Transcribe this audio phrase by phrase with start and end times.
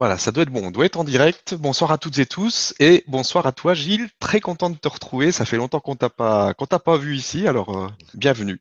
[0.00, 1.54] Voilà, ça doit être bon, on doit être en direct.
[1.54, 5.32] Bonsoir à toutes et tous et bonsoir à toi Gilles, très content de te retrouver.
[5.32, 8.60] Ça fait longtemps qu'on t'a pas qu'on t'a pas vu ici, alors euh, bienvenue.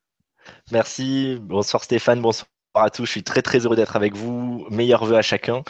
[0.72, 3.06] Merci, bonsoir Stéphane, bonsoir à tous.
[3.06, 4.66] Je suis très très heureux d'être avec vous.
[4.72, 5.64] Meilleurs vœux à chacun.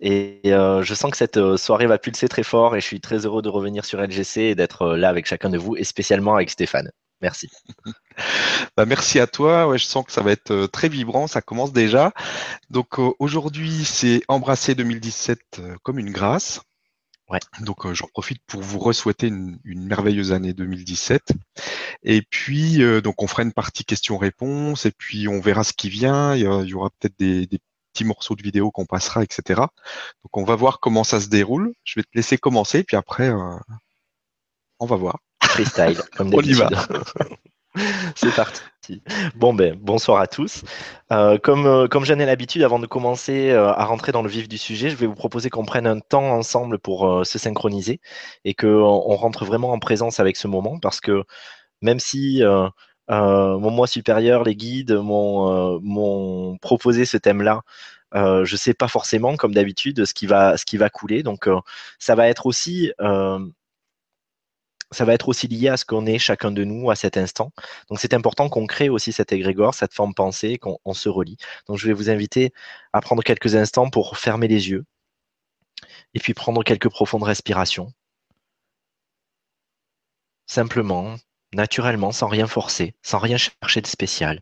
[0.00, 3.00] Et euh, je sens que cette euh, soirée va pulser très fort et je suis
[3.00, 6.34] très heureux de revenir sur LGC et d'être là avec chacun de vous et spécialement
[6.34, 6.90] avec Stéphane.
[7.22, 7.48] Merci.
[8.76, 9.66] Bah, merci à toi.
[9.68, 11.26] Ouais, je sens que ça va être euh, très vibrant.
[11.26, 12.12] Ça commence déjà.
[12.70, 16.60] Donc euh, aujourd'hui, c'est embrasser 2017 euh, comme une grâce.
[17.30, 17.38] Ouais.
[17.60, 21.32] Donc j'en profite pour vous re-souhaiter une, merveilleuse année 2017.
[22.02, 26.34] Et puis donc on fera une partie questions-réponses et puis on verra ce qui vient.
[26.34, 27.48] Il y, aura peut-être des,
[27.94, 29.60] petits morceaux de vidéo qu'on passera, etc.
[29.60, 31.72] Donc on va voir comment ça se déroule.
[31.84, 33.32] Je vais te laisser commencer puis après
[34.78, 35.18] on va voir.
[35.52, 36.64] Freestyle, comme d'habitude.
[38.16, 38.62] C'est parti.
[39.34, 40.62] Bon ben bonsoir à tous.
[41.12, 44.28] Euh, comme euh, comme j'en ai l'habitude, avant de commencer euh, à rentrer dans le
[44.28, 48.00] vif du sujet, je vais vous proposer qu'on prenne un temps ensemble pour se synchroniser
[48.44, 51.24] et qu'on on rentre vraiment en présence avec ce moment parce que
[51.82, 52.42] même si
[53.08, 57.60] mon moi supérieur, les guides m'ont proposé ce thème-là,
[58.14, 61.22] je ne sais pas forcément, comme d'habitude, ce qui va ce qui va couler.
[61.22, 61.48] Donc
[61.98, 62.92] ça va être aussi
[64.92, 67.52] ça va être aussi lié à ce qu'on est chacun de nous à cet instant.
[67.88, 71.36] Donc c'est important qu'on crée aussi cet égrégore, cette forme pensée, qu'on se relie.
[71.66, 72.52] Donc je vais vous inviter
[72.92, 74.84] à prendre quelques instants pour fermer les yeux
[76.14, 77.92] et puis prendre quelques profondes respirations.
[80.46, 81.16] Simplement,
[81.54, 84.40] naturellement, sans rien forcer, sans rien chercher de spécial.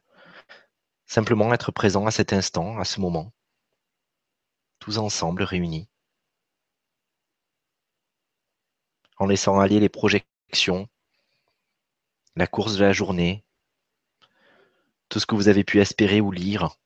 [1.07, 3.33] Simplement être présent à cet instant, à ce moment.
[4.81, 5.91] Tous ensemble réunis.
[9.21, 9.89] en laissant aller les
[12.37, 13.45] la course de la journée,
[15.09, 16.77] tout ce que vous avez pu espérer ou lire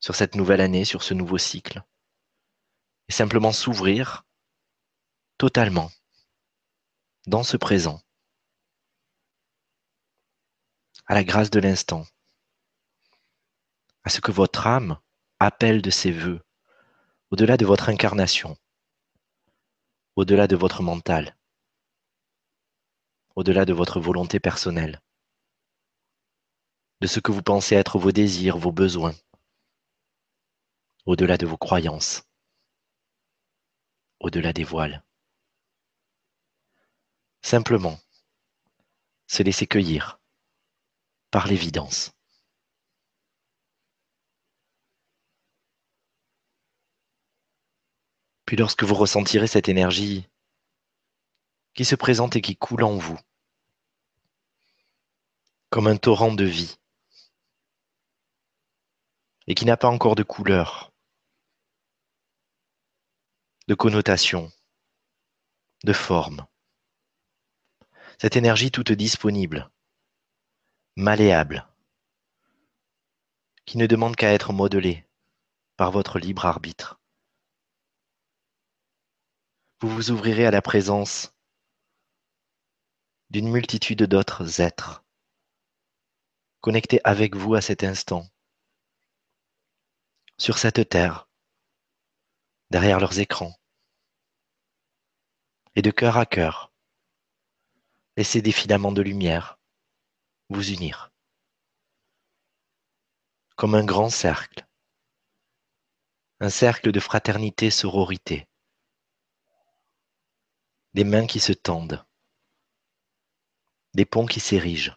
[0.00, 1.82] sur cette nouvelle année, sur ce nouveau cycle,
[3.08, 4.24] et simplement s'ouvrir
[5.38, 5.90] totalement
[7.26, 8.00] dans ce présent,
[11.06, 12.04] à la grâce de l'instant,
[14.04, 14.98] à ce que votre âme
[15.38, 16.40] appelle de ses voeux,
[17.30, 18.56] au-delà de votre incarnation,
[20.16, 21.36] au-delà de votre mental
[23.36, 25.00] au-delà de votre volonté personnelle,
[27.02, 29.14] de ce que vous pensez être vos désirs, vos besoins,
[31.04, 32.24] au-delà de vos croyances,
[34.20, 35.04] au-delà des voiles.
[37.42, 38.00] Simplement,
[39.26, 40.18] se laisser cueillir
[41.30, 42.12] par l'évidence.
[48.46, 50.26] Puis lorsque vous ressentirez cette énergie
[51.76, 53.18] qui se présente et qui coule en vous,
[55.68, 56.78] comme un torrent de vie,
[59.46, 60.94] et qui n'a pas encore de couleur,
[63.68, 64.50] de connotation,
[65.84, 66.46] de forme.
[68.18, 69.70] Cette énergie toute disponible,
[70.96, 71.68] malléable,
[73.66, 75.06] qui ne demande qu'à être modelée
[75.76, 76.98] par votre libre arbitre.
[79.80, 81.35] Vous vous ouvrirez à la présence
[83.30, 85.04] d'une multitude d'autres êtres,
[86.60, 88.28] connectés avec vous à cet instant,
[90.38, 91.28] sur cette terre,
[92.70, 93.58] derrière leurs écrans,
[95.74, 96.72] et de cœur à cœur,
[98.16, 99.58] laissez des filaments de lumière
[100.48, 101.12] vous unir,
[103.56, 104.66] comme un grand cercle,
[106.38, 108.46] un cercle de fraternité, sororité,
[110.94, 112.05] des mains qui se tendent,
[113.96, 114.94] des ponts qui s'érigent,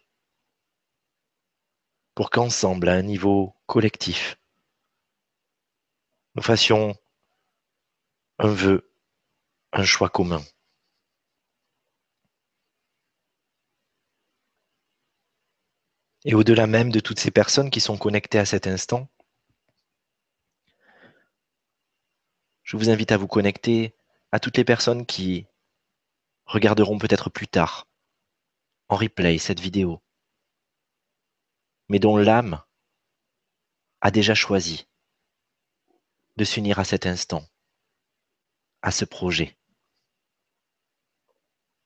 [2.15, 4.37] pour qu'ensemble, à un niveau collectif,
[6.35, 6.93] nous fassions
[8.39, 8.91] un vœu,
[9.71, 10.43] un choix commun.
[16.25, 19.07] Et au-delà même de toutes ces personnes qui sont connectées à cet instant,
[22.63, 23.95] je vous invite à vous connecter
[24.33, 25.47] à toutes les personnes qui
[26.45, 27.88] regarderont peut-être plus tard
[28.89, 30.01] en replay cette vidéo,
[31.89, 32.63] mais dont l'âme
[34.01, 34.87] a déjà choisi
[36.37, 37.47] de s'unir à cet instant,
[38.81, 39.57] à ce projet,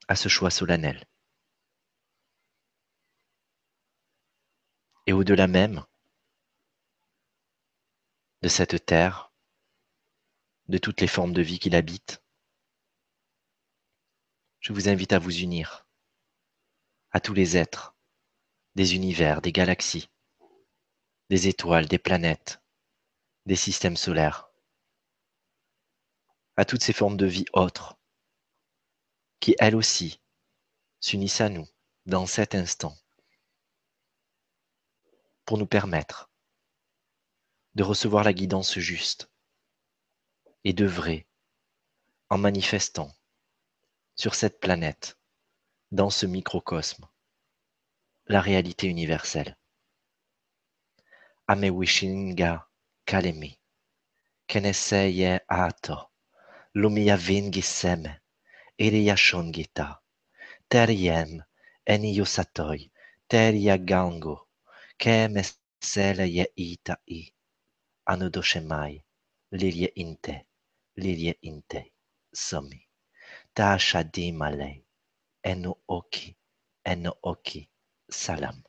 [0.07, 1.05] à ce choix solennel.
[5.05, 5.85] Et au-delà même
[8.41, 9.33] de cette terre,
[10.69, 12.23] de toutes les formes de vie qui l'habitent,
[14.61, 15.85] je vous invite à vous unir
[17.13, 17.95] à tous les êtres,
[18.75, 20.09] des univers, des galaxies,
[21.29, 22.61] des étoiles, des planètes,
[23.45, 24.49] des systèmes solaires,
[26.57, 27.97] à toutes ces formes de vie autres
[29.39, 30.21] qui, elles aussi,
[30.99, 31.67] s'unissent à nous
[32.05, 32.95] dans cet instant
[35.45, 36.31] pour nous permettre
[37.75, 39.29] de recevoir la guidance juste
[40.63, 41.27] et d'œuvrer
[42.29, 43.11] en manifestant
[44.15, 45.17] sur cette planète,
[45.93, 47.05] dans ce microcosme,
[48.25, 49.55] la réalité universelle.
[51.47, 52.67] Ame wishinga
[53.05, 53.59] kalemi,
[54.47, 56.09] keneseye ato,
[56.73, 58.21] lumia vingi seme,
[58.79, 60.01] iriya shongita,
[60.67, 61.43] teriem,
[61.85, 62.91] eniyo satoi,
[63.27, 64.49] teria gango,
[64.97, 66.25] kemesele
[66.55, 67.21] ita i,
[68.05, 69.05] anudoshemai,
[69.51, 70.47] lilie inte,
[70.95, 71.91] lilie inte,
[72.33, 72.81] somi.
[73.53, 74.82] Tashadi malay,
[75.43, 76.35] eno oki,
[76.85, 77.69] eno oki,
[78.09, 78.63] salam.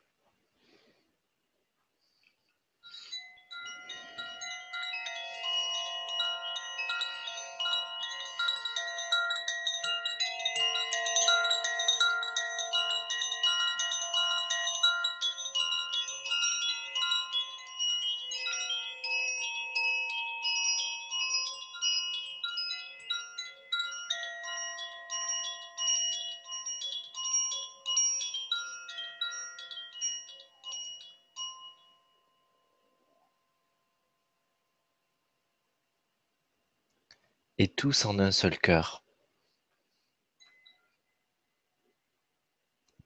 [37.64, 39.02] Et tous en un seul cœur.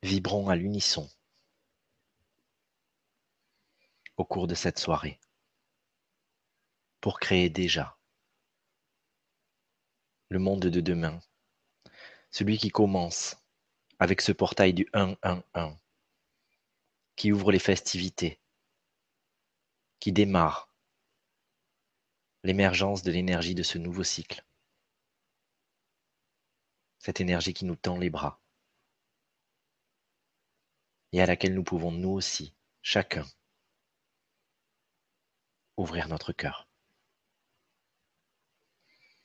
[0.03, 1.09] Vibrons à l'unisson
[4.17, 5.21] au cours de cette soirée
[7.01, 7.97] pour créer déjà
[10.29, 11.21] le monde de demain,
[12.33, 13.37] celui qui commence
[14.01, 15.77] avec ce portail du 1-1-1,
[17.15, 18.41] qui ouvre les festivités,
[20.01, 20.75] qui démarre
[22.43, 24.45] l'émergence de l'énergie de ce nouveau cycle.
[26.99, 28.41] Cette énergie qui nous tend les bras
[31.13, 33.27] et à laquelle nous pouvons nous aussi, chacun,
[35.77, 36.69] ouvrir notre cœur.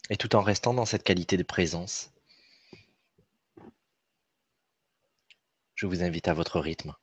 [0.10, 2.12] Et tout en restant dans cette qualité de présence,
[5.76, 6.96] je vous invite à votre rythme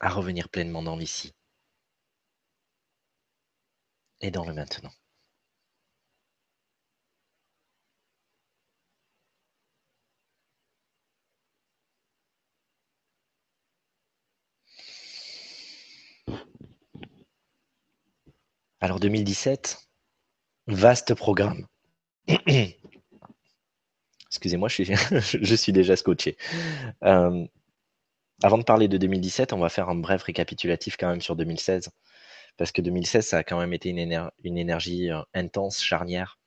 [0.00, 1.34] à revenir pleinement dans l'ici
[4.20, 4.92] et dans le maintenant.
[18.80, 19.78] Alors 2017,
[20.68, 21.66] vaste programme.
[24.28, 26.36] Excusez-moi, je suis, déjà scotché.
[27.02, 27.46] Euh,
[28.42, 31.90] avant de parler de 2017, on va faire un bref récapitulatif quand même sur 2016
[32.58, 36.38] parce que 2016, ça a quand même été une, énergie euh, intense, charnière.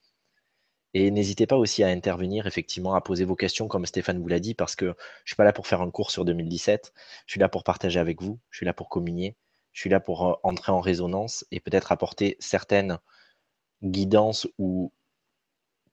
[0.93, 4.39] Et n'hésitez pas aussi à intervenir, effectivement, à poser vos questions, comme Stéphane vous l'a
[4.41, 4.95] dit, parce que je ne
[5.25, 6.93] suis pas là pour faire un cours sur 2017,
[7.25, 9.37] je suis là pour partager avec vous, je suis là pour communier,
[9.71, 12.99] je suis là pour euh, entrer en résonance et peut-être apporter certaines
[13.83, 14.93] guidances ou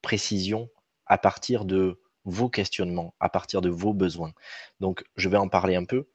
[0.02, 0.68] précisions
[1.06, 4.32] à partir de vos questionnements, à partir de vos besoins.
[4.80, 6.08] Donc, je vais en parler un peu.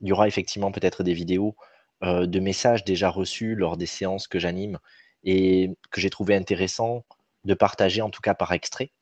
[0.00, 1.56] Il y aura effectivement peut-être des vidéos
[2.02, 4.78] euh, de messages déjà reçus lors des séances que j'anime
[5.24, 7.04] et que j'ai trouvé intéressant
[7.44, 8.92] de partager, en tout cas par extrait,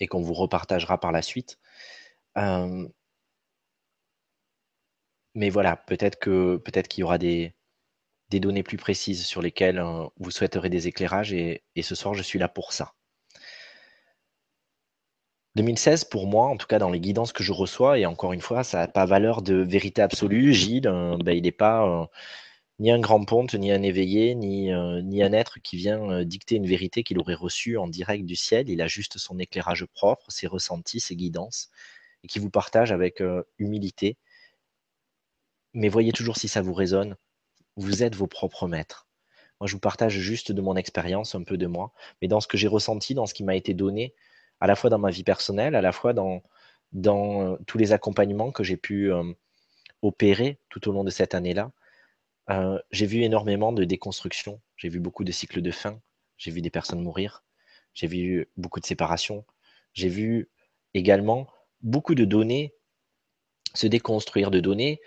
[0.00, 1.58] et qu'on vous repartagera par la suite.
[2.38, 2.88] Euh,
[5.38, 7.54] mais voilà, peut-être qu'il y aura des,
[8.30, 12.40] données plus précises sur lesquelles euh, vous souhaiterez des éclairages, et ce soir, je suis
[12.40, 12.94] là pour ça.
[15.54, 18.40] 2016, pour moi, en tout cas dans les guidances que je reçois, et encore une
[18.40, 20.52] fois, ça n'a pas valeur de vérité absolue.
[20.52, 22.06] Gilles, euh, ben, il n'est pas euh,
[22.80, 24.70] ni un grand ponte, ni un éveillé, ni,
[25.04, 28.68] ni un être qui vient dicter une vérité qu'il aurait reçue en direct du ciel.
[28.68, 31.70] Il a juste son éclairage propre, ses ressentis, ses guidances,
[32.24, 33.22] et qui vous partage avec
[33.58, 34.16] humilité.
[35.78, 37.14] Mais voyez toujours si ça vous résonne.
[37.76, 39.06] Vous êtes vos propres maîtres.
[39.60, 42.48] Moi, je vous partage juste de mon expérience, un peu de moi, mais dans ce
[42.48, 44.12] que j'ai ressenti, dans ce qui m'a été donné,
[44.58, 46.42] à la fois dans ma vie personnelle, à la fois dans,
[46.90, 49.22] dans euh, tous les accompagnements que j'ai pu euh,
[50.02, 51.70] opérer tout au long de cette année-là.
[52.50, 56.00] Euh, j'ai vu énormément de déconstruction, j'ai vu beaucoup de cycles de fin,
[56.38, 57.44] j'ai vu des personnes mourir,
[57.94, 59.44] j'ai vu beaucoup de séparations,
[59.92, 60.50] j'ai vu
[60.92, 61.46] également
[61.82, 62.74] beaucoup de données
[63.74, 65.00] se déconstruire, de données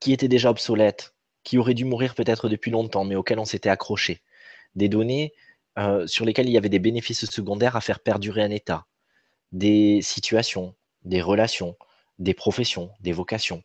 [0.00, 1.14] qui étaient déjà obsolètes,
[1.44, 4.22] qui auraient dû mourir peut-être depuis longtemps, mais auxquelles on s'était accroché.
[4.74, 5.32] Des données
[5.78, 8.86] euh, sur lesquels il y avait des bénéfices secondaires à faire perdurer un état,
[9.52, 11.76] des situations, des relations,
[12.18, 13.62] des professions, des vocations,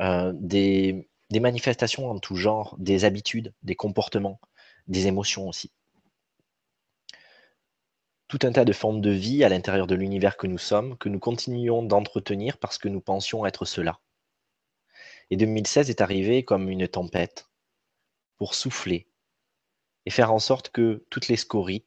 [0.00, 4.40] euh, des, manifestations en tout genre, des habitudes, des comportements,
[4.88, 5.72] des émotions aussi.
[8.28, 11.08] tout un tas de formes de vie à l'intérieur de l'univers que nous sommes, que
[11.08, 14.00] nous continuons d'entretenir parce que nous pensions être cela.
[15.30, 17.50] Et 2016 est arrivé comme une tempête
[18.36, 19.08] pour souffler
[20.06, 21.84] et faire en sorte que toutes les scories,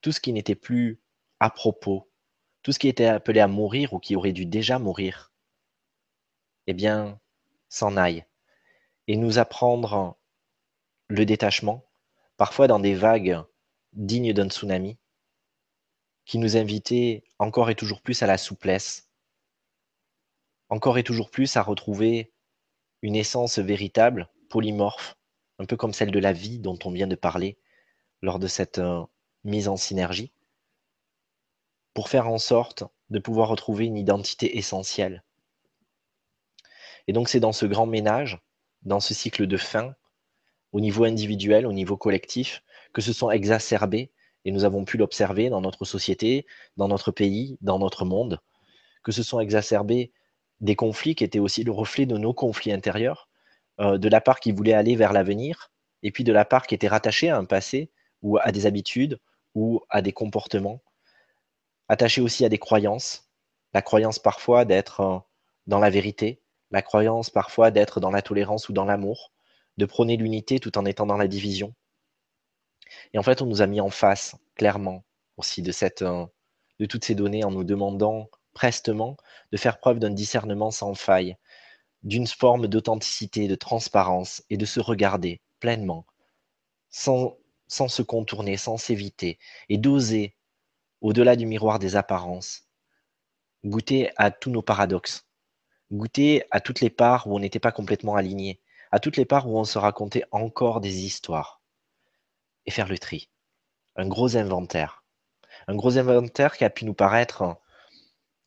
[0.00, 1.02] tout ce qui n'était plus
[1.38, 2.10] à propos,
[2.62, 5.32] tout ce qui était appelé à mourir ou qui aurait dû déjà mourir,
[6.66, 7.20] eh bien,
[7.68, 8.24] s'en aille
[9.06, 10.16] et nous apprendre
[11.08, 11.84] le détachement,
[12.36, 13.42] parfois dans des vagues
[13.92, 14.96] dignes d'un tsunami,
[16.24, 19.10] qui nous invitait encore et toujours plus à la souplesse,
[20.68, 22.32] encore et toujours plus à retrouver
[23.02, 25.16] une essence véritable, polymorphe,
[25.58, 27.58] un peu comme celle de la vie dont on vient de parler
[28.22, 29.02] lors de cette euh,
[29.44, 30.32] mise en synergie,
[31.94, 35.24] pour faire en sorte de pouvoir retrouver une identité essentielle.
[37.06, 38.40] Et donc c'est dans ce grand ménage,
[38.82, 39.94] dans ce cycle de fin,
[40.72, 44.12] au niveau individuel, au niveau collectif, que se sont exacerbés
[44.44, 48.40] et nous avons pu l'observer dans notre société, dans notre pays, dans notre monde,
[49.04, 50.12] que se sont exacerbés
[50.62, 53.28] des conflits qui étaient aussi le reflet de nos conflits intérieurs,
[53.80, 55.70] euh, de la part qui voulait aller vers l'avenir,
[56.02, 57.90] et puis de la part qui était rattachée à un passé
[58.22, 59.20] ou à des habitudes
[59.54, 60.82] ou à des comportements,
[61.88, 63.28] attachée aussi à des croyances,
[63.74, 65.18] la croyance parfois d'être euh,
[65.66, 66.40] dans la vérité,
[66.70, 69.32] la croyance parfois d'être dans la tolérance ou dans l'amour,
[69.76, 71.74] de prôner l'unité tout en étant dans la division,
[73.12, 75.04] et en fait, on nous a mis en face, clairement,
[75.36, 76.26] aussi de, cette, euh,
[76.78, 79.16] de toutes ces données en nous demandant prestement
[79.50, 81.36] de faire preuve d'un discernement sans faille,
[82.02, 86.06] d'une forme d'authenticité, de transparence et de se regarder pleinement,
[86.90, 87.36] sans,
[87.68, 90.36] sans se contourner, sans s'éviter, et d'oser,
[91.00, 92.68] au-delà du miroir des apparences,
[93.64, 95.26] goûter à tous nos paradoxes,
[95.90, 99.48] goûter à toutes les parts où on n'était pas complètement aligné, à toutes les parts
[99.48, 101.60] où on se racontait encore des histoires
[102.66, 103.30] et faire le tri.
[103.96, 105.04] Un gros inventaire.
[105.66, 107.56] Un gros inventaire qui a pu nous paraître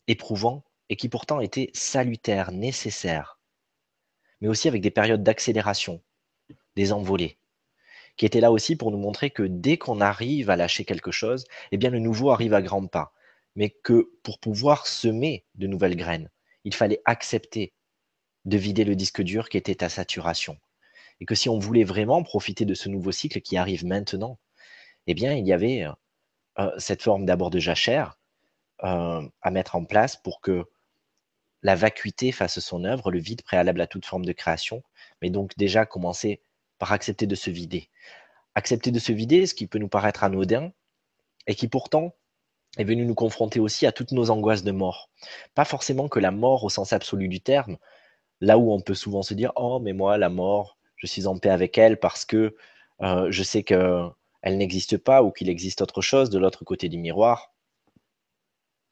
[0.08, 3.40] éprouvant et qui pourtant était salutaire, nécessaire,
[4.42, 6.02] mais aussi avec des périodes d'accélération,
[6.76, 7.38] des envolées,
[8.18, 11.46] qui étaient là aussi pour nous montrer que dès qu'on arrive à lâcher quelque chose,
[11.72, 13.14] eh bien le nouveau arrive à grands pas,
[13.56, 16.30] mais que pour pouvoir semer de nouvelles graines,
[16.64, 17.74] il fallait accepter
[18.46, 20.58] de vider le disque dur qui était à saturation.
[21.20, 24.38] Et que si on voulait vraiment profiter de ce nouveau cycle qui arrive maintenant,
[25.08, 25.88] eh bien, il y avait
[26.60, 28.18] euh, cette forme d'abord de jachère
[28.84, 30.66] euh, à mettre en place pour que
[31.64, 34.84] la vacuité fasse son œuvre, le vide préalable à toute forme de création,
[35.22, 36.42] mais donc déjà commencer
[36.78, 37.90] par accepter de se vider.
[38.54, 40.72] Accepter de se vider, ce qui peut nous paraître anodin,
[41.48, 42.14] et qui pourtant
[42.78, 45.10] est venu nous confronter aussi à toutes nos angoisses de mort.
[45.54, 47.78] Pas forcément que la mort au sens absolu du terme,
[48.42, 51.38] là où on peut souvent se dire Oh, mais moi, la mort, je suis en
[51.38, 52.56] paix avec elle parce que
[53.02, 54.14] euh, je sais qu'elle
[54.44, 57.55] n'existe pas ou qu'il existe autre chose de l'autre côté du miroir.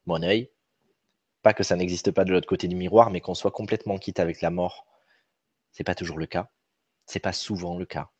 [0.06, 0.50] Mon œil.
[1.42, 4.20] Pas que ça n'existe pas de l'autre côté du miroir, mais qu'on soit complètement quitte
[4.20, 4.86] avec la mort.
[5.72, 6.50] C'est pas toujours le cas.
[7.06, 8.10] C'est pas souvent le cas.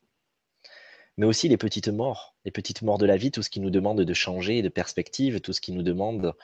[1.16, 3.70] Mais aussi les petites morts, les petites morts de la vie, tout ce qui nous
[3.70, 6.34] demande de changer de perspective, tout ce qui nous demande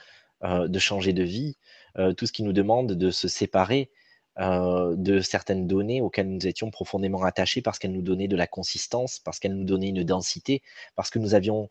[0.45, 1.57] euh, de changer de vie,
[1.99, 3.91] euh, tout ce qui nous demande de se séparer
[4.39, 8.47] euh, de certaines données auxquelles nous étions profondément attachés parce qu'elles nous donnaient de la
[8.47, 10.63] consistance, parce qu'elles nous donnaient une densité,
[10.95, 11.69] parce que nous avions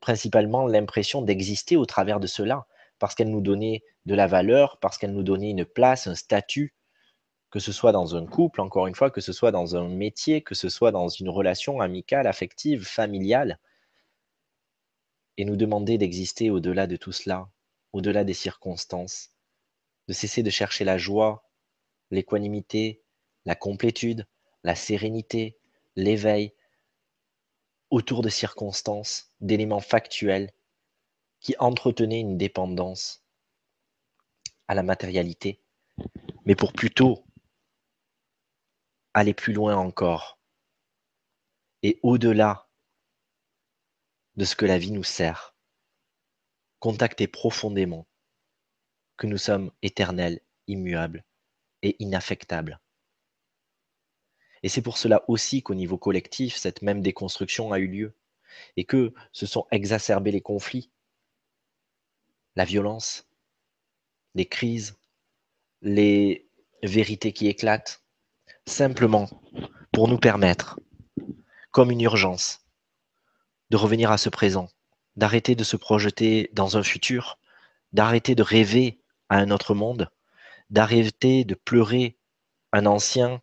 [0.00, 2.66] principalement l'impression d'exister au travers de cela,
[2.98, 6.74] parce qu'elles nous donnaient de la valeur, parce qu'elles nous donnaient une place, un statut,
[7.50, 10.42] que ce soit dans un couple, encore une fois, que ce soit dans un métier,
[10.42, 13.58] que ce soit dans une relation amicale, affective, familiale,
[15.36, 17.48] et nous demander d'exister au-delà de tout cela,
[17.92, 19.30] au-delà des circonstances,
[20.08, 21.46] de cesser de chercher la joie
[22.10, 23.02] l'équanimité,
[23.44, 24.26] la complétude,
[24.62, 25.56] la sérénité,
[25.96, 26.52] l'éveil,
[27.90, 30.50] autour de circonstances, d'éléments factuels
[31.46, 33.24] qui entretenaient une dépendance
[34.66, 35.62] à la matérialité,
[36.44, 37.24] mais pour plutôt
[39.14, 40.40] aller plus loin encore
[41.84, 42.68] et au-delà
[44.34, 45.54] de ce que la vie nous sert,
[46.80, 48.08] contacter profondément
[49.16, 51.24] que nous sommes éternels, immuables,
[51.80, 52.80] inaffectable.
[54.64, 58.18] Et c'est pour cela aussi qu'au niveau collectif, cette même déconstruction a eu lieu
[58.76, 60.90] et que se sont exacerbés les conflits,
[62.56, 63.28] la violence,
[64.34, 64.96] les crises,
[65.82, 66.48] les
[66.82, 68.02] vérités qui éclatent,
[68.66, 69.28] simplement
[69.92, 70.80] pour nous permettre,
[71.70, 72.66] comme une urgence,
[73.70, 74.68] de revenir à ce présent,
[75.16, 77.38] d'arrêter de se projeter dans un futur,
[77.92, 80.10] d'arrêter de rêver à un autre monde
[80.70, 82.18] d'arrêter de pleurer
[82.72, 83.40] un ancien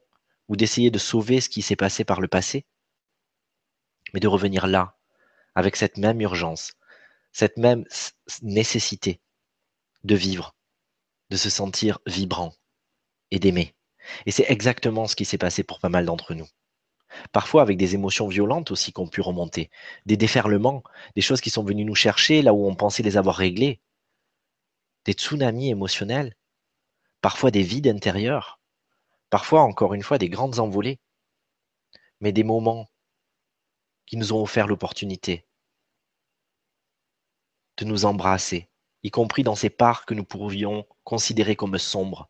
[0.48, 2.66] ou d'essayer de sauver ce qui s'est passé par le passé,
[4.14, 4.98] mais de revenir là,
[5.56, 6.74] avec cette même urgence,
[7.34, 7.84] cette même
[8.42, 9.20] nécessité
[10.04, 10.56] de vivre,
[11.30, 12.54] de se sentir vibrant
[13.32, 13.76] et d'aimer.
[14.26, 16.48] Et c'est exactement ce qui s'est passé pour pas mal d'entre nous.
[17.32, 19.70] Parfois avec des émotions violentes aussi qu'on pu remonter,
[20.06, 20.84] des déferlements,
[21.16, 23.82] des choses qui sont venues nous chercher là où on pensait les avoir réglées,
[25.06, 26.36] des tsunamis émotionnels,
[27.22, 28.60] parfois des vides intérieurs,
[29.30, 31.00] parfois encore une fois des grandes envolées,
[32.20, 32.90] mais des moments
[34.06, 35.46] qui nous ont offert l'opportunité
[37.78, 38.70] de nous embrasser,
[39.04, 42.30] y compris dans ces parts que nous pourrions considérer comme sombres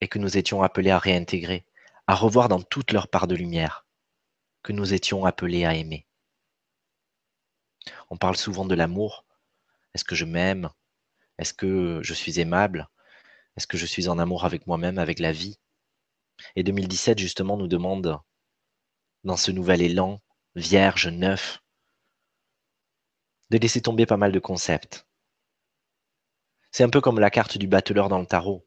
[0.00, 1.64] et que nous étions appelés à réintégrer,
[2.06, 3.86] à revoir dans toute leur part de lumière,
[4.62, 6.06] que nous étions appelés à aimer.
[8.10, 9.24] On parle souvent de l'amour.
[9.94, 10.70] Est-ce que je m'aime?
[11.38, 12.88] Est-ce que je suis aimable?
[13.56, 15.58] Est-ce que je suis en amour avec moi-même, avec la vie?
[16.56, 18.18] Et 2017, justement, nous demande,
[19.22, 20.20] dans ce nouvel élan,
[20.54, 21.60] vierge, neuf,
[23.50, 25.06] de laisser tomber pas mal de concepts.
[26.70, 28.66] C'est un peu comme la carte du battleur dans le tarot.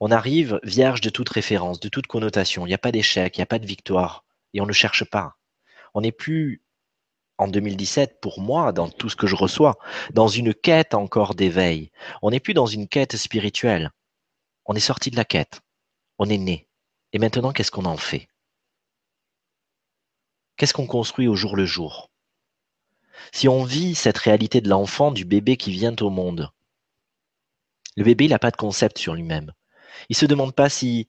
[0.00, 2.66] On arrive vierge de toute référence, de toute connotation.
[2.66, 4.24] Il n'y a pas d'échec, il n'y a pas de victoire.
[4.52, 5.36] Et on ne cherche pas.
[5.94, 6.62] On n'est plus
[7.38, 9.78] en 2017, pour moi, dans tout ce que je reçois,
[10.12, 11.90] dans une quête encore d'éveil.
[12.22, 13.90] On n'est plus dans une quête spirituelle.
[14.66, 15.60] On est sorti de la quête.
[16.18, 16.68] On est né.
[17.12, 18.28] Et maintenant, qu'est-ce qu'on en fait?
[20.56, 22.10] Qu'est-ce qu'on construit au jour le jour?
[23.32, 26.50] Si on vit cette réalité de l'enfant, du bébé qui vient au monde,
[27.96, 29.52] le bébé, n'a pas de concept sur lui-même.
[30.08, 31.08] Il ne se demande pas si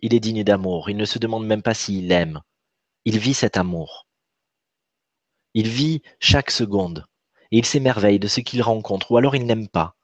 [0.00, 0.88] il est digne d'amour.
[0.88, 2.40] Il ne se demande même pas s'il aime.
[3.04, 4.06] Il vit cet amour.
[5.54, 7.06] Il vit chaque seconde.
[7.50, 9.10] Et il s'émerveille de ce qu'il rencontre.
[9.10, 9.96] Ou alors il n'aime pas.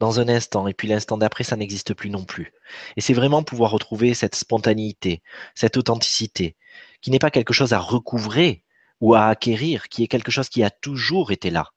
[0.00, 0.66] Dans un instant.
[0.66, 2.54] Et puis l'instant d'après, ça n'existe plus non plus.
[2.96, 5.22] Et c'est vraiment pouvoir retrouver cette spontanéité,
[5.54, 6.56] cette authenticité,
[7.02, 8.64] qui n'est pas quelque chose à recouvrer
[9.00, 11.72] ou à acquérir, qui est quelque chose qui a toujours été là,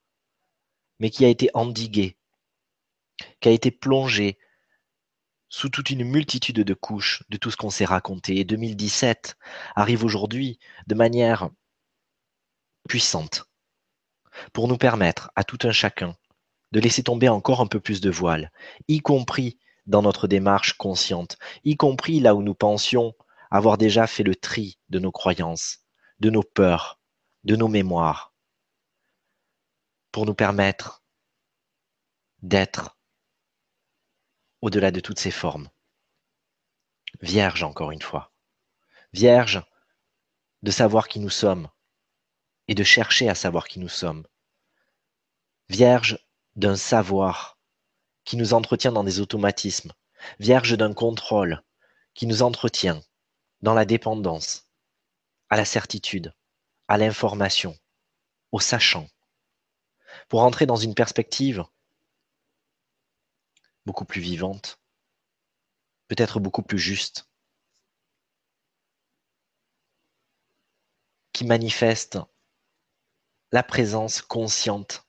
[1.00, 2.18] mais qui a été endigué,
[3.40, 4.38] qui a été plongé
[5.50, 8.38] sous toute une multitude de couches de tout ce qu'on s'est raconté.
[8.38, 9.36] Et 2017
[9.76, 11.50] arrive aujourd'hui de manière
[12.88, 13.46] puissante
[14.54, 16.16] pour nous permettre à tout un chacun
[16.72, 18.50] de laisser tomber encore un peu plus de voiles,
[18.88, 23.14] y compris dans notre démarche consciente, y compris là où nous pensions
[23.50, 25.80] avoir déjà fait le tri de nos croyances,
[26.22, 27.01] de nos peurs,
[27.44, 28.34] de nos mémoires,
[30.12, 31.04] pour nous permettre
[32.42, 32.98] d'être
[34.62, 35.70] au-delà de toutes ces formes.
[37.22, 38.32] Vierge, encore une fois.
[39.14, 39.64] Vierge
[40.62, 41.70] de savoir qui nous sommes
[42.68, 44.26] et de chercher à savoir qui nous sommes.
[45.70, 46.20] Vierge
[46.56, 47.58] d'un savoir
[48.24, 49.94] qui nous entretient dans des automatismes.
[50.40, 51.64] Vierge d'un contrôle
[52.14, 53.02] qui nous entretient
[53.62, 54.70] dans la dépendance,
[55.50, 56.34] à la certitude,
[56.92, 57.80] à l'information,
[58.52, 59.08] au sachant,
[60.28, 61.64] pour entrer dans une perspective
[63.86, 64.78] beaucoup plus vivante,
[66.10, 67.30] peut-être beaucoup plus juste,
[71.32, 72.20] qui manifeste
[73.54, 75.06] la présence consciente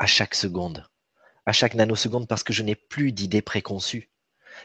[0.00, 0.90] à chaque seconde,
[1.46, 4.10] à chaque nanoseconde, parce que je n'ai plus d'idées préconçues,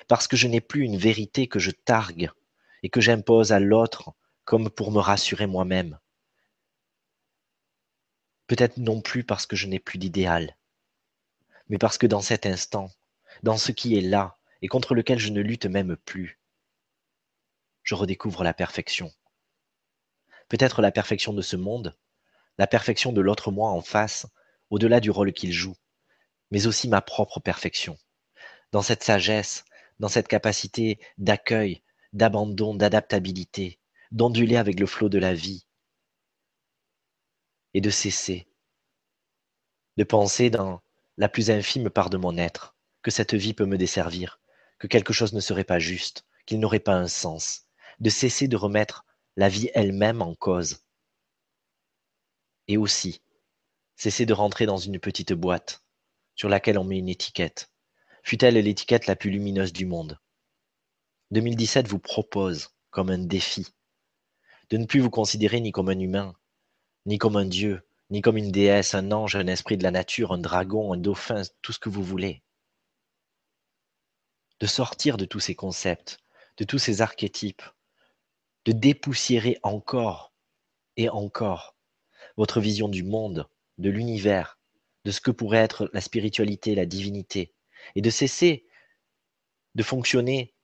[0.08, 2.32] parce que je n'ai plus une vérité que je targue
[2.82, 4.16] et que j'impose à l'autre
[4.48, 6.00] comme pour me rassurer moi-même.
[8.48, 10.56] Peut-être non plus parce que je n'ai plus d'idéal,
[11.68, 12.90] mais parce que dans cet instant,
[13.44, 16.40] dans ce qui est là et contre lequel je ne lutte même plus,
[17.84, 19.12] je redécouvre la perfection.
[20.48, 21.98] Peut-être la perfection de ce monde,
[22.58, 24.28] la perfection de l'autre moi en face,
[24.70, 25.76] au-delà du rôle qu'il joue,
[26.52, 27.98] mais aussi ma propre perfection.
[28.72, 29.66] Dans cette sagesse,
[30.00, 31.84] dans cette capacité d'accueil,
[32.14, 33.82] d'abandon, d'adaptabilité,
[34.12, 35.66] d'onduler avec le flot de la vie
[37.74, 38.48] et de cesser
[39.98, 40.82] de penser dans
[41.18, 44.40] la plus infime part de mon être, que cette vie peut me desservir,
[44.78, 47.66] que quelque chose ne serait pas juste, qu'il n'aurait pas un sens,
[48.00, 50.86] de cesser de remettre la vie elle-même en cause.
[52.68, 53.24] Et aussi,
[53.96, 55.84] cesser de rentrer dans une petite boîte
[56.36, 57.72] sur laquelle on met une étiquette,
[58.22, 60.20] fut-elle l'étiquette la plus lumineuse du monde?
[61.32, 63.74] 2017 vous propose, comme un défi,
[64.70, 66.36] de ne plus vous considérer ni comme un humain,
[67.06, 70.32] ni comme un dieu, ni comme une déesse, un ange, un esprit de la nature,
[70.32, 72.44] un dragon, un dauphin, tout ce que vous voulez.
[74.60, 76.20] De sortir de tous ces concepts,
[76.58, 77.64] de tous ces archétypes,
[78.66, 80.34] de dépoussiérer encore
[80.96, 81.76] et encore
[82.36, 84.60] votre vision du monde, de l'univers,
[85.06, 87.54] de ce que pourrait être la spiritualité, la divinité,
[87.96, 88.68] et de cesser
[89.76, 90.56] de fonctionner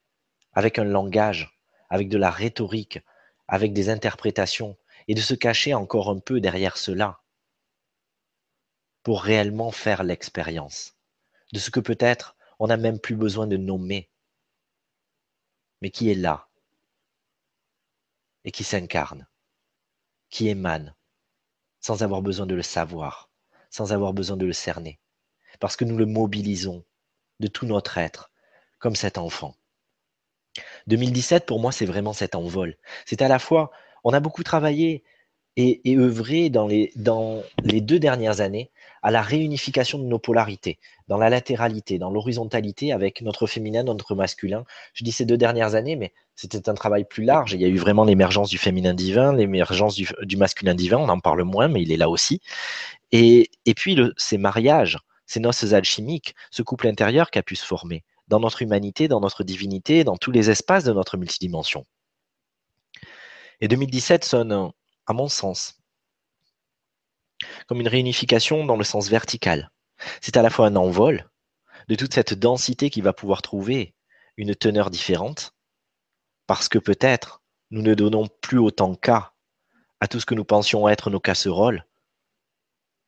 [0.53, 1.57] avec un langage,
[1.89, 2.99] avec de la rhétorique,
[3.47, 4.77] avec des interprétations,
[5.07, 7.19] et de se cacher encore un peu derrière cela
[9.03, 10.95] pour réellement faire l'expérience
[11.51, 14.09] de ce que peut-être on n'a même plus besoin de nommer,
[15.81, 16.47] mais qui est là
[18.45, 19.27] et qui s'incarne,
[20.29, 20.95] qui émane,
[21.79, 23.29] sans avoir besoin de le savoir,
[23.69, 24.99] sans avoir besoin de le cerner,
[25.59, 26.83] parce que nous le mobilisons
[27.39, 28.31] de tout notre être,
[28.79, 29.55] comme cet enfant.
[30.87, 32.75] 2017, pour moi, c'est vraiment cet envol.
[33.05, 33.71] C'est à la fois,
[34.03, 35.03] on a beaucoup travaillé
[35.55, 38.71] et, œuvré dans les, dans les deux dernières années
[39.03, 44.15] à la réunification de nos polarités, dans la latéralité, dans l'horizontalité avec notre féminin, notre
[44.15, 44.63] masculin.
[44.93, 47.53] Je dis ces deux dernières années, mais c'était un travail plus large.
[47.53, 51.19] Il y a eu vraiment l'émergence du féminin divin, l'émergence du, masculin divin, on en
[51.19, 52.41] parle moins, mais il est là aussi.
[53.11, 57.65] Et, et puis ces mariages, ces noces alchimiques, ce couple intérieur qui a pu se
[57.65, 61.85] former dans notre humanité, dans notre divinité, dans tous les espaces de notre multidimension.
[63.61, 64.71] Et 2017 sonne
[65.05, 65.79] à mon sens,
[67.67, 69.69] comme une réunification dans le sens vertical.
[70.19, 71.29] C'est à la fois un envol
[71.89, 73.93] de toute cette densité qui va pouvoir trouver
[74.35, 75.53] une teneur différente,
[76.47, 79.33] parce que peut-être nous ne donnons plus autant cas
[79.99, 81.85] à tout ce que nous pensions être nos casseroles,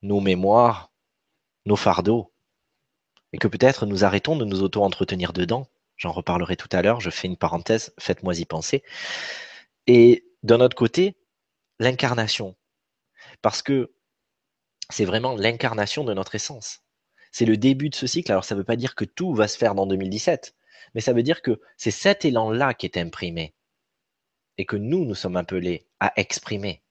[0.04, 0.92] nos mémoires,
[1.66, 2.32] nos fardeaux,
[3.36, 5.68] et que peut-être nous arrêtons de nous auto-entretenir dedans.
[5.98, 8.82] J'en reparlerai tout à l'heure, je fais une parenthèse, faites-moi y penser.
[9.88, 11.18] Et d'un autre côté,
[11.78, 12.56] l'incarnation.
[13.42, 13.94] Parce que
[14.90, 16.80] c'est vraiment l'incarnation de notre essence.
[17.34, 18.32] C'est le début de ce cycle.
[18.32, 20.56] Alors ça ne veut pas dire que tout va se faire dans 2017,
[20.94, 23.54] mais ça veut dire que c'est cet élan-là qui est imprimé
[24.58, 26.84] et que nous, nous sommes appelés à exprimer,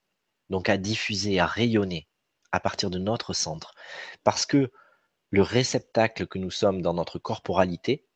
[0.51, 2.07] donc à diffuser, à rayonner
[2.53, 3.75] à partir de notre centre.
[4.25, 4.71] Parce que
[5.35, 8.07] le réceptacle que nous sommes dans notre corporalité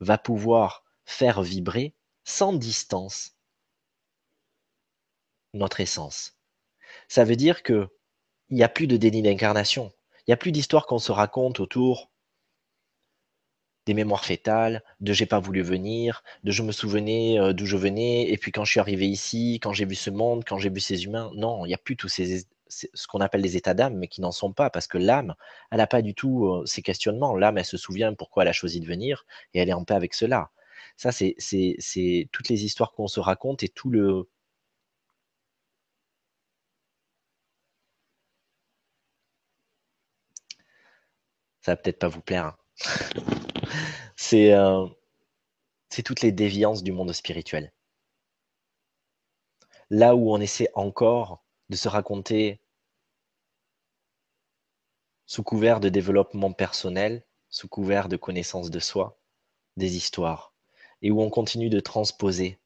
[0.00, 3.36] va pouvoir faire vibrer sans distance
[5.52, 6.38] notre essence.
[7.06, 7.90] Ça veut dire que
[8.48, 9.92] il n'y a plus de déni d'incarnation.
[10.20, 12.10] Il n'y a plus d'histoire qu'on se raconte autour
[13.84, 17.76] des mémoires fétales, de j'ai pas voulu venir, de je me souvenais euh, d'où je
[17.76, 20.70] venais, et puis quand je suis arrivé ici, quand j'ai vu ce monde, quand j'ai
[20.70, 21.30] vu ces humains.
[21.34, 22.46] Non, il n'y a plus tous ces,
[22.94, 25.34] ce qu'on appelle les états d'âme, mais qui n'en sont pas, parce que l'âme,
[25.70, 27.36] elle n'a pas du tout ces questionnements.
[27.36, 29.94] L'âme, elle se souvient pourquoi elle a choisi de venir, et elle est en paix
[29.94, 30.50] avec cela.
[30.96, 34.28] Ça, c'est toutes les histoires qu'on se raconte et tout le,
[41.64, 42.46] ça va peut-être pas vous plaire.
[42.46, 42.56] Hein.
[44.32, 44.88] Euh,
[45.90, 47.72] c'est toutes les déviances du monde spirituel.
[49.90, 52.60] Là où on essaie encore de se raconter
[55.26, 59.18] sous couvert de développement personnel, sous couvert de connaissance de soi,
[59.76, 60.54] des histoires,
[61.02, 62.58] et où on continue de transposer,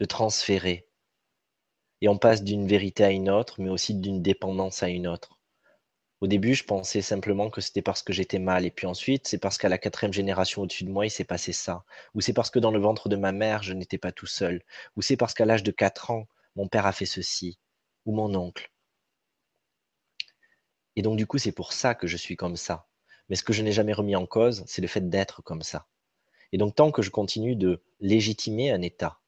[0.00, 0.88] de transférer,
[2.00, 5.38] et on passe d'une vérité à une autre, mais aussi d'une dépendance à une autre.
[6.20, 8.64] Au début, je pensais simplement que c'était parce que j'étais mal.
[8.64, 11.52] Et puis ensuite, c'est parce qu'à la quatrième génération au-dessus de moi, il s'est passé
[11.52, 11.84] ça.
[12.14, 14.62] Ou c'est parce que dans le ventre de ma mère, je n'étais pas tout seul.
[14.96, 17.58] Ou c'est parce qu'à l'âge de 4 ans, mon père a fait ceci.
[18.06, 18.70] Ou mon oncle.
[20.96, 22.86] Et donc, du coup, c'est pour ça que je suis comme ça.
[23.28, 25.86] Mais ce que je n'ai jamais remis en cause, c'est le fait d'être comme ça.
[26.52, 29.20] Et donc, tant que je continue de légitimer un état,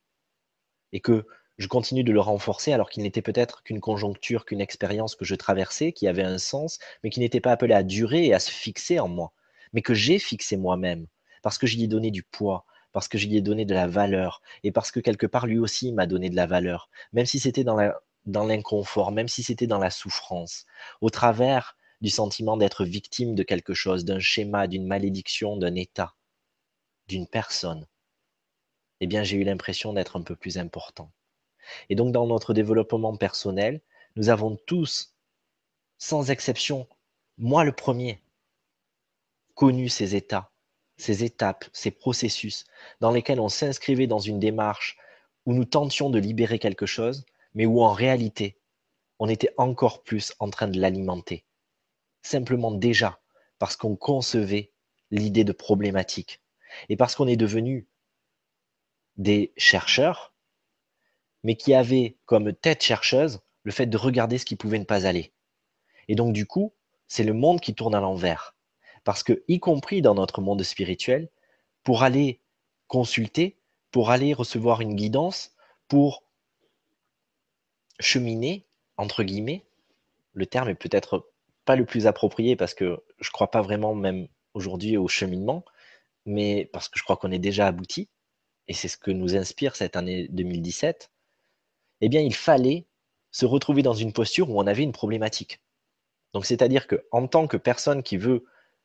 [0.92, 1.26] et que
[1.59, 5.35] je continue de le renforcer alors qu'il n'était peut-être qu'une conjoncture, qu'une expérience que je
[5.35, 8.50] traversais, qui avait un sens, mais qui n'était pas appelé à durer et à se
[8.50, 9.33] fixer en moi,
[9.72, 11.07] mais que j'ai fixé moi-même,
[11.42, 14.40] parce que j'y ai donné du poids, parce que j'y ai donné de la valeur,
[14.62, 17.64] et parce que quelque part lui aussi m'a donné de la valeur, même si c'était
[17.64, 17.76] dans
[18.28, 20.66] dans l'inconfort, même si c'était dans la souffrance,
[21.00, 26.14] au travers du sentiment d'être victime de quelque chose, d'un schéma, d'une malédiction, d'un état,
[27.08, 27.86] d'une personne,
[29.00, 31.10] eh bien j'ai eu l'impression d'être un peu plus important.
[31.88, 33.80] Et donc dans notre développement personnel,
[34.14, 35.14] nous avons tous,
[35.96, 36.86] sans exception,
[37.38, 38.22] moi le premier,
[39.54, 40.50] connu ces états,
[40.98, 42.64] ces étapes, ces processus
[43.00, 44.98] dans lesquels on s'inscrivait dans une démarche
[45.46, 48.58] où nous tentions de libérer quelque chose, mais où en réalité,
[49.18, 51.44] on était encore plus en train de l'alimenter.
[52.22, 53.20] Simplement déjà
[53.58, 54.72] parce qu'on concevait
[55.11, 56.40] l'idée de problématique
[56.88, 57.88] et parce qu'on est devenu
[59.16, 60.34] des chercheurs
[61.44, 65.06] mais qui avait comme tête chercheuse le fait de regarder ce qui pouvait ne pas
[65.06, 65.32] aller.
[66.08, 66.74] Et donc, du coup,
[67.06, 68.56] c'est le monde qui tourne à l'envers.
[69.04, 71.28] Parce que, y compris dans notre monde spirituel,
[71.84, 72.40] pour aller
[72.87, 73.58] consulter,
[73.90, 75.52] pour aller recevoir une guidance,
[75.87, 76.24] pour
[77.98, 79.64] cheminer, entre guillemets,
[80.32, 81.30] le terme est peut-être
[81.64, 85.64] pas le plus approprié parce que je crois pas vraiment même aujourd'hui au cheminement,
[86.26, 88.08] mais parce que je crois qu'on est déjà abouti,
[88.68, 91.11] et c'est ce que nous inspire cette année 2017,
[92.00, 92.87] eh bien, il fallait
[93.30, 95.61] se retrouver dans une posture où on avait une problématique.
[96.34, 98.44] Donc c'est-à-dire qu'en tant que personne qui veut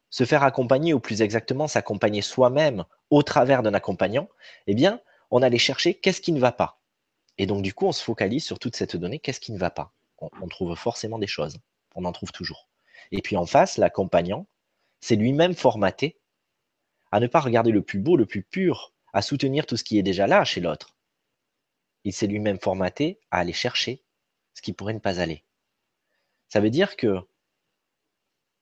[0.10, 4.30] se faire accompagner, ou plus exactement s'accompagner soi-même au travers d'un accompagnant,
[4.68, 6.83] eh bien, on allait chercher qu'est-ce qui ne va pas.
[7.38, 9.70] Et donc du coup, on se focalise sur toute cette donnée, qu'est-ce qui ne va
[9.70, 9.92] pas?
[10.42, 11.58] on trouve forcément des choses,
[11.96, 12.70] on en trouve toujours.
[13.12, 14.48] Et puis en face, l'accompagnant,
[15.02, 16.18] c'est lui-même formaté
[17.12, 20.00] à ne pas regarder le plus beau, le plus pur, à soutenir tout ce qui
[20.00, 20.96] est déjà là chez l'autre.
[22.06, 24.02] Il s'est lui-même formaté à aller chercher
[24.54, 25.44] ce qui pourrait ne pas aller.
[26.50, 27.20] Ça veut dire que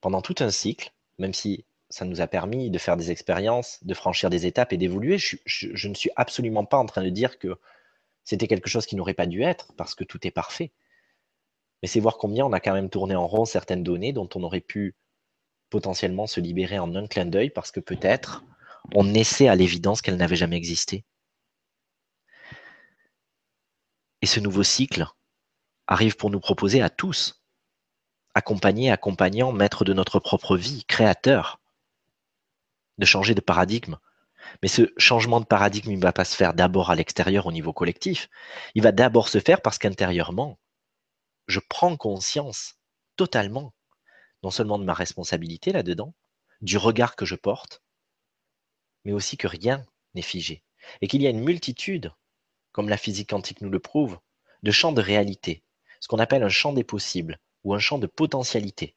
[0.02, 3.94] pendant tout un cycle, même si ça nous a permis de faire des expériences, de
[3.94, 7.40] franchir des étapes et d'évoluer, je, je, ne suis absolument pas en train de dire
[7.40, 7.58] que
[8.24, 10.72] c'était quelque chose qui n'aurait pas dû être, parce que tout est parfait.
[11.82, 14.44] Mais c'est voir combien on a quand même tourné en rond certaines données dont on
[14.44, 14.96] aurait pu
[15.70, 18.44] potentiellement se libérer en un clin d'œil parce que peut-être
[18.94, 21.06] on naissait à l'évidence qu'elle n'avait jamais existé.
[24.22, 25.08] Et ce nouveau cycle
[25.88, 27.44] arrive pour nous proposer à tous,
[28.36, 31.60] accompagnés, accompagnants, maîtres de notre propre vie, créateurs,
[32.98, 33.98] de changer de paradigme.
[34.62, 37.74] Mais ce changement de paradigme, ne va pas se faire d'abord à l'extérieur au niveau
[37.74, 38.30] collectif.
[38.76, 40.60] Il va d'abord se faire parce qu'intérieurement,
[41.48, 42.76] je prends conscience
[43.16, 43.74] totalement
[44.44, 46.14] non seulement de ma responsabilité là-dedans,
[46.62, 47.84] du regard que je porte,
[49.06, 50.64] mais aussi que rien n'est figé,
[51.02, 52.12] et qu'il y a une multitude,
[52.72, 54.20] comme la physique quantique nous le prouve,
[54.64, 55.64] de champs de réalité,
[56.00, 58.96] ce qu'on appelle un champ des possibles, ou un champ de potentialité,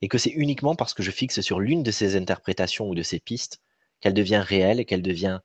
[0.00, 3.02] et que c'est uniquement parce que je fixe sur l'une de ces interprétations ou de
[3.02, 3.60] ces pistes
[4.00, 5.40] qu'elle devient réelle et qu'elle devient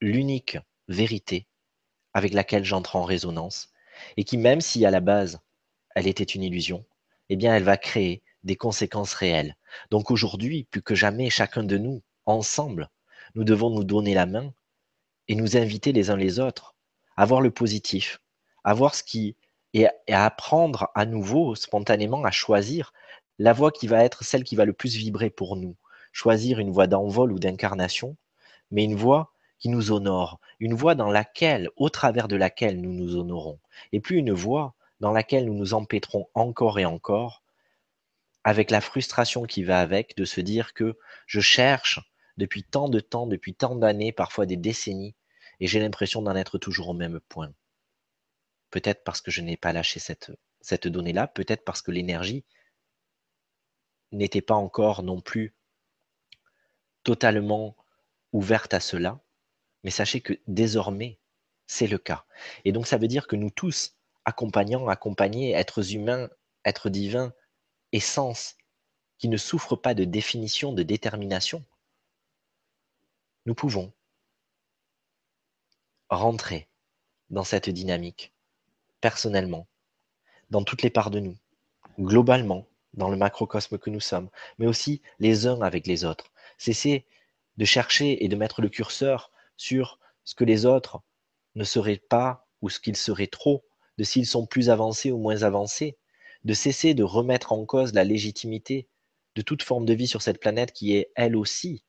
[0.00, 0.58] l'unique
[0.88, 1.46] vérité
[2.14, 3.70] avec laquelle j'entre en résonance,
[4.16, 5.40] et qui même si à la base
[5.94, 6.84] elle était une illusion,
[7.28, 9.56] eh bien elle va créer des conséquences réelles.
[9.90, 12.88] Donc aujourd'hui, plus que jamais, chacun de nous, ensemble,
[13.34, 14.52] nous devons nous donner la main
[15.28, 16.74] et nous inviter les uns les autres
[17.16, 18.20] à voir le positif,
[18.64, 19.36] à voir ce qui
[19.74, 22.92] et à apprendre à nouveau spontanément à choisir
[23.38, 25.76] la voie qui va être celle qui va le plus vibrer pour nous.
[26.12, 28.16] Choisir une voie d'envol ou d'incarnation,
[28.70, 32.92] mais une voie qui nous honore, une voie dans laquelle, au travers de laquelle nous
[32.92, 33.58] nous honorons,
[33.92, 37.42] et plus une voie dans laquelle nous nous empêtrons encore et encore
[38.44, 42.00] avec la frustration qui va avec de se dire que je cherche
[42.36, 45.16] depuis tant de temps, depuis tant d'années, parfois des décennies,
[45.60, 47.52] et j'ai l'impression d'en être toujours au même point.
[48.70, 52.44] Peut-être parce que je n'ai pas lâché cette, cette donnée-là, peut-être parce que l'énergie
[54.12, 55.54] n'était pas encore non plus
[57.08, 57.74] totalement
[58.34, 59.18] ouverte à cela,
[59.82, 61.18] mais sachez que désormais,
[61.66, 62.26] c'est le cas.
[62.66, 63.94] Et donc ça veut dire que nous tous,
[64.26, 66.28] accompagnants, accompagnés, êtres humains,
[66.66, 67.32] êtres divins,
[67.92, 68.56] essence
[69.16, 71.64] qui ne souffre pas de définition, de détermination,
[73.46, 73.90] nous pouvons
[76.10, 76.68] rentrer
[77.30, 78.34] dans cette dynamique
[79.00, 79.66] personnellement,
[80.50, 81.38] dans toutes les parts de nous,
[81.98, 86.30] globalement, dans le macrocosme que nous sommes, mais aussi les uns avec les autres.
[86.58, 87.06] Cesser
[87.56, 91.00] de chercher et de mettre le curseur sur ce que les autres
[91.54, 93.64] ne seraient pas ou ce qu'ils seraient trop,
[93.96, 95.98] de s'ils sont plus avancés ou moins avancés,
[96.44, 98.88] de cesser de remettre en cause la légitimité
[99.34, 101.84] de toute forme de vie sur cette planète qui est elle aussi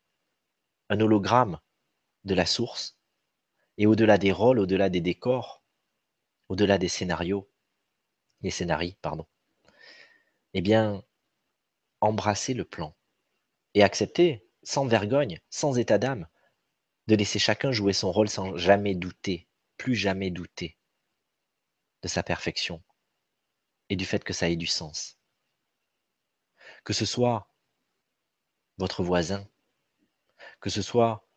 [0.89, 1.59] un hologramme
[2.23, 2.97] de la source,
[3.77, 5.63] et au-delà des rôles, au-delà des décors,
[6.49, 7.49] au-delà des scénarios,
[8.41, 9.25] les scénarios, pardon,
[10.53, 11.03] eh bien,
[12.01, 12.95] embrasser le plan
[13.73, 16.27] et accepter, sans vergogne, sans état d'âme,
[17.07, 20.77] de laisser chacun jouer son rôle sans jamais douter, plus jamais douter
[22.01, 22.81] de sa perfection,
[23.89, 25.17] et du fait que ça ait du sens.
[26.83, 27.49] Que ce soit
[28.77, 29.45] votre voisin,
[30.61, 31.27] que ce soit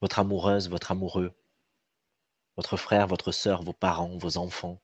[0.00, 1.36] votre amoureuse, votre amoureux,
[2.56, 4.80] votre frère, votre sœur, vos parents, vos enfants,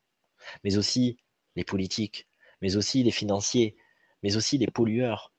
[0.64, 1.18] mais aussi
[1.54, 2.26] les politiques,
[2.60, 3.76] mais aussi les financiers,
[4.22, 5.32] mais aussi les pollueurs,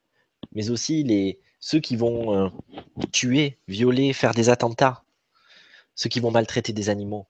[0.52, 2.50] mais aussi les, ceux qui vont euh,
[3.12, 5.04] tuer, violer, faire des attentats,
[5.96, 7.28] ceux qui vont maltraiter des animaux.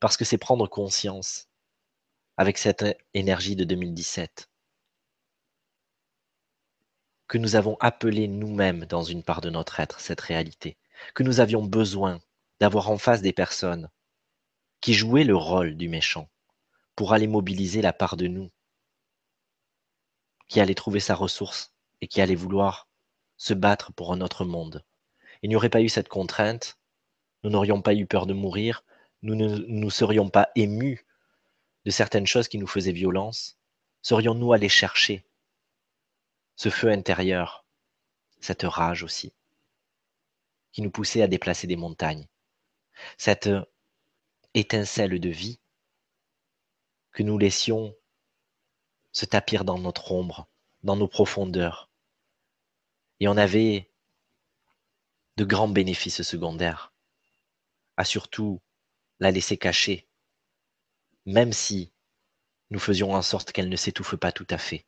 [0.00, 1.48] Parce que c'est prendre conscience
[2.36, 4.48] avec cette énergie de 2017
[7.28, 10.76] que nous avons appelé nous-mêmes dans une part de notre être cette réalité,
[11.14, 12.20] que nous avions besoin
[12.58, 13.88] d'avoir en face des personnes
[14.80, 16.28] qui jouaient le rôle du méchant
[16.96, 18.50] pour aller mobiliser la part de nous
[20.48, 22.88] qui allait trouver sa ressource et qui allait vouloir
[23.36, 24.84] se battre pour un autre monde.
[25.42, 26.78] Il n'y aurait pas eu cette contrainte,
[27.42, 28.84] nous n'aurions pas eu peur de mourir,
[29.22, 31.06] nous ne nous serions pas émus
[31.84, 33.58] de certaines choses qui nous faisaient violence,
[34.02, 35.24] serions-nous allés chercher
[36.56, 37.64] ce feu intérieur,
[38.40, 39.32] cette rage aussi,
[40.72, 42.26] qui nous poussait à déplacer des montagnes,
[43.16, 43.48] cette
[44.54, 45.58] étincelle de vie
[47.12, 47.94] que nous laissions
[49.12, 50.48] se tapir dans notre ombre,
[50.82, 51.89] dans nos profondeurs.
[53.20, 53.90] Et on avait
[55.36, 56.92] de grands bénéfices secondaires,
[57.96, 58.60] à surtout
[59.20, 60.08] la laisser cacher,
[61.26, 61.92] même si
[62.70, 64.86] nous faisions en sorte qu'elle ne s'étouffe pas tout à fait.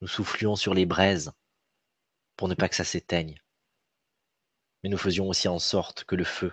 [0.00, 1.32] Nous soufflions sur les braises
[2.36, 3.40] pour ne pas que ça s'éteigne.
[4.82, 6.52] Mais nous faisions aussi en sorte que le feu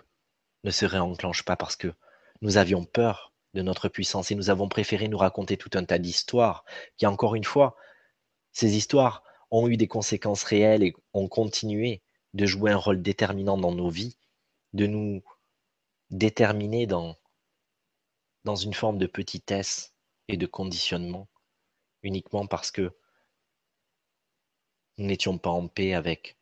[0.64, 1.94] ne se réenclenche pas parce que
[2.42, 5.98] nous avions peur de notre puissance et nous avons préféré nous raconter tout un tas
[5.98, 6.66] d'histoires
[6.98, 7.76] qui, encore une fois,
[8.52, 12.02] ces histoires ont eu des conséquences réelles et ont continué
[12.34, 14.18] de jouer un rôle déterminant dans nos vies,
[14.74, 15.24] de nous
[16.10, 17.16] déterminer dans,
[18.44, 19.94] dans une forme de petitesse
[20.28, 21.28] et de conditionnement,
[22.04, 22.96] uniquement parce que
[24.98, 26.38] nous n'étions pas en paix avec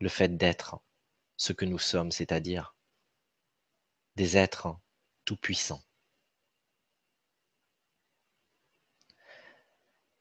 [0.00, 0.80] le fait d'être
[1.36, 2.74] ce que nous sommes, c'est-à-dire
[4.16, 4.76] des êtres
[5.24, 5.82] tout-puissants.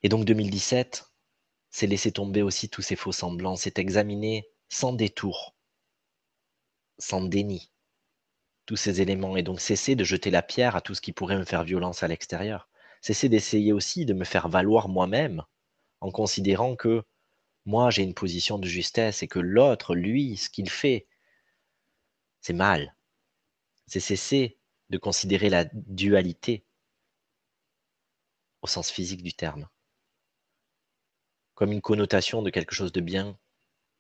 [0.04, 1.12] Et donc 2017,
[1.76, 5.58] c'est laisser tomber aussi tous ces faux semblants, c'est examiner sans détour,
[7.00, 7.70] sans déni,
[8.66, 11.38] tous ces éléments, et donc cesser de jeter la pierre à tout ce qui pourrait
[11.38, 12.70] me faire violence à l'extérieur.
[13.02, 15.44] Cesser d'essayer aussi de me faire valoir moi-même,
[16.00, 17.04] en considérant que
[17.66, 21.08] moi j'ai une position de justesse et que l'autre, lui, ce qu'il fait,
[22.40, 22.96] c'est mal.
[23.86, 24.58] C'est cesser
[24.92, 26.64] de considérer la dualité
[28.62, 29.68] au sens physique du terme
[31.56, 33.38] comme une connotation de quelque chose de bien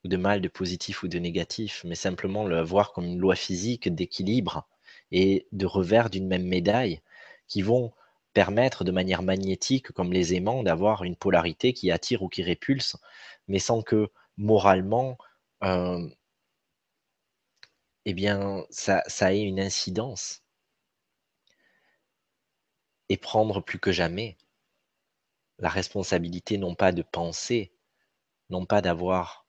[0.03, 3.35] ou de mal, de positif ou de négatif, mais simplement le voir comme une loi
[3.35, 4.67] physique d'équilibre
[5.11, 7.01] et de revers d'une même médaille
[7.47, 7.93] qui vont
[8.33, 12.97] permettre de manière magnétique, comme les aimants, d'avoir une polarité qui attire ou qui répulse,
[13.47, 15.17] mais sans que moralement,
[15.63, 16.07] euh,
[18.05, 20.41] eh bien, ça, ça ait une incidence.
[23.09, 24.37] Et prendre plus que jamais
[25.59, 27.73] la responsabilité non pas de penser,
[28.49, 29.45] non pas d'avoir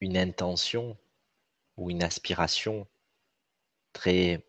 [0.00, 0.98] une intention
[1.76, 2.88] ou une aspiration
[3.92, 4.44] très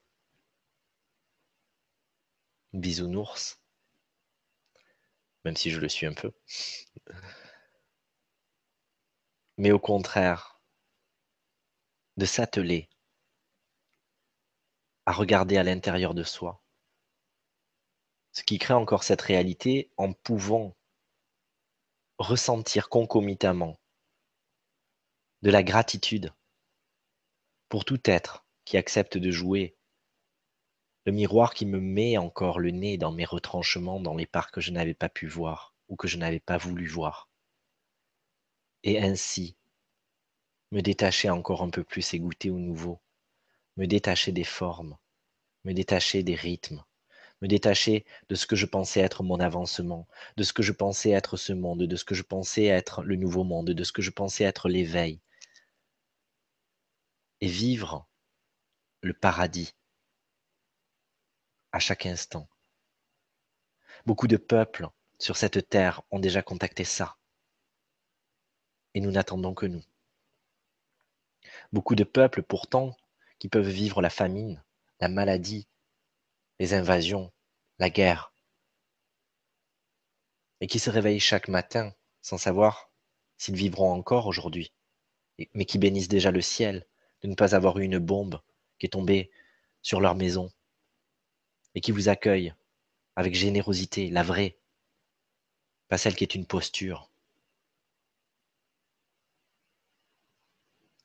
[2.74, 3.60] bisounours,
[5.44, 6.32] même si je le suis un peu,
[9.58, 10.62] mais au contraire,
[12.18, 12.90] de s'atteler
[15.06, 16.62] à regarder à l'intérieur de soi
[18.44, 20.76] qui crée encore cette réalité en pouvant
[22.18, 23.80] ressentir concomitamment
[25.42, 26.34] de la gratitude
[27.70, 29.76] pour tout être qui accepte de jouer,
[31.06, 34.62] le miroir qui me met encore le nez dans mes retranchements, dans les parts que
[34.62, 37.30] je n'avais pas pu voir ou que je n'avais pas voulu voir,
[38.84, 39.58] et ainsi
[40.72, 43.02] me détacher encore un peu plus et goûter au nouveau,
[43.78, 44.98] me détacher des formes,
[45.64, 46.84] me détacher des rythmes,
[47.42, 51.10] me détacher de ce que je pensais être mon avancement, de ce que je pensais
[51.10, 54.02] être ce monde, de ce que je pensais être le nouveau monde, de ce que
[54.02, 55.20] je pensais être l'éveil,
[57.42, 58.08] et vivre
[59.02, 59.74] le paradis
[61.72, 62.48] à chaque instant.
[64.06, 67.18] Beaucoup de peuples sur cette terre ont déjà contacté ça,
[68.94, 69.84] et nous n'attendons que nous.
[71.72, 72.96] Beaucoup de peuples pourtant
[73.40, 74.64] qui peuvent vivre la famine,
[75.00, 75.68] la maladie,
[76.62, 77.34] les invasions,
[77.80, 78.32] la guerre,
[80.60, 82.92] et qui se réveillent chaque matin sans savoir
[83.36, 84.72] s'ils vivront encore aujourd'hui,
[85.56, 86.86] mais qui bénissent déjà le ciel
[87.24, 88.40] de ne pas avoir eu une bombe
[88.78, 89.32] qui est tombée
[89.82, 90.52] sur leur maison,
[91.74, 92.54] et qui vous accueillent
[93.16, 94.60] avec générosité, la vraie,
[95.88, 97.10] pas celle qui est une posture,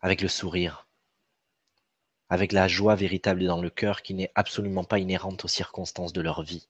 [0.02, 0.85] avec le sourire
[2.28, 6.20] avec la joie véritable dans le cœur qui n'est absolument pas inhérente aux circonstances de
[6.20, 6.68] leur vie,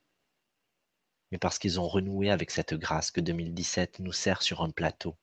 [1.31, 5.17] mais parce qu'ils ont renoué avec cette grâce que 2017 nous sert sur un plateau.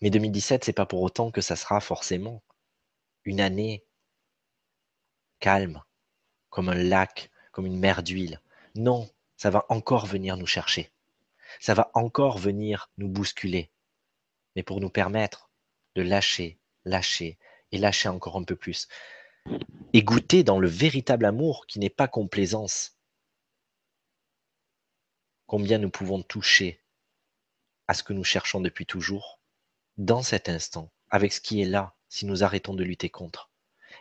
[0.00, 2.42] Mais 2017, c'est pas pour autant que ça sera forcément
[3.24, 3.84] une année
[5.40, 5.82] calme,
[6.48, 8.40] comme un lac, comme une mer d'huile.
[8.74, 10.90] Non, ça va encore venir nous chercher.
[11.58, 13.70] Ça va encore venir nous bousculer,
[14.56, 15.50] mais pour nous permettre
[15.96, 17.38] de lâcher, lâcher,
[17.72, 18.88] et lâcher encore un peu plus.
[19.92, 22.96] Et goûter dans le véritable amour qui n'est pas complaisance.
[25.46, 26.80] Combien nous pouvons toucher
[27.88, 29.40] à ce que nous cherchons depuis toujours,
[29.96, 33.50] dans cet instant, avec ce qui est là, si nous arrêtons de lutter contre.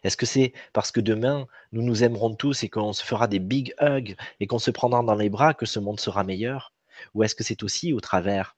[0.03, 3.39] Est-ce que c'est parce que demain, nous nous aimerons tous et qu'on se fera des
[3.39, 6.73] big hugs et qu'on se prendra dans les bras que ce monde sera meilleur?
[7.15, 8.57] Ou est-ce que c'est aussi au travers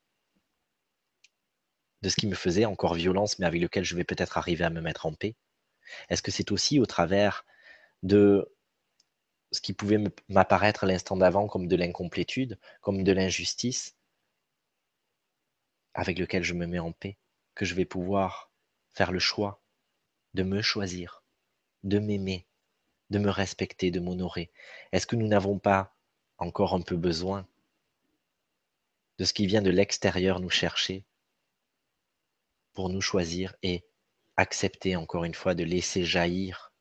[2.01, 4.69] de ce qui me faisait encore violence, mais avec lequel je vais peut-être arriver à
[4.69, 5.35] me mettre en paix.
[6.09, 7.45] Est-ce que c'est aussi au travers
[8.03, 8.53] de
[9.51, 13.95] ce qui pouvait m'apparaître l'instant d'avant comme de l'incomplétude, comme de l'injustice,
[15.93, 17.17] avec lequel je me mets en paix,
[17.53, 18.51] que je vais pouvoir
[18.93, 19.61] faire le choix
[20.33, 21.23] de me choisir,
[21.83, 22.47] de m'aimer,
[23.09, 24.51] de me respecter, de m'honorer?
[24.91, 25.93] Est-ce que nous n'avons pas
[26.37, 27.45] encore un peu besoin
[29.19, 31.03] de ce qui vient de l'extérieur nous chercher
[32.73, 33.85] pour nous choisir et
[34.37, 36.73] accepter encore une fois de laisser jaillir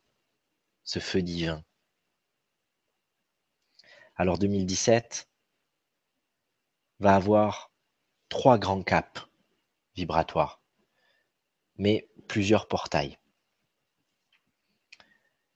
[0.84, 1.64] ce feu divin
[4.16, 5.28] Alors 2017
[7.00, 7.72] va avoir
[8.28, 9.26] trois grands caps
[9.94, 10.62] vibratoires,
[11.76, 13.18] mais plusieurs portails.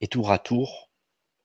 [0.00, 0.90] Et tour à tour,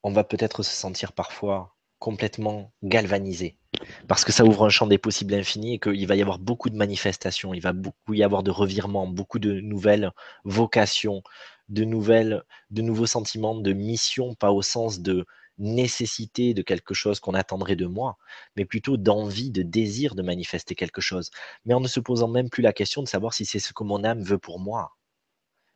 [0.02, 3.59] on va peut-être se sentir parfois complètement galvanisé,
[4.08, 6.70] parce que ça ouvre un champ des possibles infini et qu'il va y avoir beaucoup
[6.70, 7.72] de manifestations, il va
[8.08, 10.12] y avoir de revirements, beaucoup de nouvelles
[10.44, 11.22] vocations,
[11.68, 15.24] de nouvelles, de nouveaux sentiments de mission, pas au sens de
[15.58, 18.16] nécessité de quelque chose qu'on attendrait de moi,
[18.56, 21.30] mais plutôt d'envie, de désir de manifester quelque chose,
[21.64, 23.84] mais en ne se posant même plus la question de savoir si c'est ce que
[23.84, 24.96] mon âme veut pour moi.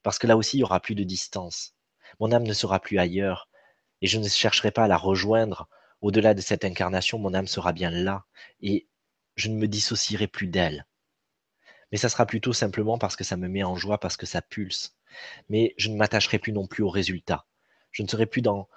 [0.02, 1.74] Parce que là aussi, il y aura plus de distance.
[2.18, 3.48] Mon âme ne sera plus ailleurs,
[4.00, 5.68] et je ne chercherai pas à la rejoindre.
[6.04, 8.26] Au-delà de cette incarnation, mon âme sera bien là,
[8.60, 8.86] et
[9.36, 10.86] je ne me dissocierai plus d'elle.
[11.90, 14.42] Mais ça sera plutôt simplement parce que ça me met en joie, parce que ça
[14.42, 14.98] pulse.
[15.48, 17.46] Mais je ne m'attacherai plus non plus au résultat.
[17.90, 18.68] Je ne serai plus dans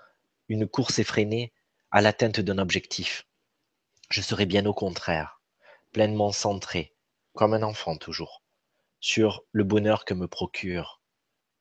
[0.48, 1.52] une course effrénée
[1.92, 3.28] à l'atteinte d'un objectif.
[4.10, 5.42] Je serai bien au contraire,
[5.92, 6.96] pleinement centré,
[7.34, 8.42] comme un enfant toujours,
[9.02, 11.02] sur le bonheur que me procure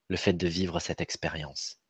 [0.07, 1.81] le fait de vivre cette expérience.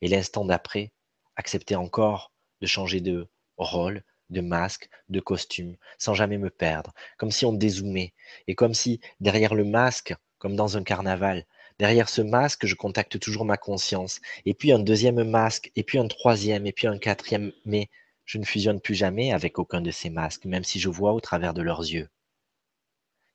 [0.00, 0.92] Et l'instant d'après,
[1.34, 2.31] accepter encore
[2.62, 7.52] de changer de rôle, de masque, de costume, sans jamais me perdre, comme si on
[7.52, 8.14] dézoomait,
[8.46, 11.44] et comme si derrière le masque, comme dans un carnaval,
[11.78, 15.98] derrière ce masque, je contacte toujours ma conscience, et puis un deuxième masque, et puis
[15.98, 17.90] un troisième, et puis un quatrième, mais
[18.24, 21.20] je ne fusionne plus jamais avec aucun de ces masques, même si je vois au
[21.20, 22.08] travers de leurs yeux.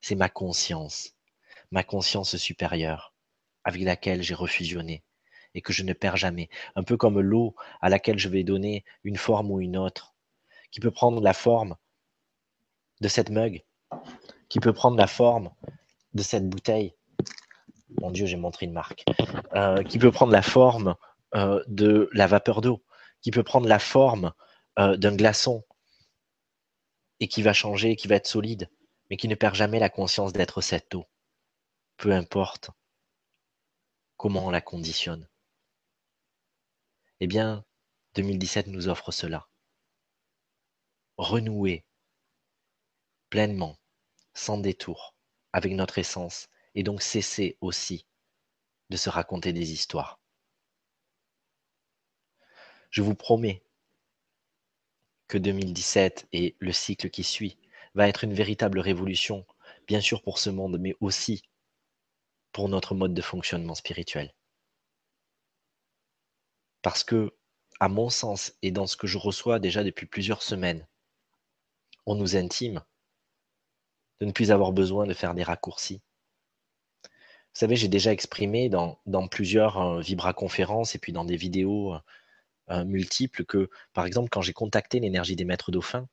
[0.02, 1.14] C'est ma conscience,
[1.72, 3.14] ma conscience supérieure,
[3.66, 5.04] avec laquelle j'ai refusionné
[5.58, 6.50] et que je ne perds jamais.
[6.76, 10.14] Un peu comme l'eau à laquelle je vais donner une forme ou une autre,
[10.70, 11.76] qui peut prendre la forme
[13.02, 13.66] de cette mug,
[14.50, 15.50] qui peut prendre la forme
[16.14, 16.94] de cette bouteille.
[18.02, 19.04] Mon Dieu, j'ai montré une marque.
[19.56, 20.96] Euh, qui peut prendre la forme
[21.34, 22.84] euh, de la vapeur d'eau,
[23.22, 24.34] qui peut prendre la forme
[24.78, 25.64] euh, d'un glaçon
[27.20, 28.70] et qui va changer, qui va être solide,
[29.10, 31.06] mais qui ne perd jamais la conscience d'être cette eau.
[31.98, 32.70] Peu importe
[34.18, 35.28] comment on la conditionne
[37.20, 37.64] Eh bien,
[38.16, 39.48] 2017 nous offre cela.
[41.18, 41.86] Renouer
[43.30, 43.78] pleinement,
[44.34, 45.16] sans détour,
[45.54, 48.06] avec notre essence, et donc cesser aussi
[48.90, 50.20] de se raconter des histoires.
[52.90, 53.64] Je vous promets
[55.28, 57.58] que 2017 et le cycle qui suit
[57.96, 59.46] va être une véritable révolution,
[59.88, 61.44] bien sûr pour ce monde, mais aussi
[62.52, 64.34] pour notre mode de fonctionnement spirituel.
[66.88, 67.34] Parce que,
[67.82, 70.88] à mon sens, et dans ce que je reçois déjà depuis plusieurs semaines,
[72.06, 72.82] on nous intime
[74.22, 76.02] de ne plus avoir besoin de faire des raccourcis.
[77.04, 82.00] Vous savez, j'ai déjà exprimé dans, plusieurs euh, vibra-conférences et puis dans des vidéos euh,
[82.70, 86.08] euh, multiples que, par exemple, quand j'ai contacté l'énergie des maîtres dauphins,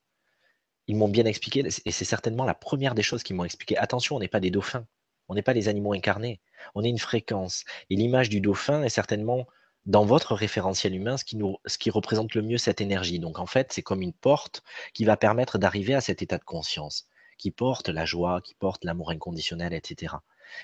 [0.88, 4.16] ils m'ont bien expliqué, et c'est certainement la première des choses qu'ils m'ont expliqué, attention,
[4.16, 4.88] on n'est pas des dauphins,
[5.28, 6.40] on n'est pas les animaux incarnés.
[6.74, 7.62] On est une fréquence.
[7.90, 9.46] Et l'image du dauphin est certainement
[9.86, 13.18] dans votre référentiel humain ce qui, représente le mieux cette énergie.
[13.18, 14.62] Donc en fait, c'est comme une porte
[14.94, 17.06] qui va permettre d'arriver à cet état de conscience,
[17.38, 20.14] qui porte la joie, qui porte l'amour inconditionnel, etc.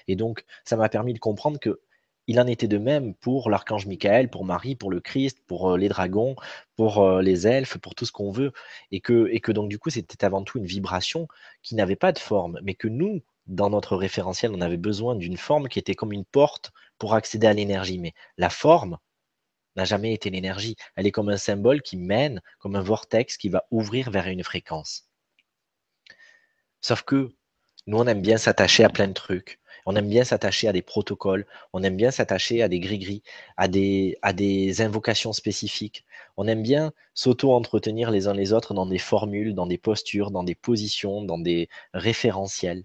[0.08, 1.80] Et donc, ça m'a permis de comprendre que
[2.26, 5.76] il en était de même pour l'archange Michael, pour Marie, pour le Christ, pour euh,
[5.76, 6.36] les dragons,
[6.76, 8.52] pour euh, les elfes, pour tout ce qu'on veut.
[8.92, 11.26] Et que donc, du coup, c'était avant tout une vibration
[11.62, 15.36] qui n'avait pas de forme, mais que nous, dans notre référentiel, on avait besoin d'une
[15.36, 17.98] forme qui était comme une porte pour accéder à l'énergie.
[17.98, 18.98] Mais la forme
[19.76, 20.76] n'a jamais été l'énergie.
[20.96, 24.44] Elle est comme un symbole qui mène, comme un vortex qui va ouvrir vers une
[24.44, 25.08] fréquence.
[26.80, 27.30] Sauf que
[27.86, 29.58] nous, on aime bien s'attacher à plein de trucs.
[29.86, 33.22] On aime bien s'attacher à des protocoles, on aime bien s'attacher à des gris-gris,
[33.56, 36.04] à des, à des invocations spécifiques.
[36.36, 40.44] On aime bien s'auto-entretenir les uns les autres dans des formules, dans des postures, dans
[40.44, 42.84] des positions, dans des référentiels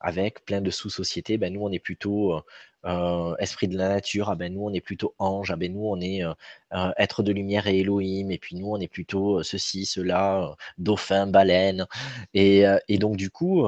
[0.00, 1.38] avec plein de sous-sociétés.
[1.38, 2.42] Ben, nous, on est plutôt euh,
[2.86, 4.30] euh, esprit de la nature.
[4.30, 5.50] Ah ben, nous, on est plutôt ange.
[5.50, 8.30] Ah ben, nous, on est euh, être de lumière et Elohim.
[8.30, 11.86] Et puis, nous, on est plutôt ceci, cela, dauphin, baleine.
[12.34, 13.62] Et, et, donc, du coup,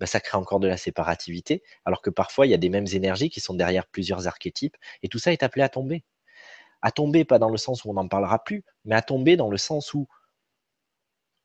[0.00, 1.62] ben, ça crée encore de la séparativité.
[1.84, 4.76] Alors que parfois, il y a des mêmes énergies qui sont derrière plusieurs archétypes.
[5.02, 6.04] Et tout ça est appelé à tomber.
[6.82, 9.50] à tomber pas dans le sens où on n'en parlera plus, mais à tomber dans
[9.50, 10.06] le sens où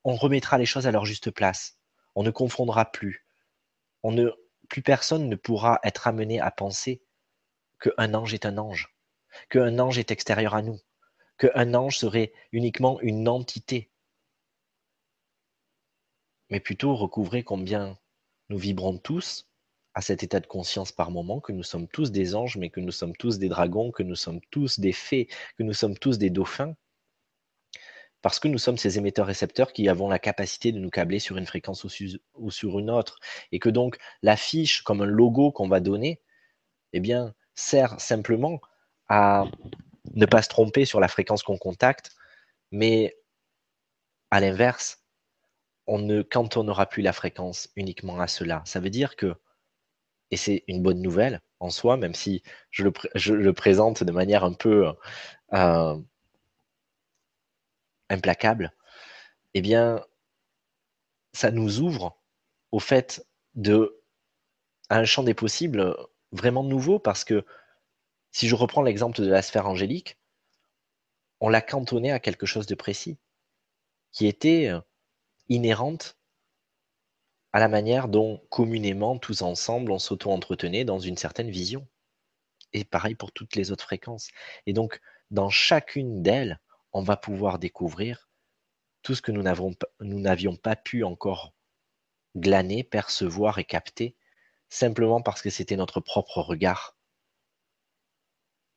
[0.03, 1.77] on remettra les choses à leur juste place.
[2.15, 3.25] On ne confondra plus.
[4.69, 7.01] Plus personne ne pourra être amené à penser
[7.79, 8.95] qu'un ange est un ange,
[9.49, 10.79] qu'un ange est extérieur à nous,
[11.37, 13.89] qu'un ange serait uniquement une entité,
[16.49, 17.97] mais plutôt recouvrer combien
[18.49, 19.47] nous vibrons tous
[19.93, 22.79] à cet état de conscience par moment, que nous sommes tous des anges, mais que
[22.79, 25.27] nous sommes tous des dragons, que nous sommes tous des fées,
[25.57, 26.75] que nous sommes tous des dauphins,
[28.21, 31.45] parce que nous sommes ces émetteurs-récepteurs qui avons la capacité de nous câbler sur une
[31.45, 33.19] fréquence ou, sur une autre,
[33.51, 36.21] et que donc l'affiche comme un logo qu'on va donner,
[36.93, 38.61] eh bien, sert simplement
[39.07, 39.45] à
[40.13, 42.11] ne pas se tromper sur la fréquence qu'on contacte,
[42.71, 43.15] mais
[44.31, 45.03] à l'inverse,
[45.87, 48.61] on ne cantonnera plus la fréquence uniquement à cela.
[48.65, 49.35] Ça veut dire que,
[50.31, 54.53] et c'est une bonne nouvelle en soi, même si je le, présente de manière un
[54.53, 54.93] peu
[55.53, 55.97] euh,
[58.09, 58.73] implacable,
[59.53, 60.03] eh bien,
[61.33, 62.19] ça nous ouvre
[62.71, 64.01] au fait de
[64.89, 65.95] un champ des possibles
[66.31, 67.45] vraiment nouveau parce que
[68.31, 70.17] si je reprends l'exemple de la sphère angélique,
[71.39, 73.17] on l'a cantonné à quelque chose de précis,
[74.11, 74.81] qui était euh,
[75.47, 76.17] inhérente
[77.53, 81.87] à la manière dont communément, tous ensemble, on s'auto-entretenait dans une certaine vision.
[82.73, 84.27] Et pareil pour toutes les autres fréquences.
[84.67, 85.01] Et donc,
[85.31, 86.59] dans chacune d'elles,
[86.93, 88.29] on va pouvoir découvrir
[89.01, 89.41] tout ce que nous
[90.19, 91.53] n'avions pas pu encore
[92.35, 94.15] glaner, percevoir et capter,
[94.69, 96.95] simplement parce que c'était notre propre regard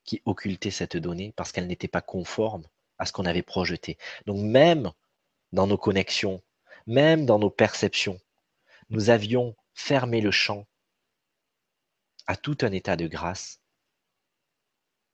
[0.05, 2.67] qui occultait cette donnée, parce qu'elle n'était pas conforme
[2.99, 3.99] à ce qu'on avait projeté.
[4.27, 4.93] Donc même
[5.53, 6.43] dans nos connexions,
[6.87, 8.21] même dans nos perceptions,
[8.91, 10.67] nous avions fermé le champ
[12.27, 13.62] à tout un état de grâce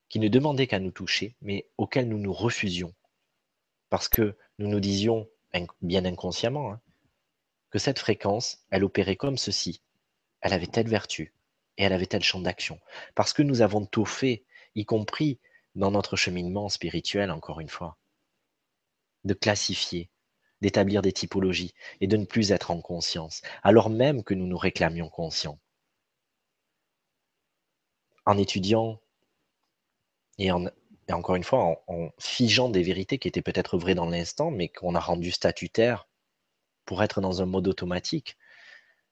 [0.09, 2.95] qui ne demandait qu'à nous toucher, mais auquel nous nous refusions,
[3.91, 5.29] parce que nous nous disions,
[5.83, 6.81] bien inconsciemment, hein,
[7.71, 9.83] que cette fréquence, elle opérait comme ceci,
[10.41, 11.35] elle avait telle vertu,
[11.77, 12.81] et elle avait tel champ d'action,
[13.15, 14.45] parce que nous avons tout fait,
[14.75, 15.39] y compris
[15.75, 17.99] dans notre cheminement spirituel, encore une fois,
[19.25, 20.11] de classifier,
[20.61, 24.59] d'établir des typologies et de ne plus être en conscience, alors même que nous nous
[24.59, 25.59] réclamions conscients.
[28.27, 29.01] En étudiant
[30.39, 30.67] et, en,
[31.11, 34.69] encore une fois en, en, figeant des vérités qui étaient peut-être vraies dans l'instant, mais
[34.69, 36.09] qu'on a rendues statutaires
[36.85, 38.37] pour être dans un mode automatique,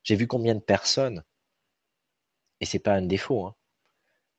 [0.02, 1.24] j'ai vu combien de personnes,
[2.60, 3.54] et c'est pas un défaut, hein,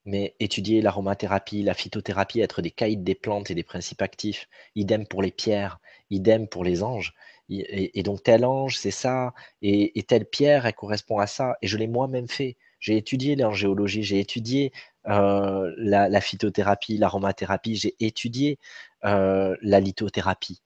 [0.08, 5.06] mais étudier l'aromathérapie, la phytothérapie, être des caïds des plantes et des principes actifs, idem
[5.06, 5.80] pour les pierres,
[6.10, 7.14] idem pour les anges.
[7.50, 11.58] Et, donc tel ange, c'est ça, et, telle pierre, elle correspond à ça.
[11.62, 12.58] Et je l'ai moi-même fait.
[12.80, 14.72] J'ai étudié l'angéologie, j'ai étudié
[15.08, 18.60] euh, la, phytothérapie, l'aromathérapie, j'ai étudié
[19.06, 20.62] euh, la lithothérapie.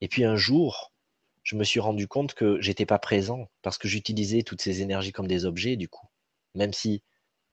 [0.00, 0.92] Et puis un jour,
[1.42, 5.12] je me suis rendu compte que j'étais pas présent parce que j'utilisais toutes ces énergies
[5.12, 6.06] comme des objets, du coup.
[6.54, 7.02] Même si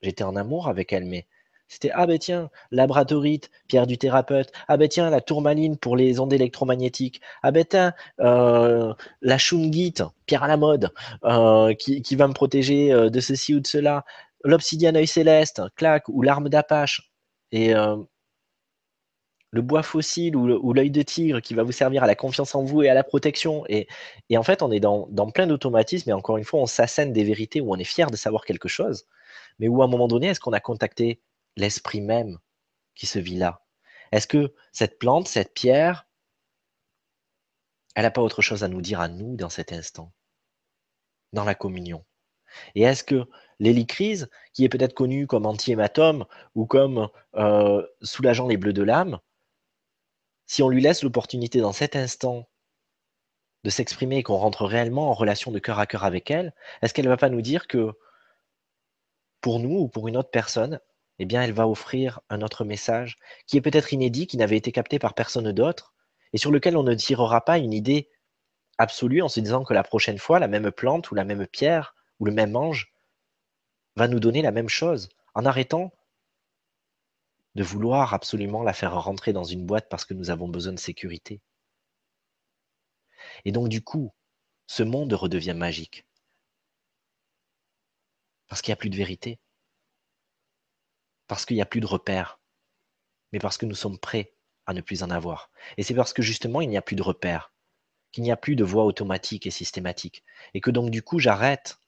[0.01, 1.27] J'étais en amour avec elle, mais
[1.67, 4.51] c'était ah ben tiens, labradorite, pierre du thérapeute.
[4.67, 7.21] Ah ben tiens, la tourmaline pour les ondes électromagnétiques.
[7.43, 10.91] Ah ben tiens, euh, la shungite, pierre à la mode,
[11.23, 14.05] euh, qui, va me protéger de ceci ou de cela.
[14.43, 17.11] L'obsidienne œil céleste, clac, ou l'arme d'Apache.
[17.51, 17.73] Et
[19.53, 22.63] le bois fossile ou l'œil de tigre qui va vous servir à la confiance en
[22.63, 23.65] vous et à la protection.
[23.67, 23.87] Et,
[24.35, 27.23] en fait, on est dans, dans plein d'automatismes et encore une fois, on s'assène des
[27.23, 29.05] vérités où on est fier de savoir quelque chose
[29.59, 31.21] mais où à un moment donné, est-ce qu'on a contacté
[31.55, 32.39] l'esprit même
[32.95, 33.63] qui se vit là?
[34.11, 36.07] Est-ce que cette plante, cette pierre,
[37.95, 40.11] elle n'a pas autre chose à nous dire à nous dans cet instant,
[41.33, 42.03] dans la communion?
[42.75, 43.29] Et est-ce que
[43.61, 49.19] l'hélicryse, qui est peut-être connue comme anti-hématome ou comme euh, soulageant les bleus de l'âme,
[50.47, 52.49] si on lui laisse l'opportunité dans cet instant
[53.63, 56.93] de s'exprimer et qu'on rentre réellement en relation de cœur à cœur avec elle, est-ce
[56.93, 57.93] qu'elle ne va pas nous dire que
[59.41, 60.79] pour nous ou pour une autre personne,
[61.19, 64.71] eh bien, elle va offrir un autre message qui est peut-être inédit, qui n'avait été
[64.71, 65.93] capté par personne d'autre,
[66.33, 68.09] et sur lequel on ne tirera pas une idée
[68.79, 71.95] absolue en se disant que la prochaine fois, la même plante ou la même pierre
[72.19, 72.90] ou le même ange
[73.95, 75.93] va nous donner la même chose, en arrêtant
[77.55, 80.79] de vouloir absolument la faire rentrer dans une boîte parce que nous avons besoin de
[80.79, 81.41] sécurité.
[83.45, 84.13] Et donc, du coup,
[84.67, 86.05] ce monde redevient magique.
[88.47, 89.39] Parce qu'il n'y a plus de vérité.
[91.27, 92.39] Parce qu'il n'y a plus de repères.
[93.31, 94.33] Mais parce que nous sommes prêts
[94.65, 95.51] à ne plus en avoir.
[95.77, 97.53] Et c'est parce que justement, il n'y a plus de repères,
[98.11, 100.23] qu'il n'y a plus de voie automatique et systématique.
[100.53, 101.80] Et que donc, du coup, j'arrête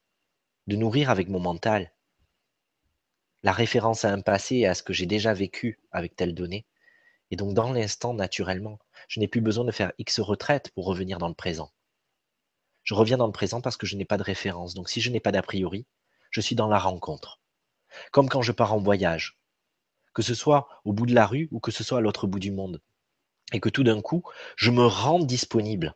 [0.68, 1.92] de nourrir avec mon mental
[3.44, 6.66] la référence à un passé et à ce que j'ai déjà vécu avec telle donnée,
[7.32, 11.18] Et donc, dans l'instant, naturellement, je n'ai plus besoin de faire X retraite pour revenir
[11.18, 11.74] dans le présent.
[12.84, 14.74] Je reviens dans le présent parce que je n'ai pas de référence.
[14.74, 15.86] Donc, si je n'ai pas d'a priori,
[16.32, 17.42] je suis dans la rencontre.
[18.12, 19.40] Comme quand je pars en voyage,
[20.14, 22.40] que ce soit au bout de la rue ou que ce soit à l'autre bout
[22.40, 22.82] du monde.
[23.52, 24.24] Et que tout d'un coup,
[24.56, 25.96] je me rends disponible.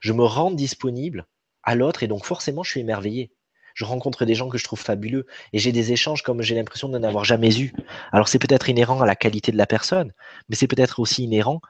[0.00, 1.26] Je me rends disponible
[1.62, 3.32] à l'autre et donc forcément, je suis émerveillé.
[3.74, 6.88] Je rencontre des gens que je trouve fabuleux et j'ai des échanges comme j'ai l'impression
[6.88, 7.72] de n'en avoir jamais eu.
[8.12, 10.12] Alors c'est peut-être inhérent à la qualité de la personne,
[10.48, 11.60] mais c'est peut-être aussi inhérent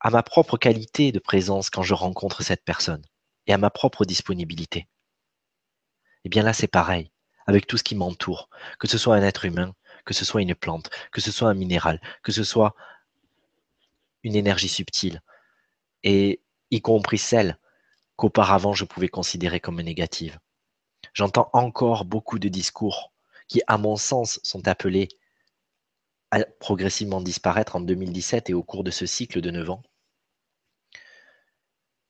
[0.00, 3.02] à ma propre qualité de présence quand je rencontre cette personne
[3.46, 4.80] et à ma propre disponibilité.
[6.24, 7.10] Et eh bien là, c'est pareil,
[7.46, 8.48] avec tout ce qui m'entoure,
[8.78, 9.74] que ce soit un être humain,
[10.04, 12.74] que ce soit une plante, que ce soit un minéral, que ce soit
[14.22, 15.20] une énergie subtile,
[16.04, 16.40] et
[16.70, 17.58] y compris celle
[18.16, 20.38] qu'auparavant je pouvais considérer comme négative.
[21.14, 23.12] J'entends encore beaucoup de discours
[23.48, 25.08] qui, à mon sens, sont appelés
[26.30, 29.82] à progressivement disparaître en 2017 et au cours de ce cycle de 9 ans,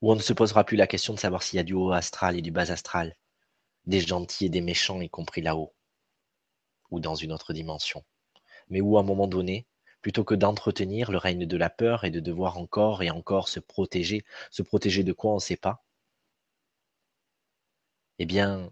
[0.01, 1.93] où on ne se posera plus la question de savoir s'il y a du haut
[1.93, 3.17] astral et du bas astral,
[3.87, 5.75] des gentils et des méchants, y compris là-haut,
[6.91, 8.05] ou dans une autre dimension,
[8.69, 9.67] mais où à un moment donné,
[10.01, 13.59] plutôt que d'entretenir le règne de la peur et de devoir encore et encore se
[13.59, 15.85] protéger, se protéger de quoi on ne sait pas,
[18.19, 18.71] eh bien,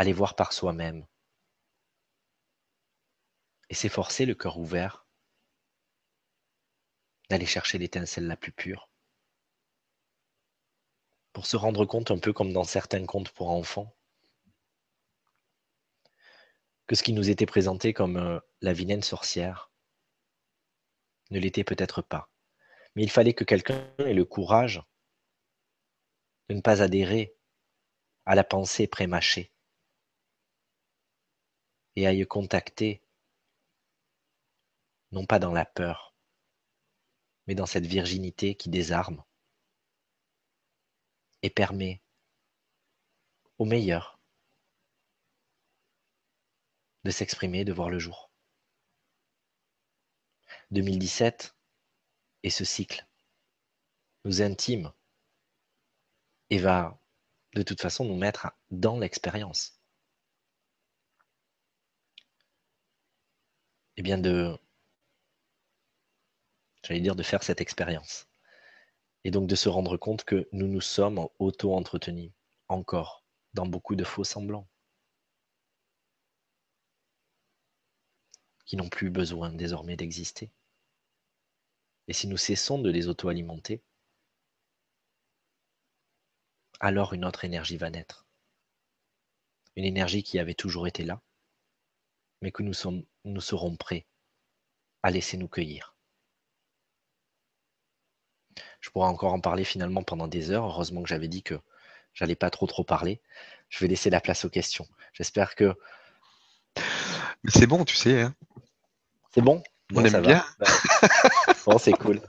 [0.00, 1.06] aller voir par soi-même.
[3.68, 5.06] Et s'efforcer le cœur ouvert
[7.28, 8.88] d'aller chercher l'étincelle la plus pure.
[11.34, 13.94] Pour se rendre compte un peu comme dans certains contes pour enfants.
[16.86, 19.70] Que ce qui nous était présenté comme euh, la vilaine sorcière
[21.30, 22.30] ne l'était peut-être pas.
[22.96, 24.82] Mais il fallait que quelqu'un ait le courage
[26.48, 27.36] de ne pas adhérer
[28.24, 29.52] à la pensée prémâchée
[32.00, 33.02] et aille contacter,
[35.12, 36.14] non pas dans la peur,
[37.46, 39.22] mais dans cette virginité qui désarme
[41.42, 42.02] et permet
[43.58, 44.18] au meilleur
[47.04, 48.30] de s'exprimer, de voir le jour.
[50.70, 51.54] 2017
[52.44, 53.06] et ce cycle
[54.24, 54.90] nous intime
[56.48, 56.98] et va
[57.54, 59.79] de toute façon nous mettre dans l'expérience.
[64.00, 64.56] Eh bien de,
[66.82, 68.28] j'allais dire, de faire cette expérience.
[69.24, 72.32] Et donc de se rendre compte que nous nous sommes auto-entretenus,
[72.68, 74.66] encore, dans beaucoup de faux semblants,
[78.64, 80.50] qui n'ont plus besoin désormais d'exister.
[82.08, 83.82] Et si nous cessons de les auto-alimenter,
[86.80, 88.24] alors une autre énergie va naître.
[89.76, 91.20] Une énergie qui avait toujours été là,
[92.40, 94.06] mais que nous, sommes, nous serons prêts
[95.02, 95.94] à laisser nous cueillir.
[98.80, 100.64] Je pourrais encore en parler finalement pendant des heures.
[100.64, 101.58] Heureusement que j'avais dit que
[102.14, 103.20] j'allais pas trop trop parler.
[103.68, 104.86] Je vais laisser la place aux questions.
[105.12, 105.74] J'espère que.
[107.44, 108.22] Mais c'est bon, tu sais.
[108.22, 108.34] Hein.
[109.34, 109.62] c'est bon?
[109.94, 110.44] On aime bien.
[111.66, 112.20] bon, c'est cool.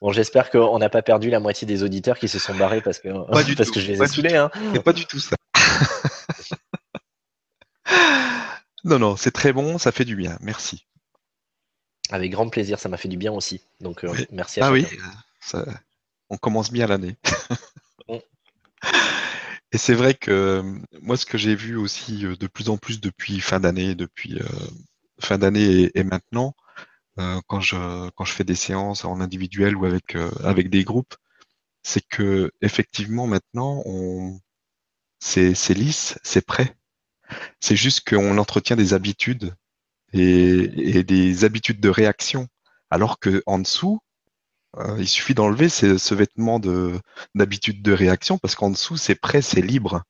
[0.00, 3.00] Bon, j'espère qu'on n'a pas perdu la moitié des auditeurs qui se sont barrés parce
[3.00, 3.08] que,
[3.56, 4.36] parce que je les ai saoulés.
[4.36, 4.50] Hein.
[4.84, 5.36] pas du tout ça.
[8.88, 10.38] non, non, c'est très bon, ça fait du bien.
[10.40, 10.86] Merci.
[12.10, 13.60] Avec grand plaisir, ça m'a fait du bien aussi.
[13.80, 14.86] Donc, euh, merci à Ah oui,
[16.30, 17.16] on commence bien l'année.
[19.72, 20.62] Et c'est vrai que
[21.02, 24.38] moi, ce que j'ai vu aussi euh, de plus en plus depuis fin d'année, depuis
[24.40, 24.48] euh,
[25.20, 26.54] fin d'année et, maintenant,
[27.18, 31.14] euh, quand je quand je fais des séances en individuel ou avec avec des groupes,
[31.82, 34.40] c'est que effectivement maintenant, on
[35.20, 36.77] c'est c'est lisse, c'est prêt.
[37.60, 39.54] C'est juste qu'on entretient des habitudes
[40.12, 42.48] et, des habitudes de réaction,
[42.90, 44.00] alors que en dessous,
[44.76, 46.98] euh, il suffit d'enlever ce vêtement de
[47.34, 50.02] d'habitude de réaction parce qu'en dessous c'est prêt, c'est libre.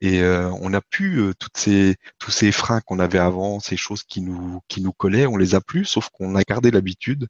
[0.00, 4.22] Et euh, on n'a plus euh, tous ces freins qu'on avait avant, ces choses qui
[4.22, 7.28] nous, qui nous collaient, on les a plus, sauf qu'on a gardé l'habitude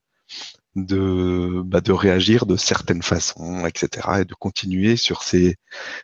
[0.77, 4.21] de, bah, de réagir de certaines façons, etc.
[4.21, 5.57] et de continuer sur ces,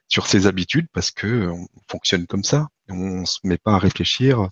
[0.08, 2.68] sur ces habitudes parce que on fonctionne comme ça.
[2.88, 4.48] On se met pas à réfléchir.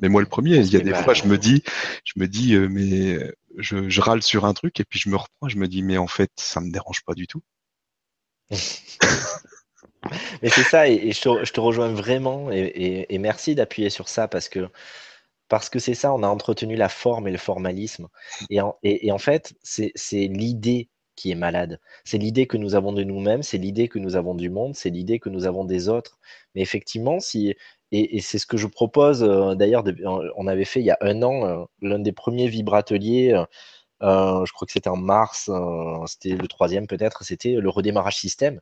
[0.00, 1.62] mais moi le premier, il y a des fois je me dis,
[2.04, 3.18] je me dis, mais
[3.58, 6.06] je, râle sur un truc et puis je me reprends, je me dis mais en
[6.06, 7.42] fait ça me dérange pas du tout.
[10.42, 14.68] mais c'est ça et, je, te, rejoins vraiment et, merci d'appuyer sur ça parce que
[15.50, 18.08] parce que c'est ça, on a entretenu la forme et le formalisme
[18.50, 21.80] et en, fait c'est l'idée qui est malade.
[22.04, 24.88] C'est l'idée que nous avons de nous-mêmes, c'est l'idée que nous avons du monde, c'est
[24.88, 26.18] l'idée que nous avons des autres.
[26.54, 27.54] Mais effectivement, si
[27.92, 29.22] et, c'est ce que je propose.
[29.22, 29.84] Euh, d'ailleurs,
[30.36, 33.32] on avait fait il y a un an euh, l'un des premiers vibrateliers.
[34.02, 35.50] Euh, je crois que c'était en mars,
[36.06, 37.24] c'était le troisième peut-être.
[37.24, 38.60] C'était le redémarrage système.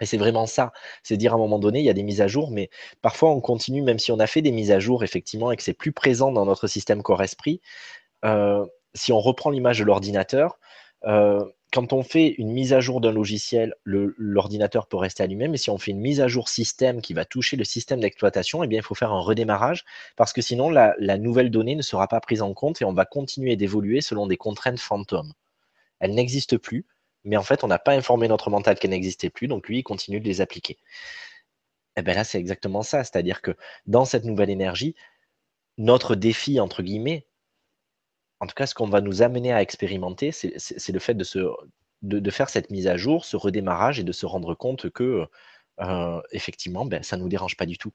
[0.00, 0.72] Et c'est vraiment ça,
[1.02, 2.70] c'est dire à un moment donné, il y a des mises à jour, mais
[3.02, 5.62] parfois on continue, même si on a fait des mises à jour, effectivement, et que
[5.62, 7.60] c'est plus présent dans notre système corps-esprit,
[8.94, 10.58] si on reprend l'image de l'ordinateur,
[11.06, 15.56] euh, quand on fait une mise à jour d'un logiciel, l'ordinateur peut rester allumé, mais
[15.56, 18.68] si on fait une mise à jour système qui va toucher le système d'exploitation, eh
[18.70, 19.84] il faut faire un redémarrage
[20.16, 23.04] parce que sinon, la, nouvelle donnée ne sera pas prise en compte et on va
[23.04, 25.32] continuer d'évoluer selon des contraintes fantômes.
[25.98, 26.86] Elle n'existe plus,
[27.24, 29.82] mais en fait, on n'a pas informé notre mental qu'elle n'existait plus, donc lui, il
[29.82, 30.78] continue de les appliquer.
[31.96, 33.56] Et eh bien là, c'est exactement ça, c'est-à-dire que
[33.86, 34.96] dans cette nouvelle énergie,
[35.78, 37.26] notre défi, entre guillemets,
[38.40, 42.50] en tout cas, ce qu'on va nous amener à expérimenter, c'est le fait de, faire
[42.50, 45.26] cette mise à jour, ce redémarrage et de se rendre compte que,
[45.80, 47.92] euh, effectivement, ben, ça ne nous dérange pas du tout.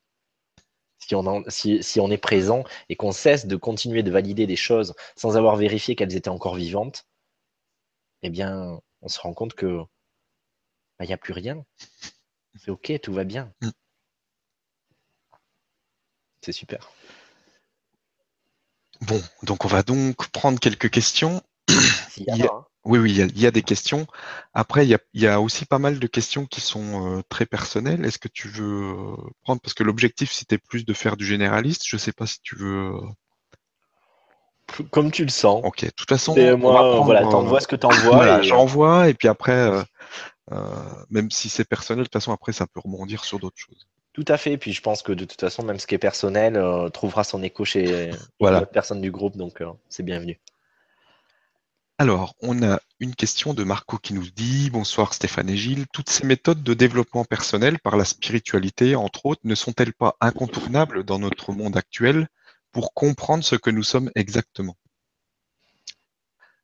[1.00, 5.56] Si on, est présent et qu'on cesse de continuer de valider des choses sans avoir
[5.56, 7.06] vérifié qu'elles étaient encore vivantes,
[8.22, 9.86] eh bien, on se rend compte que il
[11.00, 11.64] ben, n'y a plus rien.
[12.58, 13.54] C'est OK, tout va bien.
[13.62, 13.70] Mm.
[16.42, 16.92] C'est super.
[19.02, 21.42] Bon, donc on va donc prendre quelques questions.
[22.28, 22.66] Hein.
[22.84, 24.06] Oui, oui, il y, a, des questions.
[24.54, 28.04] Après, il y a, aussi pas mal de questions qui sont euh, très personnelles.
[28.04, 31.84] Est-ce que tu veux euh, prendre Parce que l'objectif, c'était plus de faire du généraliste.
[31.86, 32.92] Je ne sais pas si tu veux.
[34.80, 35.62] Euh, Comme tu le sens.
[35.64, 36.36] Ok, de toute façon.
[36.58, 38.16] moi, voilà, t'envoies ce que t'envoies.
[38.16, 39.72] Voilà, j'envoie, et puis après,
[41.10, 43.88] même si c'est personnel, de toute façon, après, ça peut rebondir sur d'autres choses.
[44.14, 44.58] Tout à fait.
[44.58, 47.44] Puis je pense que de toute façon, même ce qui est personnel euh, trouvera son
[47.44, 48.66] écho chez voilà.
[48.66, 50.40] personne du groupe, donc euh, c'est bienvenu.
[51.98, 55.86] Alors, on a une question de Marco qui nous dit Bonsoir Stéphane et Gilles.
[55.94, 61.04] Toutes ces méthodes de développement personnel par la spiritualité, entre autres, ne sont-elles pas incontournables
[61.04, 62.30] dans notre monde actuel?
[62.72, 64.78] Pour comprendre ce que nous sommes exactement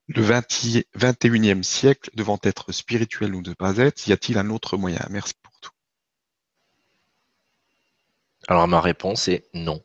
[0.07, 5.05] Le 21e siècle devant être spirituel ou ne pas être, y a-t-il un autre moyen?
[5.09, 5.71] Merci pour tout.
[8.47, 9.84] Alors ma réponse est non.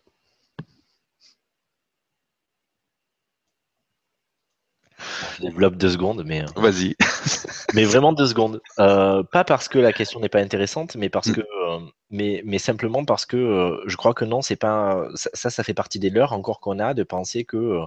[5.37, 6.43] Je développe deux secondes, mais.
[6.43, 6.97] Euh, Vas-y.
[7.75, 8.61] mais vraiment deux secondes.
[8.79, 11.35] Euh, pas parce que la question n'est pas intéressante, mais parce mm.
[11.35, 11.81] que, euh,
[12.11, 15.99] mais, mais simplement parce que je crois que non, c'est pas ça, ça fait partie
[15.99, 17.81] des leurs encore qu'on a de penser que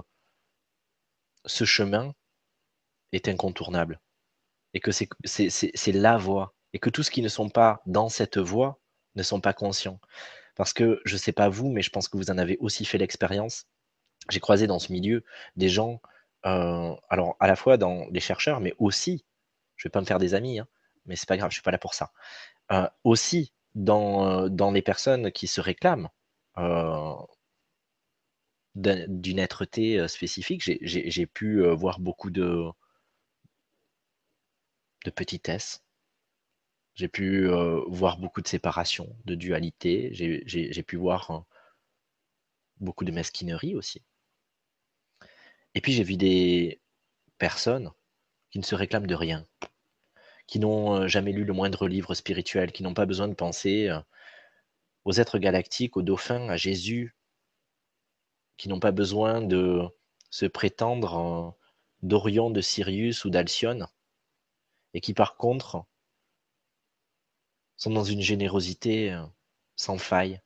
[1.46, 2.12] ce chemin
[3.12, 4.00] est incontournable
[4.72, 8.38] et que c'est la voie et que tous ceux qui ne sont pas dans cette
[8.38, 8.80] voie
[9.14, 10.00] ne sont pas conscients.
[10.56, 12.84] Parce que je ne sais pas vous, mais je pense que vous en avez aussi
[12.84, 13.66] fait l'expérience.
[14.30, 15.24] J'ai croisé dans ce milieu
[15.56, 16.00] des gens,
[16.46, 19.24] euh, alors à la fois dans les chercheurs, mais aussi,
[19.76, 20.68] je ne vais pas me faire des amis, hein,
[21.06, 22.12] mais c'est pas grave, je ne suis pas là pour ça.
[22.72, 26.08] Euh, aussi dans, dans les personnes qui se réclament
[26.58, 27.14] euh,
[28.76, 32.70] d'une êtreté spécifique, j'ai pu voir beaucoup de,
[35.04, 35.84] de petitesse,
[36.96, 40.10] j'ai pu euh, voir beaucoup de séparation, de dualité.
[40.12, 41.44] J'ai pu voir
[42.78, 44.00] beaucoup de mesquinerie aussi.
[45.74, 46.80] Et puis j'ai vu des
[47.38, 47.90] personnes
[48.50, 49.46] qui ne se réclament de rien,
[50.46, 53.88] qui n'ont euh, jamais lu le moindre livre spirituel, qui n'ont pas besoin de penser
[53.88, 54.00] euh,
[55.04, 57.16] aux êtres galactiques, aux dauphins, à Jésus,
[58.56, 59.82] qui n'ont pas besoin de
[60.30, 61.56] se prétendre
[62.02, 63.88] d'Orion, de Sirius ou d'Alcyone,
[64.92, 65.84] et qui par contre
[67.76, 69.24] sont dans une générosité euh,
[69.76, 70.40] sans faille.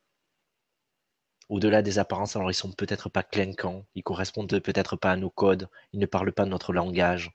[1.49, 5.31] Au-delà des apparences, alors ils sont peut-être pas clinquants, ils correspondent peut-être pas à nos
[5.31, 7.31] codes, ils ne parlent pas notre langage,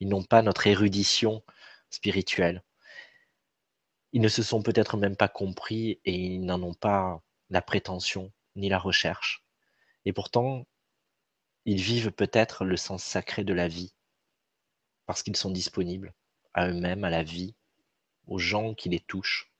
[0.00, 1.44] ils n'ont pas notre érudition
[1.88, 2.64] spirituelle.
[4.12, 8.32] Ils ne se sont peut-être même pas compris et ils n'en ont pas la prétention
[8.56, 9.44] ni la recherche.
[10.04, 10.66] Et pourtant,
[11.64, 13.94] ils vivent peut-être le sens sacré de la vie,
[15.06, 16.12] parce qu'ils sont disponibles
[16.52, 17.54] à eux-mêmes, à la vie,
[18.26, 19.52] aux gens qui les touchent.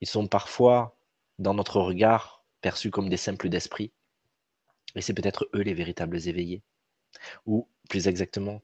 [0.00, 0.95] Ils sont parfois,
[1.38, 3.92] dans notre regard, perçus comme des simples d'esprit,
[4.94, 6.62] et c'est peut-être eux les véritables éveillés.
[7.46, 8.62] Ou, plus exactement,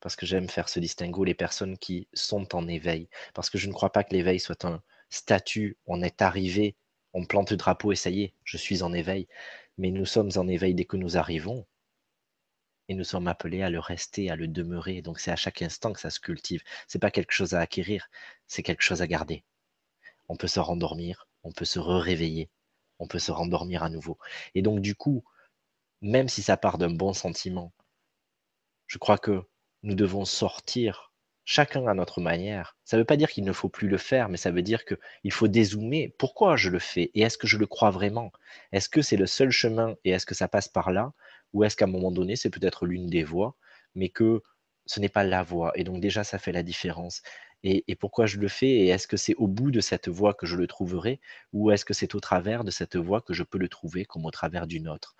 [0.00, 3.08] parce que j'aime faire ce distinguo, les personnes qui sont en éveil.
[3.34, 6.76] Parce que je ne crois pas que l'éveil soit un statut, on est arrivé,
[7.12, 9.28] on plante le drapeau et ça y est, je suis en éveil.
[9.78, 11.66] Mais nous sommes en éveil dès que nous arrivons,
[12.88, 15.02] et nous sommes appelés à le rester, à le demeurer.
[15.02, 16.62] Donc c'est à chaque instant que ça se cultive.
[16.88, 18.08] C'est pas quelque chose à acquérir,
[18.46, 19.44] c'est quelque chose à garder.
[20.28, 22.50] On peut se rendormir, on peut se réveiller,
[22.98, 24.18] on peut se rendormir à nouveau.
[24.54, 25.24] Et donc du coup,
[26.00, 27.72] même si ça part d'un bon sentiment,
[28.86, 29.42] je crois que
[29.82, 31.12] nous devons sortir
[31.44, 32.76] chacun à notre manière.
[32.84, 34.84] Ça ne veut pas dire qu'il ne faut plus le faire, mais ça veut dire
[34.84, 36.14] qu'il faut dézoomer.
[36.18, 38.32] Pourquoi je le fais Et est-ce que je le crois vraiment?
[38.72, 41.12] Est-ce que c'est le seul chemin et est-ce que ça passe par là?
[41.52, 43.56] Ou est-ce qu'à un moment donné, c'est peut-être l'une des voies,
[43.94, 44.42] mais que
[44.86, 47.22] ce n'est pas la voie Et donc déjà, ça fait la différence.
[47.64, 50.46] Et, pourquoi je le fais Et est-ce que c'est au bout de cette voie que
[50.46, 51.20] je le trouverai
[51.52, 54.26] Ou est-ce que c'est au travers de cette voie que je peux le trouver comme
[54.26, 55.14] au travers d'une autre?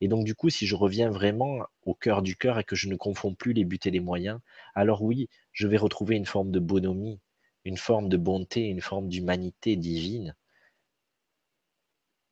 [0.00, 2.88] Et donc, du coup, si je reviens vraiment au cœur du cœur et que je
[2.88, 4.40] ne confonds plus les buts et les moyens,
[4.74, 7.20] alors oui, je vais retrouver une forme de bonhomie,
[7.64, 10.34] une forme de bonté, une forme d'humanité divine,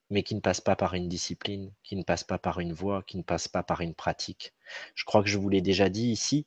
[0.09, 3.03] mais qui ne passe pas par une discipline, qui ne passe pas par une voie,
[3.03, 4.53] qui ne passe pas par une pratique.
[4.95, 6.45] Je crois que je vous l'ai déjà dit ici,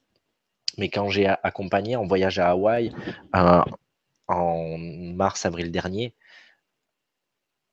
[0.78, 2.92] mais quand j'ai accompagné en voyage à Hawaï
[4.28, 6.14] en mars-avril dernier,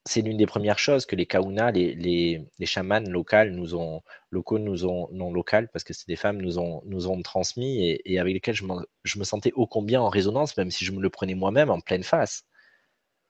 [0.06, 4.86] c'est l'une des premières choses que les kauna, les, chamans locaux nous ont, locaux nous
[4.86, 8.56] ont, non locales, parce que c'est des femmes, nous ont, nous transmis et, avec lesquelles
[8.56, 8.66] je,
[9.04, 11.80] je, me sentais ô combien en résonance, même si je me le prenais moi-même en
[11.80, 12.46] pleine face.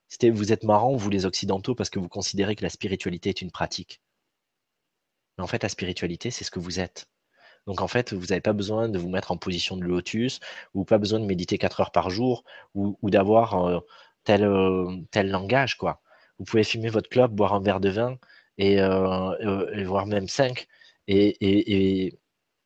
[0.09, 3.41] C'était vous êtes marrants, vous les occidentaux, parce que vous considérez que la spiritualité est
[3.41, 4.01] une pratique.
[5.37, 7.07] Mais en fait, la spiritualité, c'est ce que vous êtes.
[7.67, 10.39] Donc en fait, vous n'avez pas besoin de vous mettre en position de lotus,
[10.73, 12.43] ou pas besoin de méditer 4 heures par jour,
[12.75, 13.79] ou, d'avoir euh,
[14.23, 16.01] tel, euh, tel langage, quoi
[16.39, 18.17] vous pouvez fumer votre clope, boire un verre de vin,
[18.57, 20.67] et, euh, voire même cinq,
[21.07, 22.17] et,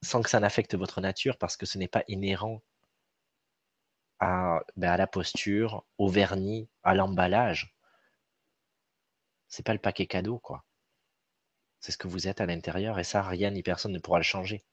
[0.04, 2.62] sans que ça n'affecte votre nature, parce que ce n'est pas inhérent
[4.20, 7.76] à, ben, à, la posture, au vernis, à l'emballage.
[9.50, 10.64] C'est pas le paquet cadeau, quoi.
[11.80, 14.24] C'est ce que vous êtes à l'intérieur, et ça, rien ni personne ne pourra le
[14.24, 14.64] changer.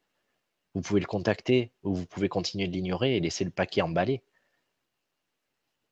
[0.75, 4.21] Vous pouvez le contacter, ou vous pouvez continuer de l'ignorer et laisser le paquet emballé.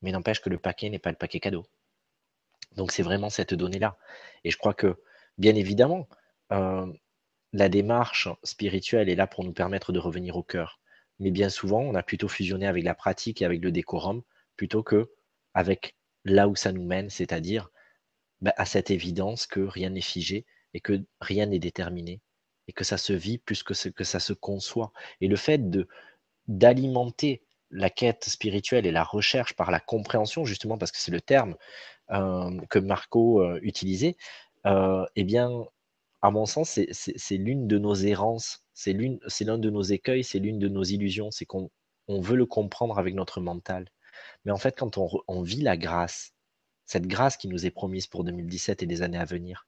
[0.02, 1.64] Mais n'empêche que le paquet n'est pas le paquet cadeau.
[2.76, 3.96] Donc c'est vraiment cette donnée-là.
[4.44, 5.00] Et je crois que,
[5.38, 6.06] bien évidemment,
[6.52, 6.86] euh,
[7.54, 10.80] la démarche spirituelle est là pour nous permettre de revenir au cœur.
[11.18, 14.22] Mais bien souvent, on a plutôt fusionné avec la pratique et avec le décorum,
[14.56, 15.10] plutôt que
[15.54, 17.70] avec là où ça nous mène, c'est-à-dire
[18.42, 22.20] bah, à cette évidence que rien n'est figé et que rien n'est déterminé
[22.68, 24.92] et que ça se vit plus que, ce, que ça se conçoit.
[25.20, 25.88] Et le fait de
[26.46, 31.22] d'alimenter la quête spirituelle et la recherche par la compréhension, justement parce que c'est le
[31.22, 31.56] terme
[32.10, 34.16] euh, que Marco euh, utilisait,
[34.66, 35.50] euh, eh bien,
[36.22, 40.58] à mon sens, c'est l'une de nos errances, c'est l'un de nos écueils, c'est l'une
[40.58, 41.70] de nos illusions, c'est qu'on
[42.08, 43.88] veut le comprendre avec notre mental.
[44.44, 46.32] Mais en fait, quand on, vit la grâce,
[46.86, 49.66] cette grâce qui nous est promise pour 2017 et des années à venir,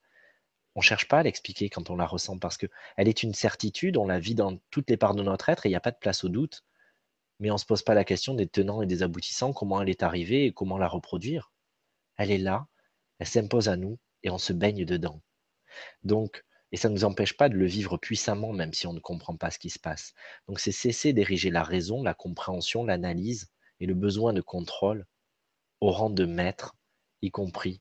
[0.76, 3.96] on ne cherche pas à l'expliquer quand on la ressent parce qu'elle est une certitude,
[3.96, 5.90] on la vit dans toutes les parts de notre être et il n'y a pas
[5.90, 6.64] de place au doute.
[7.40, 9.88] Mais on ne se pose pas la question des tenants et des aboutissants, comment elle
[9.88, 11.50] est arrivée et comment la reproduire.
[12.18, 12.66] Elle est là,
[13.18, 15.22] elle s'impose à nous et on se baigne dedans.
[16.02, 19.00] Donc, et ça ne nous empêche pas de le vivre puissamment, même si on ne
[19.00, 20.12] comprend pas ce qui se passe.
[20.46, 23.48] Donc, c'est cesser d'ériger la raison, la compréhension, l'analyse
[23.80, 25.06] et le besoin de contrôle
[25.80, 26.76] au rang de maître,
[27.22, 27.80] y compris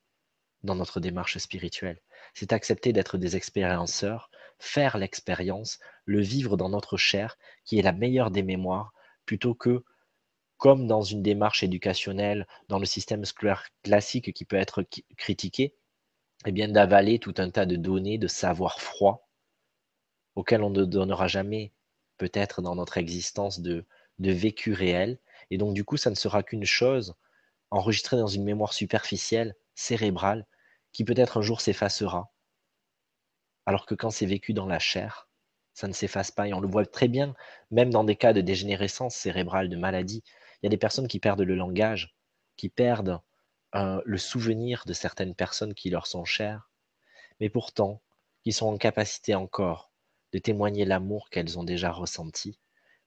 [0.66, 1.99] dans notre démarche spirituelle.
[2.34, 7.93] C'est accepter d'être des expérienceurs, faire l'expérience, le vivre dans notre chair, qui est la
[7.93, 8.93] meilleure des mémoires,
[9.26, 9.84] plutôt que
[10.57, 14.86] comme dans une démarche éducationnelle, dans le système scolaire classique qui peut être
[15.18, 15.76] critiqué,
[16.45, 19.28] eh bien d'avaler tout un tas de données, de savoir froid,
[20.36, 21.74] auxquels on ne donnera jamais
[22.18, 23.86] peut-être dans notre existence de,
[24.20, 25.20] de vécu réel.
[25.51, 27.16] Et donc du coup, ça ne sera qu'une chose
[27.72, 30.45] enregistrée dans une mémoire superficielle, cérébrale,
[30.96, 32.32] qui peut-être un jour s'effacera.
[33.66, 35.28] Alors que quand c'est vécu dans la chair,
[35.74, 36.48] ça ne s'efface pas.
[36.48, 37.36] Et on le voit très bien,
[37.70, 40.24] même dans des cas de dégénérescence cérébrale, de maladie.
[40.62, 42.16] Il y a des personnes qui perdent le langage,
[42.56, 43.20] qui perdent
[43.76, 46.72] euh, le souvenir de certaines personnes qui leur sont chères,
[47.41, 48.02] mais pourtant
[48.41, 49.91] qui sont en capacité encore
[50.32, 52.58] de témoigner l'amour qu'elles ont déjà ressenti,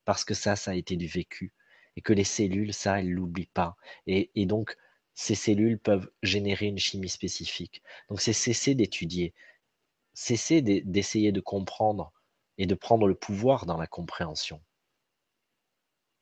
[0.04, 1.54] parce que ça, ça a été du vécu,
[1.96, 3.76] et que les cellules, ça, elles l'oublient pas.
[4.06, 4.76] Et donc,
[5.20, 7.82] ces cellules peuvent générer une chimie spécifique.
[8.08, 9.34] Donc, c'est cesser d'étudier,
[10.14, 12.12] cesser d'essayer de comprendre
[12.56, 14.62] et de prendre le pouvoir dans la compréhension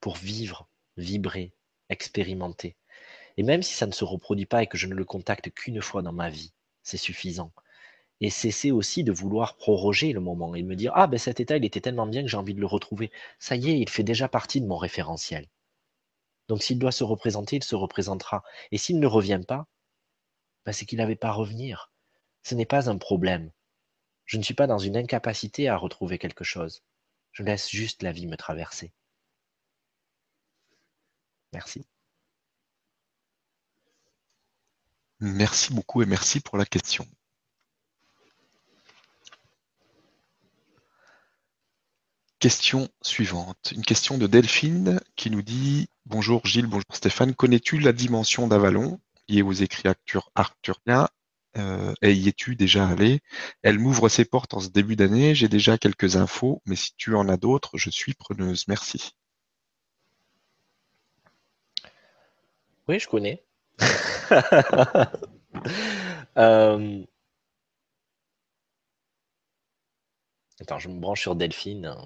[0.00, 0.66] pour vivre
[0.96, 1.52] vibrer,
[1.90, 2.74] expérimenter.
[3.36, 5.82] Et même si ça ne se reproduit pas et que je ne le contacte qu'une
[5.82, 7.52] fois dans ma vie, c'est suffisant.
[8.22, 11.38] Et cesser aussi de vouloir proroger le moment et de me dire Ah, ben cet
[11.38, 13.12] état, il était tellement bien que j'ai envie de le retrouver.
[13.38, 15.46] Ça y est, il fait déjà partie de mon référentiel.
[16.48, 18.42] Donc s'il doit se représenter, il se représentera.
[18.70, 19.66] Et s'il ne revient pas,
[20.64, 21.92] ben, c'est qu'il n'avait pas à revenir.
[22.42, 23.50] Ce n'est pas un problème.
[24.24, 26.82] Je ne suis pas dans une incapacité à retrouver quelque chose.
[27.32, 28.92] Je laisse juste la vie me traverser.
[31.52, 31.86] Merci.
[35.20, 37.06] Merci beaucoup et merci pour la question.
[42.46, 43.72] Question suivante.
[43.74, 47.34] Une question de Delphine qui nous dit Bonjour Gilles, bonjour Stéphane.
[47.34, 49.00] Connais-tu la dimension d'Avalon?
[49.26, 49.88] Liée aux écrits
[50.36, 51.08] arthuriens
[51.58, 53.18] euh, et y es-tu déjà allé?
[53.62, 55.34] Elle m'ouvre ses portes en ce début d'année.
[55.34, 58.68] J'ai déjà quelques infos, mais si tu en as d'autres, je suis preneuse.
[58.68, 59.16] Merci.
[62.86, 63.44] Oui, je connais.
[66.36, 67.02] Euh,
[70.60, 71.96] attends, je me branche sur Delphine.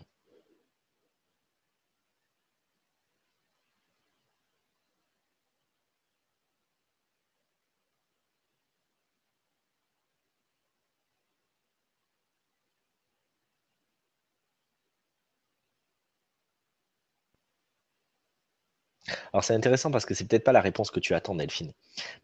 [19.32, 21.72] Alors c'est intéressant parce que c'est peut-être pas la réponse que tu attends, Delphine.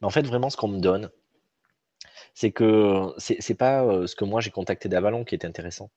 [0.01, 1.11] Mais en fait, vraiment, ce qu'on me donne,
[2.35, 5.91] c'est que c'est pas euh, ce que moi j'ai contacté d'Avalon qui est intéressant.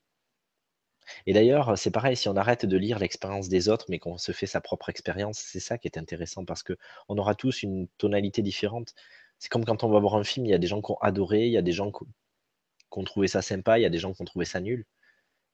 [1.26, 4.32] Et d'ailleurs, c'est pareil, si on arrête de lire l'expérience des autres, mais qu'on se
[4.32, 6.78] fait sa propre expérience, c'est ça qui est intéressant parce que
[7.08, 8.94] on aura tous une tonalité différente.
[9.40, 10.98] C'est comme quand on va voir un film, il y a des gens qui ont
[11.02, 12.06] adoré, il y a des gens qui
[12.92, 14.86] ont trouvé ça sympa, il y a des gens qui ont trouvé ça nul.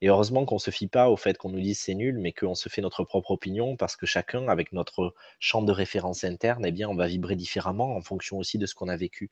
[0.02, 2.34] Et heureusement qu'on ne se fie pas au fait qu'on nous dise c'est nul, mais
[2.34, 6.66] qu'on se fait notre propre opinion parce que chacun, avec notre champ de référence interne,
[6.66, 9.32] eh bien, on va vibrer différemment en fonction aussi de ce qu'on a vécu.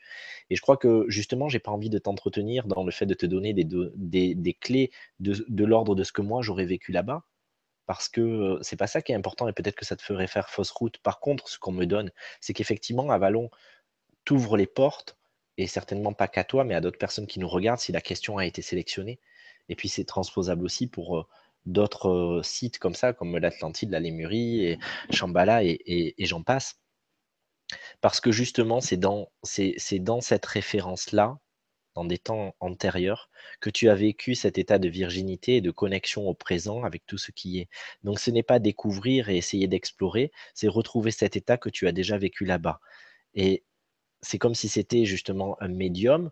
[0.49, 3.25] Et je crois que justement, j'ai pas envie de t'entretenir dans le fait de te
[3.25, 7.23] donner des, clés de, l'ordre de ce que moi j'aurais vécu là-bas.
[7.85, 10.49] Parce que c'est pas ça qui est important et peut-être que ça te ferait faire
[10.49, 10.99] fausse route.
[10.99, 13.49] Par contre, ce qu'on me donne, c'est qu'effectivement, à Vallon,
[14.23, 15.17] t'ouvres les portes,
[15.57, 18.37] et certainement pas qu'à toi, mais à d'autres personnes qui nous regardent si la question
[18.37, 19.19] a été sélectionnée
[19.69, 21.25] et puis c'est transposable aussi pour euh,
[21.65, 24.79] d'autres euh, sites comme ça, comme l'Atlantide, la Lémurie, et
[25.11, 26.79] Shambhala, et, j'en passe.
[28.01, 29.31] Parce que justement, c'est dans,
[29.99, 31.39] dans cette référence-là,
[31.95, 33.29] dans des temps antérieurs,
[33.61, 37.17] que tu as vécu cet état de virginité et de connexion au présent avec tout
[37.17, 37.69] ce qui est.
[38.03, 41.91] Donc ce n'est pas découvrir et essayer d'explorer, c'est retrouver cet état que tu as
[41.91, 42.79] déjà vécu là-bas.
[43.35, 43.63] Et
[44.21, 46.31] c'est comme si c'était justement un médium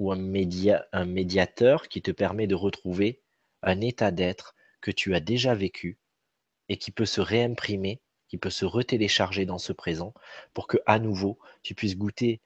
[0.00, 3.20] ou un, média, un médiateur qui te permet de retrouver
[3.62, 5.98] un état d'être que tu as déjà vécu
[6.70, 10.14] et qui peut se réimprimer, qui peut se retélécharger dans ce présent
[10.54, 12.40] pour que à nouveau tu puisses goûter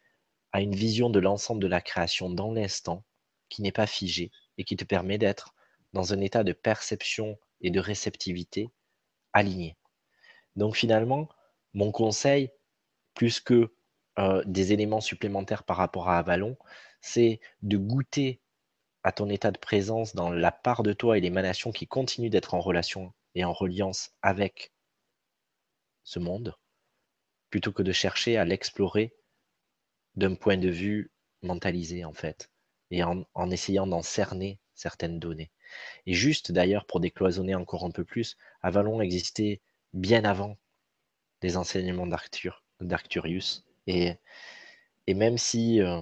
[0.50, 3.04] à une vision de l'ensemble de la création dans l'instant
[3.48, 5.54] qui n'est pas figé et qui te permet d'être
[5.92, 8.68] dans un état de perception et de réceptivité
[9.32, 9.76] aligné.
[10.56, 11.28] Donc finalement,
[11.72, 12.50] mon conseil,
[13.14, 13.72] plus que
[14.18, 16.56] euh, des éléments supplémentaires par rapport à Avalon,
[17.00, 18.40] c'est de goûter
[19.02, 22.54] à ton état de présence dans la part de toi et l'émanation qui continue d'être
[22.54, 24.72] en relation et en reliance avec
[26.04, 26.56] ce monde,
[27.50, 29.14] plutôt que de chercher à l'explorer
[30.16, 31.10] d'un point de vue
[31.42, 32.50] mentalisé en fait,
[32.90, 35.50] et en, en essayant d'en cerner certaines données.
[36.06, 39.60] Et juste d'ailleurs pour décloisonner encore un peu plus, Avalon existait
[39.92, 40.56] bien avant
[41.42, 42.06] les enseignements
[42.80, 44.16] d'Arcturius, et,
[45.08, 46.00] même si euh,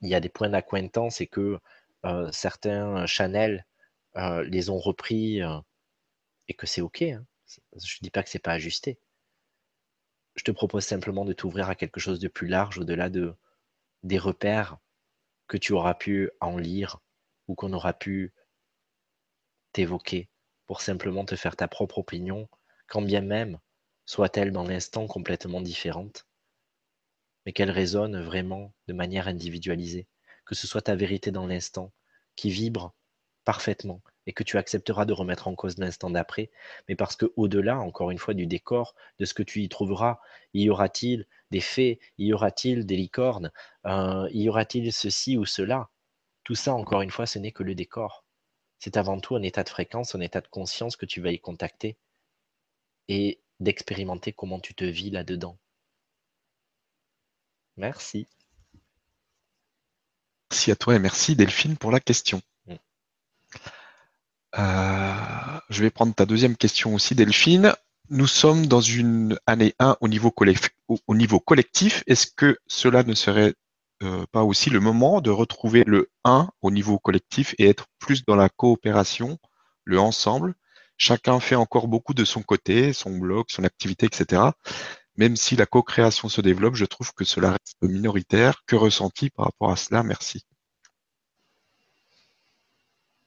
[0.00, 1.58] il y a des points d'acquaintance et que
[2.04, 3.64] euh, certains channels
[4.16, 5.58] euh, les ont repris euh,
[6.48, 7.02] et que c'est OK.
[7.02, 7.24] Hein.
[7.46, 8.98] Je ne dis pas que c'est pas ajusté.
[10.34, 13.34] Je te propose simplement de t'ouvrir à quelque chose de plus large au-delà de,
[14.02, 14.78] des repères
[15.46, 17.00] que tu auras pu en lire
[17.48, 18.32] ou qu'on aura pu
[19.72, 20.28] t'évoquer
[20.66, 22.48] pour simplement te faire ta propre opinion,
[22.86, 23.58] quand bien même
[24.06, 26.26] soit-elle dans l'instant complètement différente
[27.46, 30.06] mais qu'elle résonne vraiment de manière individualisée,
[30.44, 31.92] que ce soit ta vérité dans l'instant,
[32.36, 32.94] qui vibre
[33.44, 36.50] parfaitement et que tu accepteras de remettre en cause l'instant d'après,
[36.88, 40.20] mais parce que au-delà, encore une fois, du décor, de ce que tu y trouveras,
[40.54, 43.50] y aura-t-il des fées, y aura-t-il des licornes,
[43.86, 45.90] euh, y aura-t-il ceci ou cela?
[46.44, 48.24] Tout ça, encore une fois, ce n'est que le décor.
[48.78, 51.40] C'est avant tout un état de fréquence, un état de conscience que tu vas y
[51.40, 51.96] contacter
[53.06, 55.56] et d'expérimenter comment tu te vis là-dedans.
[57.76, 58.26] Merci.
[60.50, 62.42] Merci à toi et merci Delphine pour la question.
[62.66, 62.74] Mm.
[64.58, 67.74] Euh, je vais prendre ta deuxième question aussi Delphine.
[68.10, 70.30] Nous sommes dans une année 1 au niveau,
[71.40, 72.04] collectif.
[72.06, 73.54] Est-ce que cela ne serait
[74.02, 78.24] euh, pas aussi le moment de retrouver le 1 au niveau collectif et être plus
[78.26, 79.38] dans la coopération,
[79.84, 80.54] le ensemble?
[80.98, 84.50] Chacun fait encore beaucoup de son côté, son blog, son activité, etc
[85.16, 88.62] même si la co-création se développe, je trouve que cela reste minoritaire.
[88.66, 90.02] Que ressenti par rapport à cela?
[90.02, 90.46] Merci.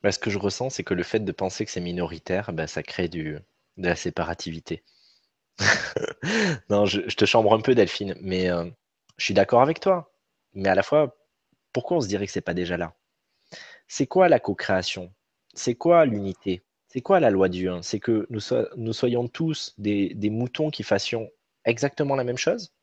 [0.02, 2.68] Bah, ce que je ressens, c'est que le fait de penser que c'est minoritaire, bah,
[2.68, 3.38] ça crée du,
[3.78, 4.84] de la séparativité.
[6.70, 8.66] non, je, te chambre un peu, Delphine, mais euh,
[9.18, 10.12] je suis d'accord avec toi.
[10.54, 11.18] Mais à la fois,
[11.72, 12.96] pourquoi on se dirait que c'est pas déjà là?
[13.88, 15.14] C'est quoi la co-création?
[15.54, 16.64] C'est quoi l'unité?
[16.88, 21.30] C'est quoi la loi du 1 C'est que nous, soyons tous des moutons qui fassions
[21.66, 22.74] exactement la même chose?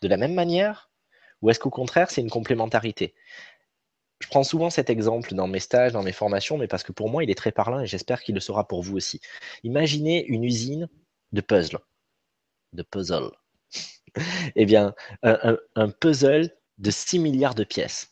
[0.00, 0.90] De la même manière?
[1.40, 3.14] Ou est-ce qu'au contraire, c'est une complémentarité?
[4.20, 7.10] Je prends souvent cet exemple dans mes stages, dans mes formations, mais parce que pour
[7.10, 9.20] moi, il est très parlant et j'espère qu'il le sera pour vous aussi.
[9.64, 10.88] Imaginez une usine
[11.32, 11.80] de puzzle.
[12.72, 13.32] De puzzle.
[14.54, 18.11] eh bien, un, puzzle de 6 milliards de pièces.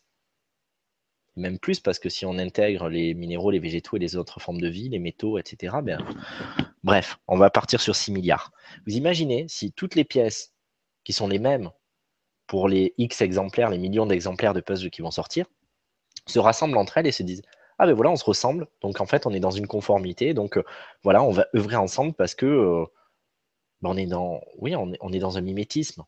[1.37, 4.61] Même plus parce que si on intègre les minéraux, les végétaux et les autres formes
[4.61, 6.05] de vie, les métaux, etc., ben,
[6.83, 8.53] bref, on va partir sur 6 milliards.
[8.87, 10.55] Vous imaginez si toutes les pièces
[11.05, 11.71] qui sont les mêmes
[12.47, 15.47] pour les X exemplaires, les millions d'exemplaires de puzzles qui vont sortir,
[16.27, 17.43] se rassemblent entre elles et se disent
[17.79, 20.59] ah ben voilà on se ressemble donc en fait on est dans une conformité donc
[20.59, 20.65] euh,
[21.03, 22.85] voilà on va œuvrer ensemble parce que euh,
[23.81, 26.05] ben, on est dans un mimétisme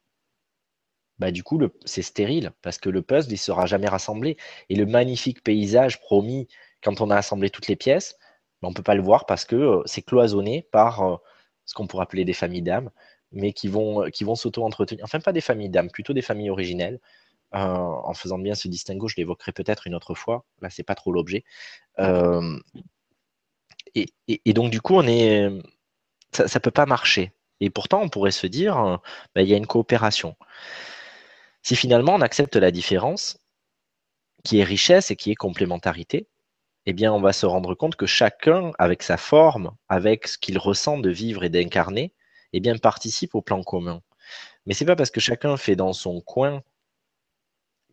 [1.23, 4.37] bah, du coup c'est stérile parce que le puzzle il sera jamais rassemblé
[4.69, 6.49] et le magnifique paysage promis
[6.83, 8.19] quand on a assemblé toutes les pièces
[8.61, 11.21] ben, on peut pas le voir parce que euh, c'est cloisonné par
[11.65, 12.91] ce qu'on pourrait appeler des familles d'âmes
[13.33, 17.01] mais qui vont qui vont s'auto-entretenir enfin pas des familles d'âmes plutôt des familles originelles
[17.55, 20.47] euh, en faisant bien ce distinguo, je l'évoquerai peut-être une autre fois.
[20.63, 21.45] Là, c'est pas trop l'objet.
[21.99, 22.59] Euh,
[23.95, 25.51] et, donc, du coup, on est,
[26.33, 27.33] ça ne peut pas marcher.
[27.61, 28.97] Et pourtant, on pourrait se dire, euh,
[29.35, 30.35] bah, il y a une coopération.
[31.63, 33.39] Si finalement on accepte la différence,
[34.45, 36.29] qui est richesse et qui est complémentarité,
[36.87, 40.59] eh bien, on va se rendre compte que chacun, avec sa forme, avec ce qu'il
[40.59, 42.13] ressent de vivre et d'incarner,
[42.53, 44.03] eh bien, participe au plan commun.
[44.67, 46.63] Mais c'est pas parce que chacun fait dans son coin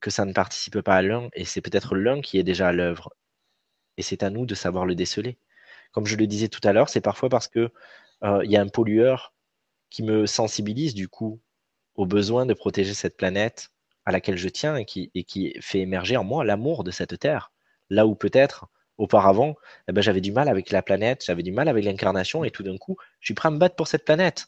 [0.01, 2.71] que ça ne participe pas à l'un, et c'est peut-être l'un qui est déjà à
[2.71, 3.13] l'œuvre.
[3.97, 5.37] Et c'est à nous de savoir le déceler.
[5.91, 7.71] Comme je le disais tout à l'heure, c'est parfois parce que
[8.23, 9.33] euh, il y a un pollueur
[9.89, 11.41] qui me sensibilise du coup
[11.95, 13.71] au besoin de protéger cette planète
[14.05, 17.51] à laquelle je tiens et qui, fait émerger en moi l'amour de cette terre.
[17.89, 18.67] Là où peut-être
[18.97, 19.55] auparavant,
[19.87, 22.63] eh ben, j'avais du mal avec la planète, j'avais du mal avec l'incarnation, et tout
[22.63, 24.47] d'un coup, je suis prêt à me battre pour cette planète.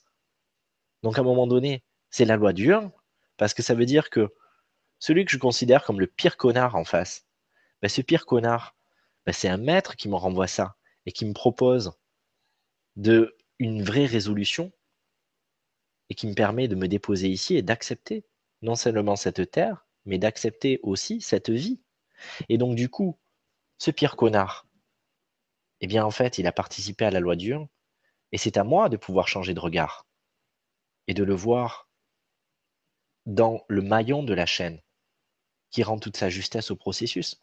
[1.04, 2.92] Donc à un moment donné, c'est la loi du 1,
[3.38, 4.34] parce que ça veut dire que
[5.00, 7.26] celui que je considère comme le pire connard en face,
[7.82, 8.76] ben, ce pire connard,
[9.26, 10.76] ben, c'est un maître qui me renvoie ça
[11.06, 11.94] et qui me propose
[12.96, 14.72] de une vraie résolution
[16.12, 18.26] et qui me permet de me déposer ici et d'accepter
[18.62, 21.80] non seulement cette terre, mais d'accepter aussi cette vie.
[22.50, 23.18] Et donc du coup,
[23.78, 24.68] ce pire connard,
[25.80, 27.66] eh bien en fait, il a participé à la loi du 1,
[28.34, 30.06] et c'est à moi de pouvoir changer de regard
[31.08, 31.90] et de le voir
[33.26, 34.82] dans le maillon de la chaîne
[35.70, 37.42] qui rend toute sa justesse au processus.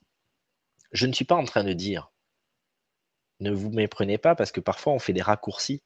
[0.92, 2.12] Je ne suis pas en train de dire,
[3.40, 5.82] ne vous méprenez pas, parce que parfois on fait des raccourcis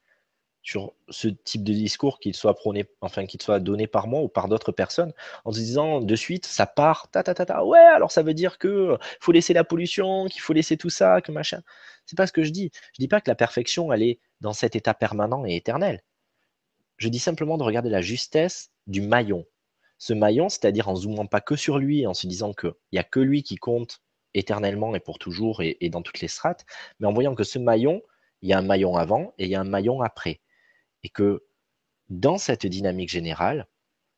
[0.63, 4.27] sur ce type de discours, qu'il soit prôné, enfin qu'il soit donné par moi ou
[4.29, 5.13] par d'autres personnes,
[5.45, 8.33] en se disant de suite, ça part, ta ta ta ta, ouais, alors ça veut
[8.33, 11.61] dire que faut laisser la pollution, qu'il faut laisser tout ça, que machin.
[12.05, 12.71] C'est pas ce que je dis.
[12.93, 16.01] Je dis pas que la perfection, elle est dans cet état permanent et éternel.
[16.97, 19.45] Je dis simplement de regarder la justesse du maillon
[20.03, 23.05] ce maillon, c'est-à-dire en zoomant pas que sur lui, en se disant qu'il n'y a
[23.05, 24.01] que lui qui compte
[24.33, 26.65] éternellement et pour toujours et, dans toutes les strates,
[26.99, 28.01] mais en voyant que ce maillon,
[28.41, 30.41] il y a un maillon avant et il y a un maillon après.
[31.03, 31.43] Et que
[32.09, 33.67] dans cette dynamique générale,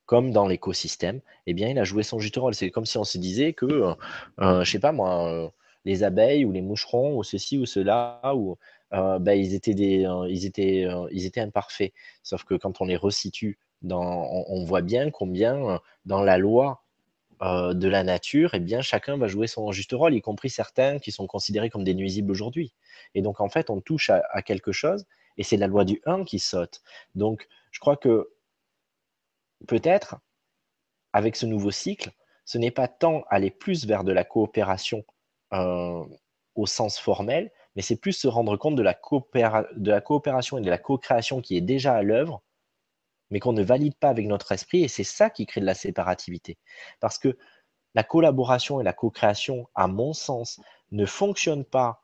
[0.05, 2.53] comme dans l'écosystème, eh bien, il a joué son juste rôle.
[2.53, 3.93] C'est comme si on se disait que, euh,
[4.39, 5.49] euh je sais pas moi, euh,
[5.85, 8.57] les abeilles ou les moucherons ou ceci ou cela, ou,
[8.91, 11.93] ben, ils, étaient des, ils, étaient, ils étaient imparfaits.
[12.23, 13.59] Sauf que quand on les resitue
[13.91, 16.81] on, voit bien combien dans la loi
[17.41, 21.11] de la nature, eh bien, chacun va jouer son juste rôle, y compris certains qui
[21.11, 22.73] sont considérés comme des nuisibles aujourd'hui.
[23.13, 25.05] Et donc, en fait, on touche à, quelque chose,
[25.37, 26.81] et c'est la loi du 1 qui saute.
[27.15, 28.29] Donc, je crois que
[29.67, 30.17] peut-être,
[31.13, 32.11] avec ce nouveau cycle,
[32.45, 35.03] ce n'est pas tant aller plus vers de la coopération
[35.53, 36.03] euh,
[36.55, 38.99] au sens formel, mais c'est plus se rendre compte de la,
[39.75, 42.41] de la coopération et de la co-création qui est déjà à l'œuvre
[43.29, 45.73] mais qu'on ne valide pas avec notre esprit, et c'est ça qui crée de la
[45.73, 46.57] séparativité.
[46.99, 47.37] Parce que
[47.93, 50.59] la collaboration et la co-création, à mon sens,
[50.91, 52.01] ne fonctionnent pas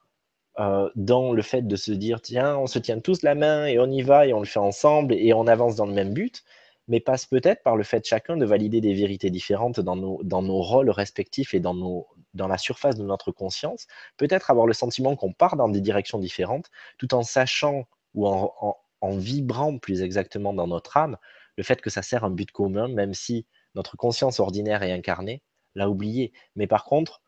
[0.59, 3.79] euh, dans le fait de se dire, tiens, on se tient tous la main et
[3.79, 6.43] on y va et on le fait ensemble et on avance dans le même but,
[6.87, 10.41] mais passe peut-être par le fait chacun de valider des vérités différentes dans nos, dans
[10.41, 13.87] nos rôles respectifs et dans, nos, dans la surface de notre conscience,
[14.17, 18.75] peut-être avoir le sentiment qu'on part dans des directions différentes, tout en sachant ou en,
[19.01, 21.17] en vibrant plus exactement dans notre âme,
[21.57, 23.45] le fait que ça sert un but commun, même si
[23.75, 25.41] notre conscience ordinaire est incarnée,
[25.75, 26.33] l'a oublié.
[26.55, 27.21] Mais par contre,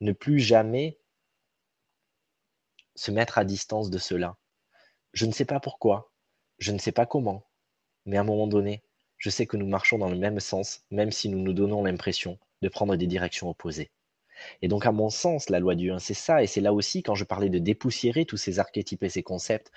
[0.00, 0.98] ne plus jamais
[2.96, 4.36] se mettre à distance de cela.
[5.12, 6.12] Je ne sais pas pourquoi,
[6.58, 7.46] je ne sais pas comment,
[8.04, 8.82] mais à un moment donné,
[9.18, 12.38] je sais que nous marchons dans le même sens, même si nous nous donnons l'impression
[12.62, 13.90] de prendre des directions opposées.
[14.60, 16.42] Et donc, à mon sens, la loi du 1, c'est ça.
[16.42, 19.72] Et c'est là aussi, quand je parlais de dépoussiérer tous ces archétypes et ces concepts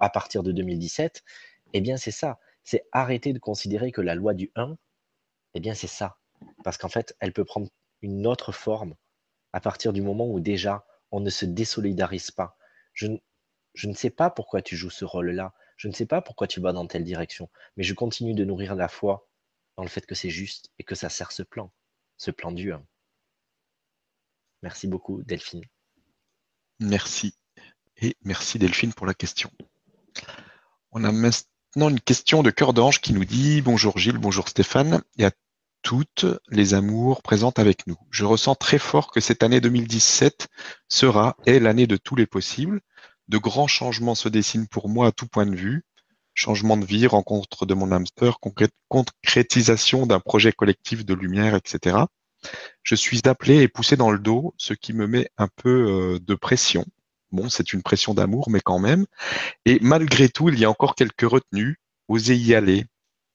[0.00, 1.22] à partir de 2017,
[1.72, 2.38] eh bien, c'est ça.
[2.62, 4.76] C'est arrêter de considérer que la loi du 1,
[5.54, 6.18] eh bien, c'est ça.
[6.64, 7.68] Parce qu'en fait, elle peut prendre
[8.02, 8.94] une autre forme
[9.52, 12.56] à partir du moment où déjà on ne se désolidarise pas.
[12.92, 15.54] Je, ne sais pas pourquoi tu joues ce rôle-là.
[15.76, 17.50] Je ne sais pas pourquoi tu vas dans telle direction.
[17.76, 19.28] Mais je continue de nourrir la foi
[19.76, 21.72] dans le fait que c'est juste et que ça sert ce plan,
[22.18, 22.84] ce plan du 1.
[24.62, 25.64] Merci beaucoup, Delphine.
[26.78, 27.34] Merci.
[27.96, 29.50] Et merci, Delphine, pour la question.
[30.92, 35.02] On a maintenant une question de Cœur d'Ange qui nous dit Bonjour Gilles, bonjour Stéphane,
[35.82, 37.96] toutes les amours présentes avec nous.
[38.10, 40.48] Je ressens très fort que cette année 2017
[40.88, 42.80] sera, est l'année de tous les possibles.
[43.28, 45.84] De grands changements se dessinent pour moi à tout point de vue.
[46.34, 48.38] Changement de vie, rencontre de mon hamster,
[48.88, 51.98] concrétisation d'un projet collectif de lumière, etc.
[52.82, 56.18] Je suis appelé et poussé dans le dos, ce qui me met un peu euh,
[56.20, 56.86] de pression.
[57.32, 59.06] Bon, c'est une pression d'amour, mais quand même.
[59.66, 61.78] Et malgré tout, il y a encore quelques retenues.
[62.08, 62.86] Osez y aller.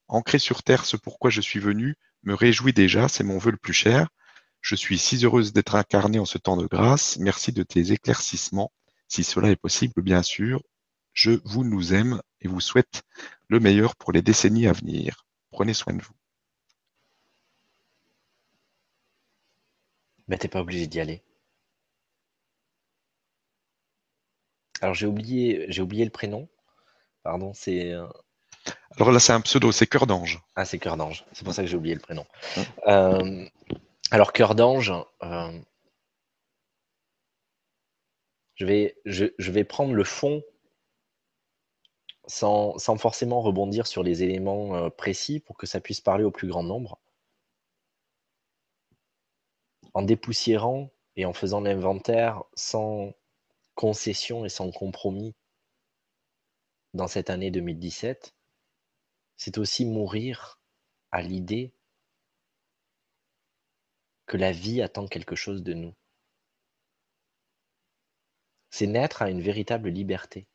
[0.07, 1.95] Ancré sur terre, ce pourquoi je suis venu
[2.27, 4.09] me réjouit déjà, c'est mon vœu le plus cher.
[4.59, 7.17] Je suis si heureuse d'être incarnée en ce temps de grâce.
[7.19, 8.73] Merci de tes éclaircissements.
[9.07, 10.61] Si cela est possible, bien sûr,
[11.13, 13.03] je vous nous aime et vous souhaite
[13.47, 15.25] le meilleur pour les décennies à venir.
[15.51, 16.13] Prenez soin de vous.
[20.27, 21.23] Mais t'es pas obligé d'y aller.
[24.81, 26.49] Alors j'ai oublié, j'ai oublié le prénom.
[27.23, 27.93] Pardon, c'est.
[28.69, 30.41] Euh, Alors là, c'est un pseudo, c'est Cœur d'Ange.
[30.55, 31.25] Ah, c'est Cœur d'Ange.
[31.33, 32.25] C'est pour ça que j'ai oublié le prénom.
[32.87, 33.45] Euh,
[34.11, 35.59] alors Cœur d'Ange, euh,
[38.55, 40.43] je, vais, je, vais prendre le fond
[42.27, 46.47] sans, sans, forcément rebondir sur les éléments précis pour que ça puisse parler au plus
[46.47, 46.99] grand nombre
[49.97, 53.13] en dépoussiérant et en faisant l'inventaire sans
[53.73, 55.33] concession et sans compromis
[56.93, 58.35] dans cette année 2017,
[59.37, 60.59] c'est aussi mourir
[61.11, 61.71] à l'idée
[64.25, 65.95] que la vie attend quelque chose de nous.
[68.69, 70.47] C'est naître à une véritable liberté,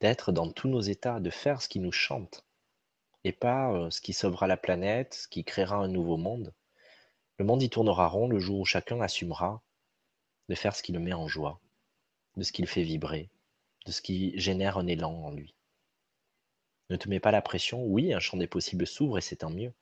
[0.00, 2.46] d'être dans tous nos états, de faire ce qui nous chante,
[3.24, 6.54] et pas euh, ce qui sauvera la planète, ce qui créera un nouveau monde.
[7.38, 9.62] Le monde y tournera rond le jour où chacun assumera
[10.48, 11.60] de faire ce qui le met en joie,
[12.36, 13.30] de ce qui le fait vibrer,
[13.86, 15.54] de ce qui génère un élan en lui.
[16.90, 19.50] Ne te mets pas la pression, oui, un champ des possibles s'ouvre et c'est tant
[19.50, 19.72] mieux.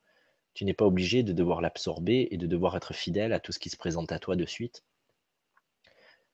[0.54, 3.58] Tu n'es pas obligé de devoir l'absorber et de devoir être fidèle à tout ce
[3.58, 4.84] qui se présente à toi de suite.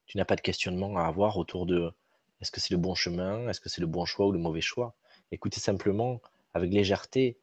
[0.06, 1.92] Tu n'as pas de questionnement à avoir autour de
[2.40, 4.60] est-ce que c'est le bon chemin, est-ce que c'est le bon choix ou le mauvais
[4.60, 4.94] choix?
[5.32, 6.20] Écoutez simplement
[6.54, 7.38] avec légèreté,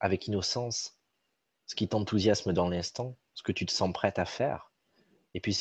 [0.00, 0.98] avec innocence,
[1.66, 4.72] ce qui t'enthousiasme dans l'instant, ce que tu te sens prête à faire.
[5.34, 5.54] Et puis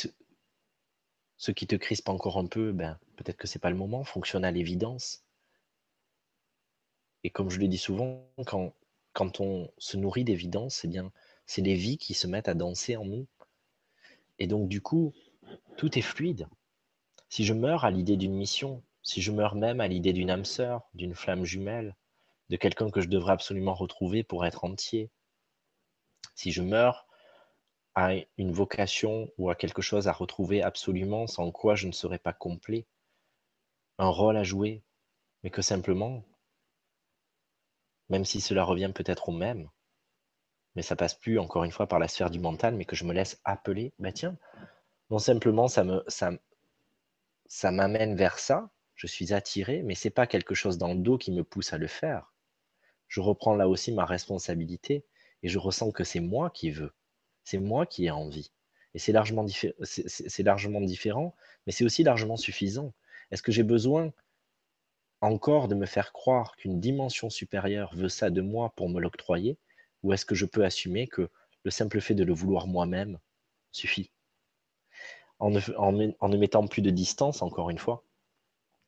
[1.38, 4.04] ce, qui te crispe encore un peu, ben, peut-être que ce n'est pas le moment,
[4.04, 5.24] fonctionne à l'évidence.
[7.24, 11.12] Et comme je le dis souvent, quand, on se nourrit d'évidence, eh bien,
[11.46, 13.28] c'est les vies qui se mettent à danser en nous.
[14.40, 15.14] Et donc, du coup,
[15.78, 16.48] tout est fluide.
[17.30, 20.46] Si je meurs à l'idée d'une mission, si je meurs même à l'idée d'une âme
[20.46, 21.96] sœur, d'une flamme jumelle,
[22.50, 25.10] de quelqu'un que je devrais absolument retrouver pour être entier,
[26.36, 27.08] si je meurs
[27.96, 32.20] à une vocation ou à quelque chose à retrouver absolument sans quoi je ne serais
[32.20, 32.86] pas complet,
[33.98, 34.84] un rôle à jouer,
[35.44, 36.24] mais que simplement,
[38.10, 39.70] même si cela revient peut-être au même,
[40.76, 43.04] mais ça passe plus encore une fois par la sphère du mental, mais que je
[43.04, 44.38] me laisse appeler, ben tiens,
[45.10, 45.84] non simplement ça
[47.72, 51.32] m'amène vers ça, je suis attiré, mais c'est pas quelque chose dans le dos qui
[51.32, 52.34] me pousse à le faire.
[53.08, 55.06] Je reprends là aussi ma responsabilité
[55.44, 56.94] et je ressens que c'est moi qui veux,
[57.44, 58.52] c'est moi qui ai envie.
[58.94, 59.46] Et c'est largement,
[60.40, 61.36] largement différent,
[61.66, 62.94] mais c'est aussi largement suffisant.
[63.32, 64.12] Est-ce que j'ai besoin
[65.22, 69.58] encore de me faire croire qu'une dimension supérieure veut ça de moi pour me l'octroyer,
[70.04, 71.30] ou est-ce que je peux assumer que
[71.64, 73.20] le simple fait de le vouloir moi-même
[73.72, 74.12] suffit?
[75.40, 78.04] En ne, mettant plus de distance, encore une fois,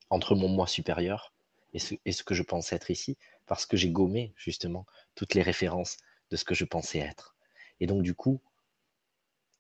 [0.10, 1.34] entre mon moi supérieur
[1.74, 4.86] et ce, et ce que je pense être ici, parce que j'ai gommé justement
[5.16, 5.98] toutes les références
[6.32, 7.36] de ce que je pensais être.
[7.80, 8.42] Et donc du coup,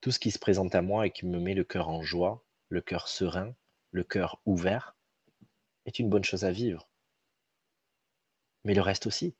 [0.01, 2.43] tout ce qui se présente à moi et qui me met le cœur en joie,
[2.69, 3.53] le cœur serein,
[3.91, 4.95] le cœur ouvert,
[5.85, 6.87] est une bonne chose à vivre.
[8.63, 9.35] Mais le reste aussi.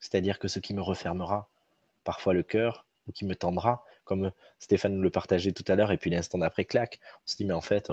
[0.00, 1.50] C'est-à-dire que ce qui me refermera
[2.04, 5.98] parfois le cœur ou qui me tendra, comme Stéphane le partageait tout à l'heure, et
[5.98, 7.90] puis l'instant d'après, claque, on se dit, mais en fait,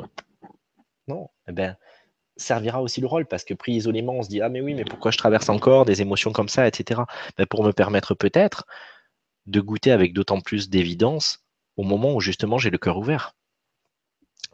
[1.08, 1.78] non, eh ben,
[2.38, 4.86] servira aussi le rôle parce que pris isolément, on se dit ah mais oui, mais
[4.86, 7.02] pourquoi je traverse encore des émotions comme ça, etc.
[7.38, 8.66] Ben, pour me permettre peut-être
[9.46, 11.46] de goûter avec d'autant plus d'évidence
[11.78, 13.36] au moment où justement j'ai le cœur ouvert.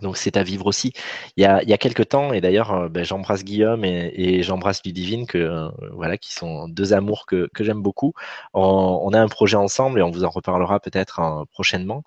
[0.02, 0.94] Donc c'est à vivre aussi.
[1.38, 4.44] Il y a, il y a quelques temps, et d'ailleurs euh, ben, j'embrasse Guillaume et,
[4.44, 8.14] j'embrasse Ludivine, que, euh, voilà, qui sont deux amours que, j'aime beaucoup.
[8.54, 12.04] On, a un projet ensemble et on vous en reparlera peut-être euh, prochainement.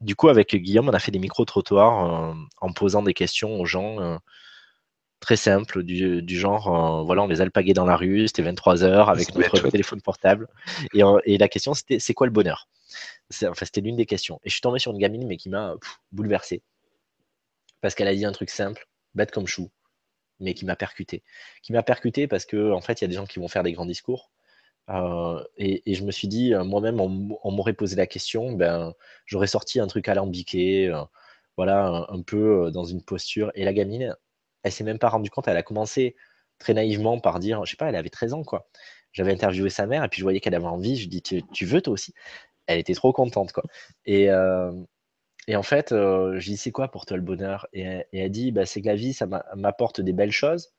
[0.00, 4.18] du coup, avec Guillaume, on a fait des micro-trottoirs en posant des questions aux gens
[5.20, 9.34] très simples, du, genre, voilà, on les alpaguait dans la rue, c'était 23 heures avec
[9.36, 10.48] notre téléphone portable.
[10.94, 12.68] Et, et la question, c'était, c'est quoi le bonheur?
[13.44, 14.40] Enfin, c'était l'une des questions.
[14.44, 15.74] Et je suis tombé sur une gamine, mais qui m'a
[16.12, 16.62] bouleversé.
[17.80, 19.70] Parce qu'elle a dit un truc simple, bête comme chou,
[20.40, 21.22] mais qui m'a percuté.
[21.62, 23.62] Qui m'a percuté parce que, en fait, il y a des gens qui vont faire
[23.62, 24.30] des grands discours.
[24.90, 28.94] Euh, et, je me suis dit, euh, moi-même, on, m'aurait posé la question, ben,
[29.26, 31.02] j'aurais sorti un truc alambiqué, euh,
[31.56, 33.52] voilà, un, peu dans une posture.
[33.54, 34.16] Et la gamine,
[34.62, 36.16] elle s'est même pas rendue compte, elle a commencé
[36.58, 38.68] très naïvement par dire, je sais pas, elle avait 13 ans, quoi.
[39.12, 40.96] J'avais interviewé sa mère et puis je voyais qu'elle avait envie.
[40.96, 42.14] Je dis, tu, tu veux toi aussi?
[42.66, 43.64] Elle était trop contente, quoi.
[44.06, 44.72] Et, euh,
[45.48, 47.66] et en fait, euh, je dis, c'est quoi pour toi le bonheur?
[47.72, 47.82] Et,
[48.12, 49.26] elle dit, bah, c'est que la vie, ça
[49.56, 50.72] m'apporte des belles choses.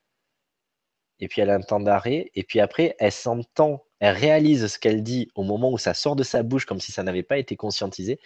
[1.20, 2.30] Et puis elle a un temps d'arrêt.
[2.34, 6.16] Et puis après, elle s'entend, elle réalise ce qu'elle dit au moment où ça sort
[6.16, 8.20] de sa bouche, comme si ça n'avait pas été conscientisé,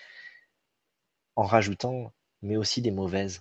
[1.36, 2.12] en rajoutant,
[2.42, 3.40] mais aussi des mauvaises.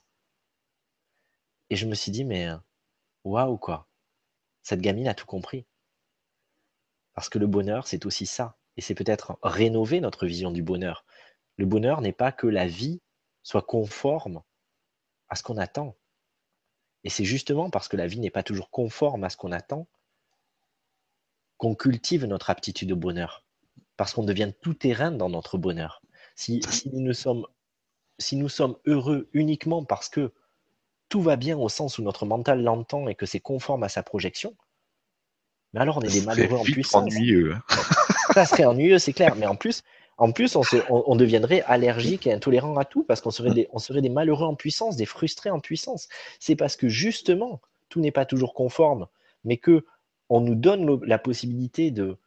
[1.70, 2.48] Et je me suis dit, mais
[3.24, 3.88] waouh, quoi.
[4.64, 5.66] Cette gamine a tout compris.
[7.14, 11.04] Parce que le bonheur, c'est aussi ça et c'est peut-être rénover notre vision du bonheur.
[11.58, 13.02] Le bonheur n'est pas que la vie
[13.42, 14.44] soit conforme
[15.30, 15.96] à ce qu'on attend.
[17.04, 19.88] Et c'est justement parce que la vie n'est pas toujours conforme à ce qu'on attend
[21.58, 23.44] qu'on cultive notre aptitude au bonheur.
[23.96, 26.04] Parce qu'on devient tout terrain dans notre bonheur.
[26.36, 26.62] Si,
[26.94, 27.48] nous sommes,
[28.20, 30.34] si nous sommes heureux uniquement parce que
[31.10, 34.04] tout va bien au sens où notre mental l'entend et que c'est conforme à sa
[34.04, 34.56] projection,
[35.74, 37.12] mais alors on est des malheureux en puissance.
[37.12, 37.58] Ennuyeux.
[38.38, 39.36] ça serait ennuyeux, c'est clair.
[39.36, 39.84] Mais en plus,
[40.18, 40.56] en plus
[40.90, 44.96] on, deviendrait allergique et intolérant à tout parce qu'on serait, des, on malheureux en puissance,
[44.96, 46.08] des frustrés en puissance.
[46.40, 49.08] C'est parce que justement, tout n'est pas toujours conforme,
[49.44, 49.86] mais que
[50.30, 52.18] on nous donne la possibilité de,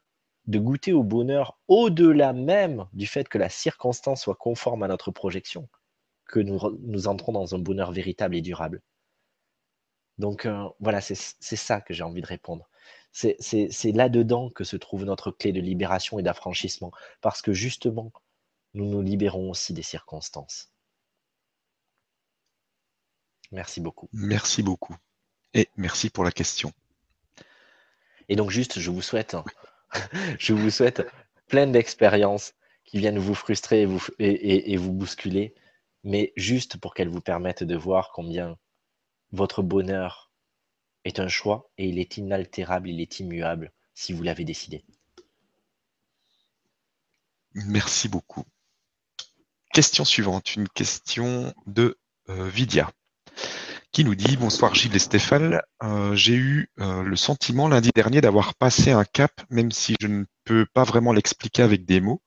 [0.49, 5.69] goûter au bonheur au-delà même du fait que la circonstance soit conforme à notre projection,
[6.27, 8.83] que nous, nous entrons dans un bonheur véritable et durable.
[10.19, 12.70] Donc euh, voilà, c'est ça que j'ai envie de répondre.
[13.13, 18.13] C'est là-dedans que se trouve notre clé de libération et d'affranchissement, parce que justement,
[18.75, 20.73] nous nous libérons aussi des circonstances.
[23.53, 24.09] Merci beaucoup.
[24.13, 24.97] Merci beaucoup.
[25.55, 26.73] Et merci pour la question.
[28.29, 29.37] Et donc juste, je vous souhaite,
[30.39, 31.05] je vous souhaite
[31.49, 32.55] plein d'expériences
[32.85, 33.89] qui viennent vous frustrer
[34.19, 35.55] et vous bousculer,
[36.05, 38.57] mais juste pour qu'elles vous permettent de voir combien
[39.33, 40.30] votre bonheur
[41.05, 44.85] est un choix et il est inaltérable, il est immuable si vous l'avez décidé.
[47.55, 48.45] Merci beaucoup.
[49.73, 51.99] Question suivante, une question de
[52.29, 52.91] euh, Vidia
[53.93, 58.21] qui nous dit Bonsoir Gilles et Stéphane, euh, j'ai eu euh, le sentiment lundi dernier
[58.21, 62.23] d'avoir passé un cap, même si je ne peux pas vraiment l'expliquer avec des mots.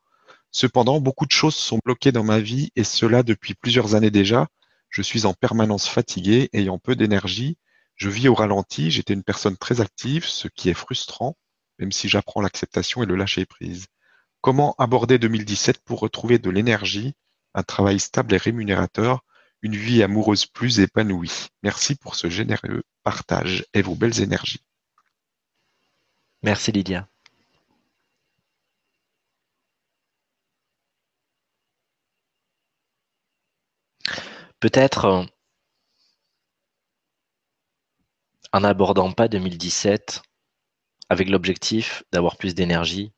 [0.52, 4.48] Cependant, beaucoup de choses sont bloquées dans ma vie et cela depuis plusieurs années déjà.
[4.90, 7.58] Je suis en permanence fatigué, ayant peu d'énergie
[7.96, 11.38] je vis au ralenti, j'étais une personne très active, ce qui est frustrant,
[11.80, 13.88] même si j'apprends l'acceptation et le lâcher prise.
[14.42, 17.14] Comment aborder 2017 pour retrouver de l'énergie,
[17.54, 19.24] un travail stable et rémunérateur,
[19.62, 21.48] une vie amoureuse plus épanouie?
[21.64, 24.64] Merci pour ce généreux partage et vos belles énergies.
[26.44, 27.08] Merci Lydia.
[34.60, 35.24] Peut-être euh,
[38.54, 40.22] en n'abordant pas 2017
[41.10, 43.12] avec l'objectif d'avoir plus d'énergie,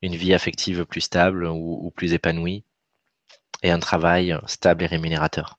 [0.00, 2.64] une vie affective plus stable ou, plus épanouie
[3.62, 5.58] et un travail stable et rémunérateur.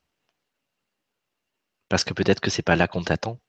[1.90, 3.40] Parce que peut-être que c'est pas là qu'on t'attend,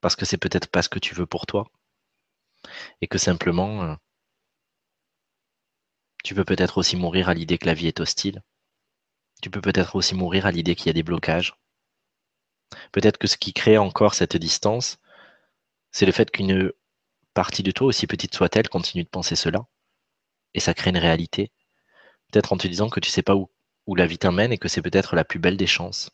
[0.00, 1.70] parce que c'est peut-être pas ce que tu veux pour toi,
[3.00, 3.94] et que simplement euh,
[6.24, 8.42] tu peux peut-être aussi mourir à l'idée que la vie est hostile.
[9.40, 11.54] Tu peux peut-être aussi mourir à l'idée qu'il y a des blocages,
[12.92, 14.98] Peut-être que ce qui crée encore cette distance,
[15.90, 16.72] c'est le fait qu'une
[17.34, 19.66] partie de toi, aussi petite soit-elle, continue de penser cela.
[20.54, 21.52] Et ça crée une réalité.
[22.30, 23.48] Peut-être en te disant que tu ne sais pas où,
[23.94, 26.10] la vie t'emmène et que c'est peut-être la plus belle des chances.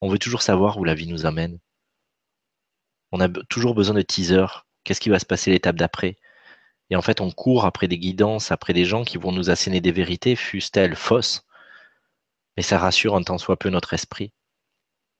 [0.00, 1.58] On veut toujours savoir où la vie nous amène.
[3.10, 4.46] On a toujours besoin de teaser.
[4.84, 6.16] Qu'est-ce qui va se passer l'étape d'après?
[6.90, 9.80] Et en fait, on court après des guidances, après des gens qui vont nous asséner
[9.80, 11.44] des vérités, fussent-elles fausses.
[12.56, 14.32] Mais ça rassure un tant soit peu notre esprit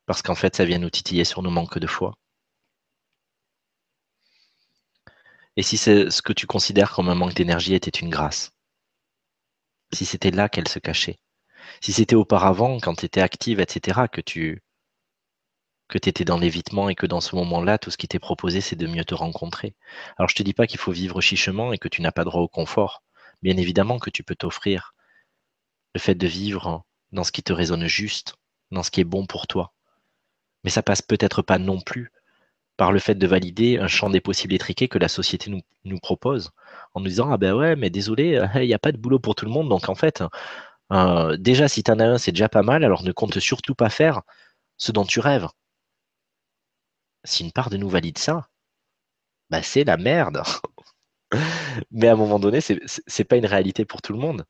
[0.08, 2.14] parce qu'en fait, ça vient nous titiller sur nos manques de foi.
[5.58, 8.50] Et si ce que tu considères comme un manque d'énergie était une grâce
[9.92, 11.18] Si c'était là qu'elle se cachait
[11.82, 14.62] Si c'était auparavant, quand tu étais active, etc., que tu
[15.92, 18.86] étais dans l'évitement et que dans ce moment-là, tout ce qui t'est proposé, c'est de
[18.86, 19.76] mieux te rencontrer.
[20.16, 22.40] Alors je te dis pas qu'il faut vivre chichement et que tu n'as pas droit
[22.40, 23.02] au confort.
[23.42, 24.94] Bien évidemment que tu peux t'offrir
[25.94, 28.36] le fait de vivre dans ce qui te résonne juste,
[28.70, 29.74] dans ce qui est bon pour toi.
[30.64, 32.12] Mais ça passe peut-être pas non plus
[32.76, 35.50] par le fait de valider un champ des possibles étriqués que la société
[35.84, 36.52] nous, propose,
[36.94, 39.34] en nous disant ah ben ouais mais désolé, il n'y a pas de boulot pour
[39.34, 40.22] tout le monde, donc en fait
[40.92, 43.74] euh, déjà si tu en as un c'est déjà pas mal, alors ne compte surtout
[43.74, 44.22] pas faire
[44.78, 45.48] ce dont tu rêves.
[47.22, 48.48] Si une part de nous valide ça,
[49.50, 50.42] bah c'est la merde.
[51.90, 54.44] mais à un moment donné, c'est pas une réalité pour tout le monde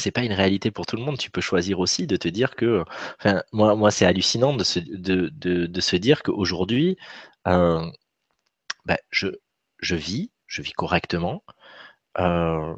[0.00, 1.18] c'est pas une réalité pour tout le monde.
[1.18, 2.84] Tu peux choisir aussi de te dire que,
[3.18, 6.96] enfin, moi, moi c'est hallucinant de se, de, de, de se dire qu'aujourd'hui,
[7.48, 7.84] euh,
[8.86, 9.28] bah, je,
[9.80, 11.44] je vis, je vis correctement.
[12.18, 12.74] Euh,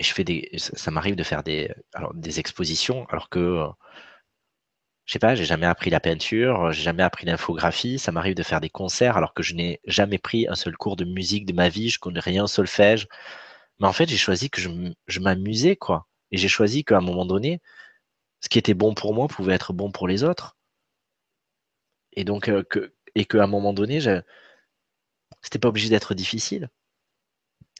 [0.00, 3.66] je fais des, ça, m'arrive de faire des, alors, des expositions, alors que,
[5.06, 7.98] je sais pas, j'ai jamais appris la peinture, j'ai jamais appris l'infographie.
[7.98, 10.96] Ça m'arrive de faire des concerts, alors que je n'ai jamais pris un seul cours
[10.96, 13.06] de musique de ma vie, je connais rien au solfège.
[13.78, 16.06] Mais en fait, j'ai choisi que je, m'amusais, quoi.
[16.30, 17.60] Et j'ai choisi qu'à un moment donné,
[18.40, 20.56] ce qui était bon pour moi pouvait être bon pour les autres.
[22.12, 24.00] Et donc, euh, que, et qu'à un moment donné,
[25.42, 26.70] c'était pas obligé d'être difficile.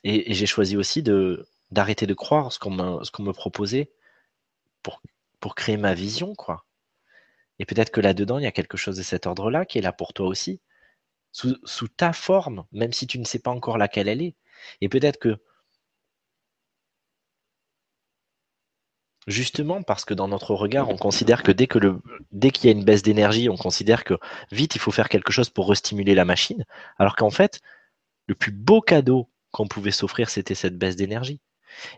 [0.05, 3.91] Et, j'ai choisi aussi de d'arrêter de croire ce qu'on me, me proposait
[4.83, 5.03] pour,
[5.41, 6.65] pour créer ma vision, quoi.
[7.59, 9.93] Et peut-être que là-dedans, il y a quelque chose de cet ordre-là qui est là
[9.93, 10.61] pour toi aussi,
[11.33, 14.37] sous, sous ta forme, même si tu ne sais pas encore laquelle elle est.
[14.81, 15.39] Et peut-être que
[19.27, 22.01] Justement parce que dans notre regard, on considère que dès que le,
[22.51, 24.15] qu'il y a une baisse d'énergie, on considère que
[24.53, 26.65] vite il faut faire quelque chose pour restimuler la machine,
[26.99, 27.61] alors qu'en fait,
[28.29, 31.41] le plus beau cadeau qu'on pouvait s'offrir, c'était cette baisse d'énergie.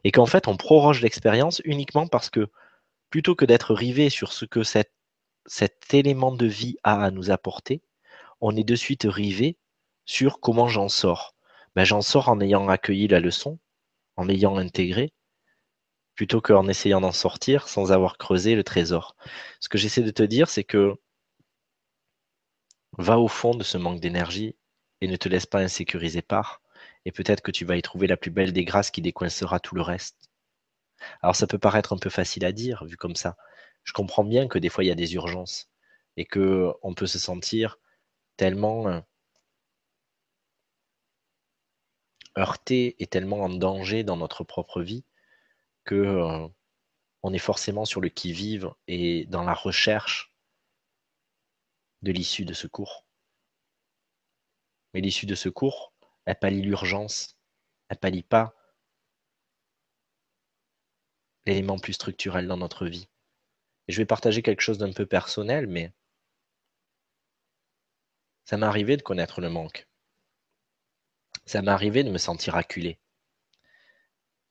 [0.05, 2.49] Et qu'en fait, on proroge l'expérience uniquement parce que
[3.11, 4.91] plutôt que d'être rivé sur ce que cet
[5.93, 7.83] élément de vie a à nous apporter,
[8.41, 9.59] on est de suite rivé
[10.07, 11.35] sur comment j'en sors.
[11.77, 13.59] Ben, j'en sors en ayant accueilli la leçon,
[14.17, 15.13] en ayant intégré,
[16.19, 19.15] plutôt qu'en essayant d'en sortir sans avoir creusé le trésor.
[19.61, 20.97] Ce que j'essaie de te dire, c'est que
[22.99, 24.57] va au fond de ce manque d'énergie
[25.01, 26.61] et ne te laisse pas insécuriser par,
[27.05, 29.77] et peut-être que tu vas y trouver la plus belle des grâces qui décoincera tout
[29.77, 30.29] le reste.
[31.23, 33.37] Alors ça peut paraître un peu facile à dire, vu comme ça.
[33.85, 35.71] Je comprends bien que des fois il y a des urgences
[36.17, 37.79] et que on peut se sentir
[38.37, 39.01] tellement euh,
[42.37, 45.05] heurté et tellement en danger dans notre propre vie
[45.95, 46.49] euh,
[47.23, 50.33] on est forcément sur le qui-vive et dans la recherche
[52.03, 53.07] de l'issue de secours.
[54.95, 55.93] Mais l'issue de secours,
[56.25, 57.37] elle pallie l'urgence,
[57.89, 58.55] elle pallie pas
[61.47, 63.09] l'élément plus structurel dans notre vie.
[63.87, 65.93] Et je vais partager quelque chose d'un peu personnel, mais
[68.45, 69.89] ça m'est arrivé de connaître le manque.
[71.47, 72.99] Ça m'est arrivé de me sentir acculé.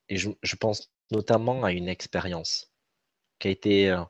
[0.09, 2.71] Et je pense notamment à une expérience
[3.39, 4.09] qui a été un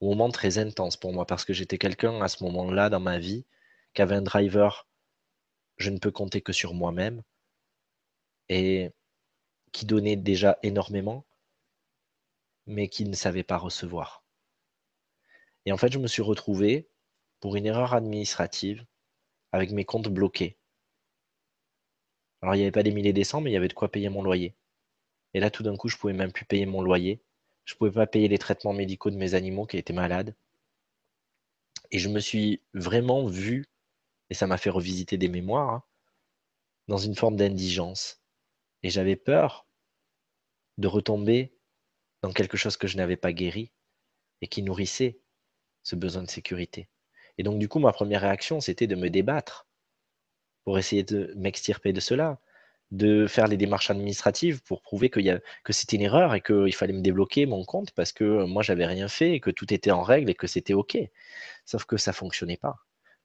[0.00, 3.46] moment très intense pour moi parce que j'étais quelqu'un à ce moment-là dans ma vie
[3.94, 4.86] qui avait un driver,
[5.78, 7.22] je ne peux compter que sur moi-même
[8.48, 8.90] et
[9.72, 11.24] qui donnait déjà énormément
[12.66, 14.24] mais qui ne savait pas recevoir.
[15.66, 16.88] Et en fait, je me suis retrouvé
[17.40, 18.86] pour une erreur administrative
[19.52, 20.58] avec mes comptes bloqués.
[22.40, 23.90] Alors, il n'y avait pas des milliers des cents, mais il y avait de quoi
[23.92, 24.54] payer mon loyer.
[25.36, 27.22] Et là, tout d'un coup, je pouvais même plus payer mon loyer.
[27.66, 30.34] Je pouvais pas payer les traitements médicaux de mes animaux qui étaient malades.
[31.90, 33.66] Et je me suis vraiment vu,
[34.30, 35.82] et ça m'a fait revisiter des mémoires, hein,
[36.88, 38.22] dans une forme d'indigence.
[38.82, 39.66] Et j'avais peur
[40.78, 41.54] de retomber
[42.22, 43.72] dans quelque chose que je n'avais pas guéri
[44.40, 45.20] et qui nourrissait
[45.82, 46.88] ce besoin de sécurité.
[47.36, 49.68] Et donc, du coup, ma première réaction, c'était de me débattre
[50.64, 52.40] pour essayer de m'extirper de cela
[52.92, 55.20] de faire les démarches administratives pour prouver que,
[55.70, 59.08] c'était une erreur et qu'il fallait me débloquer mon compte parce que moi j'avais rien
[59.08, 60.98] fait et que tout était en règle et que c'était ok.
[61.64, 62.76] Sauf que ça fonctionnait pas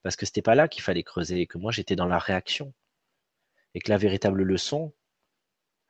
[0.04, 2.74] parce que c'était pas là qu'il fallait creuser et que moi j'étais dans la réaction
[3.74, 4.94] et que la véritable leçon,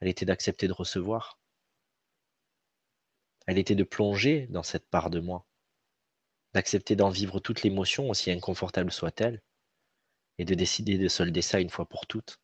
[0.01, 1.39] elle était d'accepter de recevoir.
[3.47, 5.45] Elle était de plonger dans cette part de moi,
[6.53, 9.41] d'accepter d'en vivre toute l'émotion aussi inconfortable soit-elle
[10.37, 12.39] et de décider de solder ça une fois pour toutes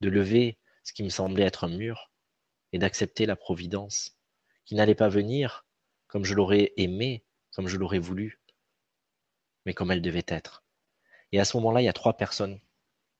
[0.00, 2.10] de lever ce qui me semblait être un mur
[2.72, 4.16] et d'accepter la providence,
[4.64, 5.66] qui n'allait pas venir
[6.06, 8.40] comme je l'aurais aimé, comme je l'aurais voulu,
[9.64, 10.64] mais comme elle devait être.
[11.32, 12.60] Et à ce moment-là, il y a trois personnes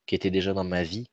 [0.06, 1.10] qui étaient déjà dans ma vie,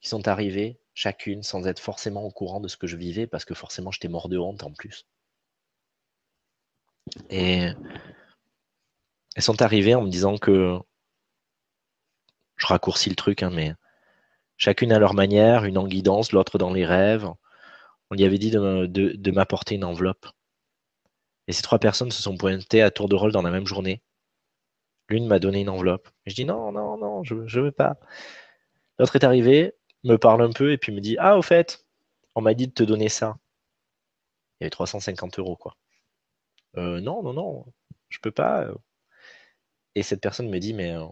[0.00, 3.44] qui sont arrivées chacune sans être forcément au courant de ce que je vivais, parce
[3.44, 5.06] que forcément j'étais mort de honte en plus.
[7.30, 7.68] Et
[9.34, 10.78] elles sont arrivées en me disant que
[12.56, 13.74] je raccourcis le truc, hein, mais
[14.56, 17.28] chacune à leur manière, une en guidance, l'autre dans les rêves.
[18.10, 20.26] On lui avait dit de, m'apporter une enveloppe.
[21.48, 24.02] Et ces trois personnes se sont pointées à tour de rôle dans la même journée.
[25.08, 26.08] L'une m'a donné une enveloppe.
[26.26, 27.98] Je dis non, non, non, je ne veux pas.
[28.98, 29.74] L'autre est arrivé,
[30.04, 31.86] me parle un peu et puis me dit Ah, au fait,
[32.34, 33.38] on m'a dit de te donner ça.
[34.60, 35.76] Il y avait 350 euros, quoi.
[36.76, 37.66] Euh, non, non, non,
[38.08, 38.68] je peux pas.
[39.94, 41.06] Et cette personne me dit Mais, euh,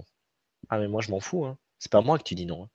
[0.68, 1.44] ah, mais moi, je m'en fous.
[1.44, 1.58] Hein.
[1.78, 2.64] C'est pas moi que tu dis non.
[2.64, 2.68] Hein.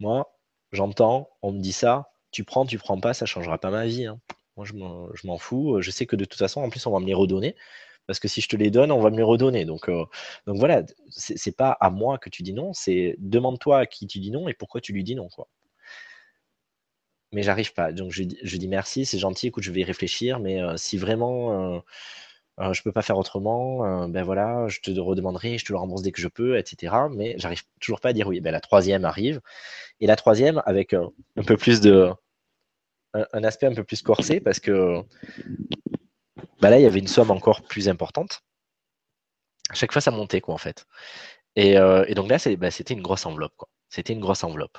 [0.00, 0.32] Moi,
[0.72, 4.06] j'entends, on me dit ça, tu prends, tu prends pas, ça changera pas ma vie.
[4.06, 4.20] Hein.
[4.56, 5.80] Moi, je m'en fous.
[5.80, 7.54] Je sais que de toute façon, en plus, on va me les redonner.
[8.08, 9.66] Parce que si je te les donne, on va me les redonner.
[9.66, 10.04] Donc, euh,
[10.46, 14.18] donc voilà, c'est pas à moi que tu dis non, c'est demande-toi à qui tu
[14.18, 15.28] dis non et pourquoi tu lui dis non.
[15.28, 15.46] Quoi.
[17.32, 17.92] Mais j'arrive pas.
[17.92, 21.76] Donc je, dis merci, c'est gentil, écoute, je vais y réfléchir, mais euh, si vraiment
[21.76, 21.80] euh,
[22.60, 26.02] euh, je peux pas faire autrement, ben voilà, je te redemanderai, je te le rembourse
[26.02, 26.94] dès que je peux, etc.
[27.10, 28.40] Mais j'arrive toujours pas à dire oui.
[28.40, 29.40] Ben, la troisième arrive.
[30.00, 31.10] Et la troisième, avec un
[31.46, 32.10] peu plus de.
[33.14, 35.02] un, aspect un peu plus corsé, parce que
[36.60, 38.42] bah là, il y avait une somme encore plus importante.
[39.70, 40.86] À chaque fois, ça montait, quoi, en fait.
[41.56, 43.68] Et, euh, donc là, bah, c'était une grosse enveloppe, quoi.
[43.90, 44.78] C'était une grosse enveloppe.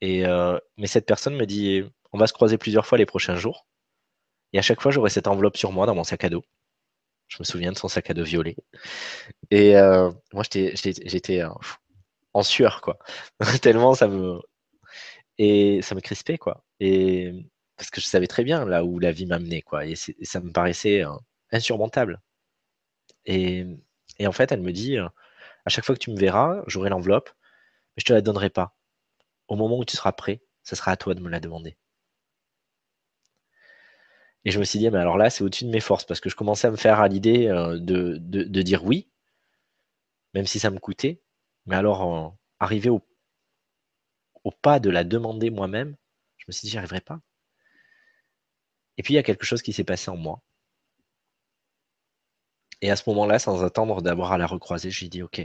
[0.00, 3.36] Et, euh, mais cette personne me dit, on va se croiser plusieurs fois les prochains
[3.36, 3.66] jours.
[4.52, 6.44] Et à chaque fois, j'aurai cette enveloppe sur moi dans mon sac à dos.
[7.28, 8.56] Je me souviens de son sac à dos violet.
[9.50, 11.44] Et euh, moi, j'étais
[12.32, 12.98] en sueur, quoi.
[13.62, 14.40] Tellement ça me.
[15.38, 16.64] Et ça me crispait, quoi.
[16.80, 17.32] Et
[17.76, 19.86] parce que je savais très bien là où la vie m'amenait, quoi.
[19.86, 21.12] Et, ça me paraissait euh,
[21.52, 22.20] insurmontable.
[23.26, 23.66] Et,
[24.24, 25.08] en fait, elle me dit, euh,
[25.66, 27.30] à chaque fois que tu me verras, j'aurai l'enveloppe,
[27.96, 28.76] mais je te la donnerai pas.
[29.48, 31.76] Au moment où tu seras prêt, ce sera à toi de me la demander.
[34.44, 36.30] Et je me suis dit, mais alors là, c'est au-dessus de mes forces, parce que
[36.30, 39.08] je commençais à me faire à l'idée euh, de, dire oui,
[40.34, 41.20] même si ça me coûtait.
[41.66, 43.02] Mais alors, arriver au,
[44.44, 45.96] au pas de la demander moi-même,
[46.38, 47.20] je me suis dit, j'y arriverai pas.
[48.98, 50.42] Et puis il y a quelque chose qui s'est passé en moi.
[52.80, 55.40] Et à ce moment-là, sans attendre d'avoir à la recroiser, j'ai dit Ok,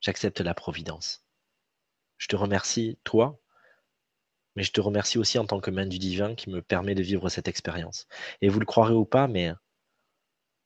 [0.00, 1.24] j'accepte la providence.
[2.18, 3.40] Je te remercie, toi,
[4.56, 7.02] mais je te remercie aussi en tant que main du divin qui me permet de
[7.02, 8.06] vivre cette expérience.
[8.40, 9.52] Et vous le croirez ou pas, mais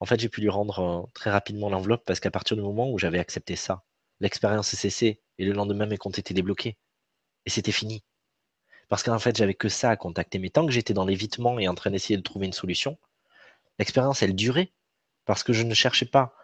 [0.00, 2.90] en fait, j'ai pu lui rendre euh, très rapidement l'enveloppe parce qu'à partir du moment
[2.90, 3.84] où j'avais accepté ça,
[4.20, 6.76] l'expérience s'est cessée et le lendemain, mes comptes étaient débloqués.
[7.46, 8.04] Et c'était fini.
[8.88, 10.38] Parce qu'en fait, j'avais que ça à contacter.
[10.38, 12.98] Mais tant que j'étais dans l'évitement et en train d'essayer de trouver une solution,
[13.78, 14.72] l'expérience, elle durait.
[15.24, 16.34] Parce que je ne cherchais pas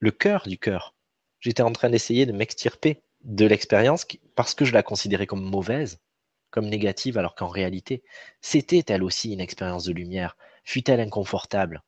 [0.00, 0.94] le cœur du cœur.
[1.40, 6.00] J'étais en train d'essayer de m'extirper de l'expérience parce que je la considérais comme mauvaise,
[6.50, 8.02] comme négative, alors qu'en réalité,
[8.40, 11.82] c'était elle aussi une expérience de lumière, fut-elle inconfortable?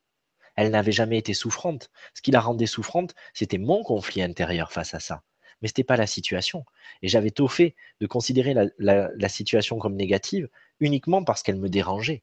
[0.56, 1.90] Elle n'avait jamais été souffrante.
[2.14, 5.22] Ce qui la rendait souffrante, c'était mon conflit intérieur face à ça
[5.62, 6.64] mais ce n'était pas la situation.
[7.00, 10.48] Et j'avais tôt fait de considérer la, situation comme négative
[10.80, 12.22] uniquement parce qu'elle me dérangeait.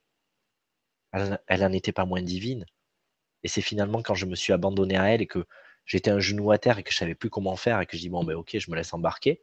[1.12, 2.66] Elle, n'en était pas moins divine.
[3.42, 5.46] Et c'est finalement quand je me suis abandonné à elle et que
[5.86, 8.02] j'étais un genou à terre et que je savais plus comment faire et que je
[8.02, 9.42] dis bon ben ok je me laisse embarquer.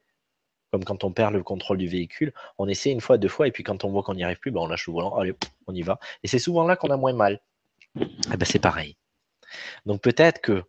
[0.71, 3.51] Comme quand on perd le contrôle du véhicule, on essaie une fois, deux fois, et
[3.51, 5.33] puis quand on voit qu'on n'y arrive plus, ben on lâche le volant, allez,
[5.67, 5.99] on y va.
[6.23, 7.41] Et c'est souvent là qu'on a moins mal.
[7.95, 8.97] Eh ben c'est pareil.
[9.85, 10.63] Donc peut-être que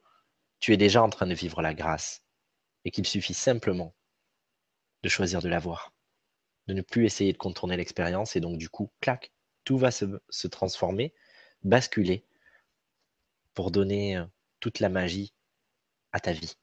[0.61, 2.23] tu es déjà en train de vivre la grâce
[2.85, 3.95] et qu'il suffit simplement
[5.03, 5.93] de choisir de la voir,
[6.67, 9.33] de ne plus essayer de contourner l'expérience et donc du coup, clac,
[9.65, 11.15] tout va se, transformer,
[11.63, 12.25] basculer
[13.55, 14.25] pour donner euh,
[14.61, 15.35] toute la magie
[16.13, 16.55] à ta vie.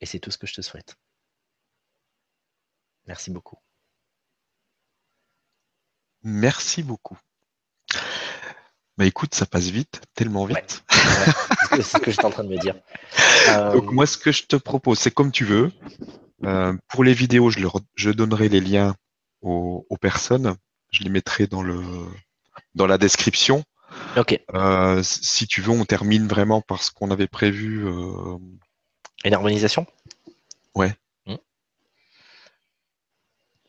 [0.00, 0.96] Et c'est tout ce que je te souhaite.
[3.06, 3.58] Merci beaucoup.
[6.22, 7.18] Merci beaucoup.
[8.98, 10.84] Bah écoute, ça passe vite, tellement vite.
[11.70, 12.76] c'est ce que j'étais en train de me dire.
[13.72, 15.72] Donc moi, ce que je te propose, c'est comme tu veux.
[16.44, 17.60] Euh, pour les vidéos, je,
[17.94, 18.94] je, donnerai les liens
[19.40, 20.56] aux, personnes.
[20.90, 21.82] Je les mettrai dans le
[22.74, 23.64] dans la description.
[24.16, 24.38] Ok.
[24.54, 27.86] Euh, si tu veux, on termine vraiment par ce qu'on avait prévu.
[27.86, 28.38] Euh...
[29.24, 29.86] Une harmonisation?
[30.74, 30.94] Ouais.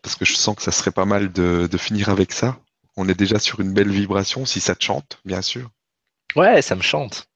[0.04, 2.60] Parce que je sens que ça serait pas mal de, de finir avec ça.
[2.96, 5.72] On est déjà sur une belle vibration, si ça te chante, bien sûr.
[6.36, 7.28] Ouais, ça me chante.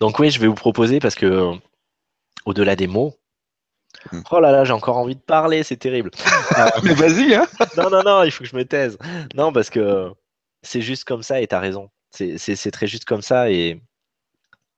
[0.00, 1.54] Donc oui, je vais vous proposer parce que euh,
[2.44, 3.14] au-delà des mots,
[4.10, 4.22] hmm.
[4.30, 6.10] oh là là, j'ai encore envie de parler, c'est terrible.
[6.58, 7.46] Euh, mais vas-y, hein
[7.76, 8.98] Non, non, non, il faut que je me taise.
[9.34, 10.10] Non, parce que
[10.62, 11.90] c'est juste comme ça et tu as raison.
[12.10, 13.80] C'est très juste comme ça et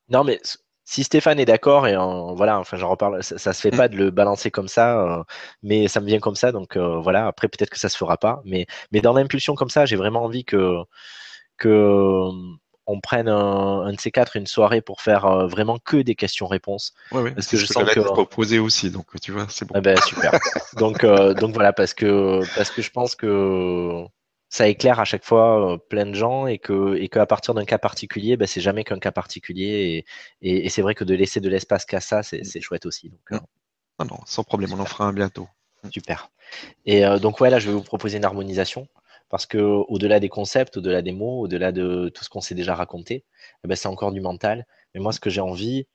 [0.08, 0.40] non, mais
[0.84, 1.96] si Stéphane est d'accord et
[2.36, 3.76] voilà, enfin j'en reparle, ça, ça, se fait mm.
[3.76, 5.22] pas de le balancer comme ça, euh,
[5.62, 7.26] mais ça me vient comme ça, donc euh, voilà.
[7.26, 10.24] Après peut-être que ça se fera pas, mais mais dans l'impulsion comme ça, j'ai vraiment
[10.24, 10.76] envie que
[11.56, 12.30] que euh,
[12.86, 16.92] on prenne un, de ces quatre une soirée pour faire vraiment que des questions-réponses.
[17.12, 19.72] Ouais, parce que je sens que proposer aussi, donc tu vois, c'est bon.
[19.74, 20.32] Ah ben, super.
[20.76, 24.04] donc donc voilà, parce que parce que je pense que
[24.54, 27.64] ça éclaire à chaque fois euh, plein de gens et que et qu'à partir d'un
[27.64, 30.04] cas particulier, ben, c'est jamais qu'un cas particulier
[30.40, 33.08] et, et, c'est vrai que de laisser de l'espace qu'à ça, c'est chouette aussi.
[33.10, 33.40] Donc, euh,
[33.98, 35.48] ah non, sans problème, on en fera un bientôt.
[35.90, 36.30] Super.
[36.86, 38.86] Et euh, donc ouais, là, je vais vous proposer une harmonisation
[39.28, 42.76] parce que au-delà des concepts, au-delà des mots, au-delà de tout ce qu'on s'est déjà
[42.76, 43.24] raconté,
[43.64, 44.66] eh ben, c'est encore du mental.
[44.94, 45.88] Mais moi, ce que j'ai envie,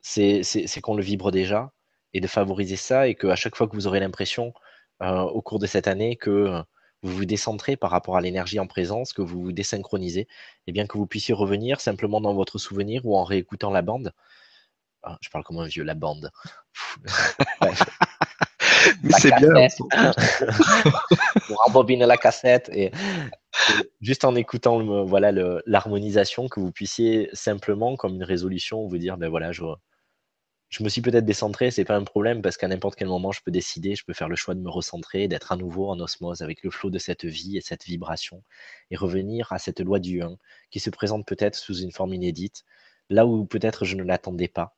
[0.00, 1.72] c'est qu'on le vibre déjà
[2.12, 4.54] et de favoriser ça et qu'à chaque fois que vous aurez l'impression
[5.00, 6.62] au cours de cette année que
[7.02, 10.28] vous vous décentrez par rapport à l'énergie en présence, que vous vous désynchronisez, et
[10.66, 14.12] eh bien que vous puissiez revenir simplement dans votre souvenir ou en réécoutant la bande.
[15.02, 16.30] Ah, je parle comme un vieux, la bande.
[19.02, 19.48] Mais c'est bien.
[21.50, 22.90] on rembobine la cassette et,
[24.00, 25.32] juste en écoutant voilà
[25.64, 29.62] l'harmonisation, que vous puissiez simplement, comme une résolution, vous dire ben voilà, je,
[30.70, 33.40] je me suis peut-être décentré, c'est pas un problème parce qu'à n'importe quel moment, je
[33.42, 36.42] peux décider, je peux faire le choix de me recentrer, d'être à nouveau en osmose
[36.42, 38.44] avec le flot de cette vie et cette vibration
[38.90, 40.36] et revenir à cette loi du 1
[40.70, 42.64] qui se présente peut-être sous une forme inédite,
[43.08, 44.76] là où peut-être je ne l'attendais pas,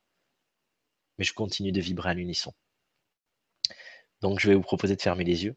[1.19, 2.53] mais je continue de vibrer à l'unisson.
[4.21, 5.55] Donc, je vais vous proposer de fermer les yeux,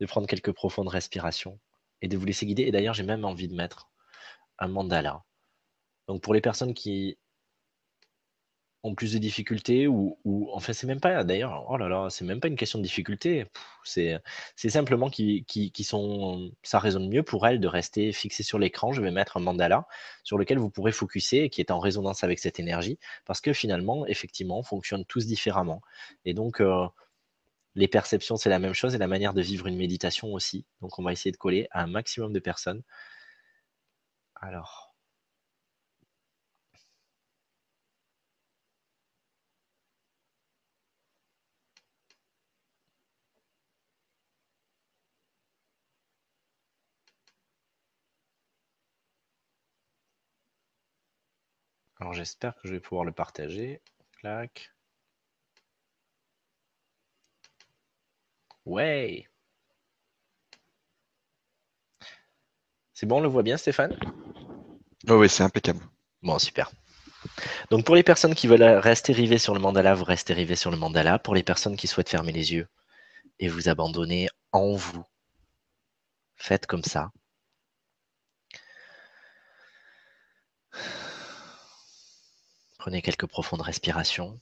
[0.00, 1.60] de prendre quelques profondes respirations
[2.02, 2.64] et de vous laisser guider.
[2.64, 3.88] Et d'ailleurs, j'ai même envie de mettre
[4.58, 5.22] un mandala.
[6.08, 7.18] Donc, pour les personnes qui
[8.92, 12.24] plus de difficultés ou, ou en fait c'est même pas d'ailleurs oh là là c'est
[12.26, 13.46] même pas une question de difficulté.
[13.84, 14.20] C'est
[14.68, 18.92] simplement qui, qui, sont ça résonne mieux pour elles de rester fixé sur l'écran.
[18.92, 19.86] Je vais mettre un mandala
[20.22, 24.06] sur lequel vous pourrez focuser qui est en résonance avec cette énergie parce que finalement
[24.06, 25.80] effectivement on fonctionne tous différemment.
[26.26, 26.86] Et donc euh,
[27.74, 30.66] les perceptions c'est la même chose et la manière de vivre une méditation aussi.
[30.82, 32.82] Donc on va essayer de coller à un maximum de personnes.
[34.34, 34.83] Alors
[52.04, 53.80] Alors j'espère que je vais pouvoir le partager.
[54.18, 54.74] Clac.
[58.66, 59.26] Ouais.
[62.92, 63.98] C'est bon, on le voit bien, Stéphane?
[65.08, 65.80] Oh Oui, c'est impeccable.
[66.22, 66.70] Bon, super.
[67.70, 70.70] Donc pour les personnes qui veulent rester rivées sur le mandala, vous restez rivées sur
[70.70, 71.18] le mandala.
[71.18, 72.68] Pour les personnes qui souhaitent fermer les yeux
[73.38, 75.06] et vous abandonner en vous,
[76.36, 77.12] faites comme ça.
[82.84, 84.38] Prenez quelques profondes respirations.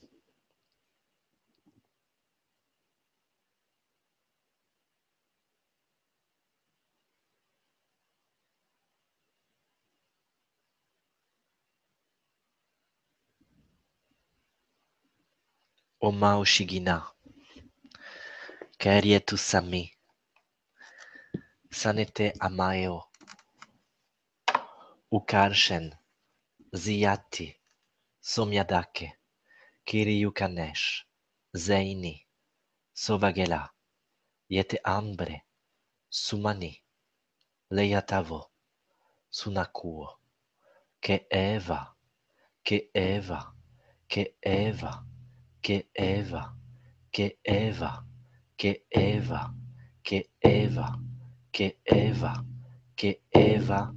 [16.01, 17.13] Oma Oshigina,
[18.77, 19.89] Karietu Sami,
[21.71, 23.05] Sanete Amaeo,
[25.11, 25.97] Ukarshen,
[26.73, 27.62] Ziati,
[28.25, 29.11] Somyadake,
[29.85, 31.03] Kiryukanesh,
[31.53, 32.25] Zaini,
[32.95, 33.69] Sovagela,
[34.49, 35.43] Yete Ambre,
[36.09, 36.81] Sumani,
[37.69, 38.45] Leyatavo,
[39.29, 40.07] Sunakuo,
[41.01, 41.93] que Eva,
[42.63, 43.53] que Eva,
[44.07, 45.05] que Eva,
[45.61, 46.55] que Eva,
[47.11, 48.05] que Eva,
[48.57, 49.53] que Eva,
[50.01, 50.99] que Eva,
[51.51, 52.45] que Eva,
[53.33, 53.93] Eva.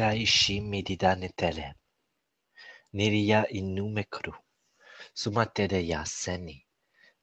[0.00, 1.74] Kaishi netele.
[2.94, 4.34] Niria inu mekru.
[5.14, 6.66] Sumatede ya seni.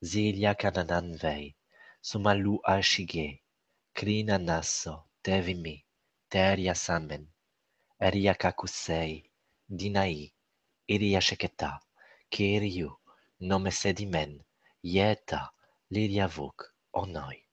[0.02, 1.56] Zilia kananan vei.
[2.02, 3.42] Sumalu ashige.
[3.96, 5.10] Krina naso.
[5.24, 5.86] Tevimi.
[6.30, 7.28] Teria samen.
[8.00, 9.32] Eria kakusei.
[9.68, 10.32] Dinai.
[10.88, 11.80] Iria sheketa.
[12.30, 12.92] Kiriu.
[13.40, 14.44] Nome sedimen.
[14.84, 15.50] Yeta.
[15.90, 16.76] Liria vuk.
[16.94, 17.47] Onoi.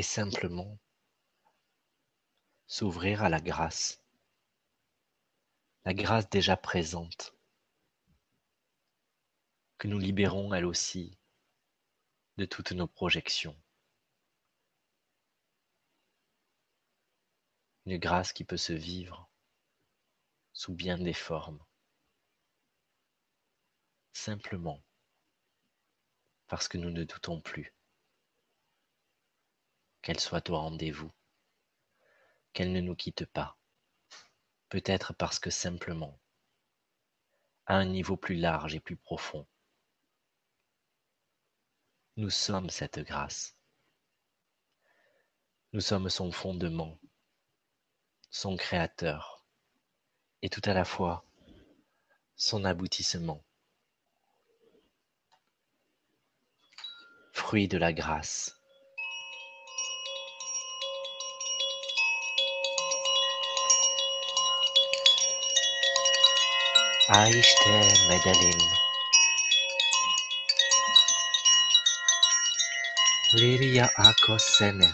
[0.00, 0.78] Et simplement
[2.66, 4.02] s'ouvrir à la grâce,
[5.84, 7.34] la grâce déjà présente,
[9.76, 11.18] que nous libérons elle aussi
[12.38, 13.62] de toutes nos projections.
[17.84, 19.28] Une grâce qui peut se vivre
[20.54, 21.62] sous bien des formes,
[24.14, 24.82] simplement
[26.46, 27.74] parce que nous ne doutons plus
[30.02, 31.12] qu'elle soit au rendez-vous,
[32.52, 33.58] qu'elle ne nous quitte pas,
[34.68, 36.18] peut-être parce que simplement,
[37.66, 39.46] à un niveau plus large et plus profond,
[42.16, 43.56] nous sommes cette grâce.
[45.72, 46.98] Nous sommes son fondement,
[48.30, 49.44] son créateur,
[50.42, 51.24] et tout à la fois
[52.36, 53.44] son aboutissement.
[57.32, 58.59] Fruit de la grâce.
[67.10, 68.60] Á Isten, Medelin!
[73.34, 74.92] Liria ako szene.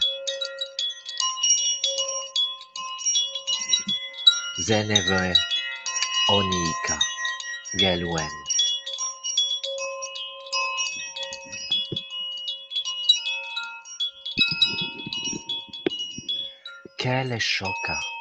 [4.64, 5.36] Zeneve
[6.32, 6.98] Onika
[7.76, 8.32] Geluen.
[16.96, 18.15] Kele soka.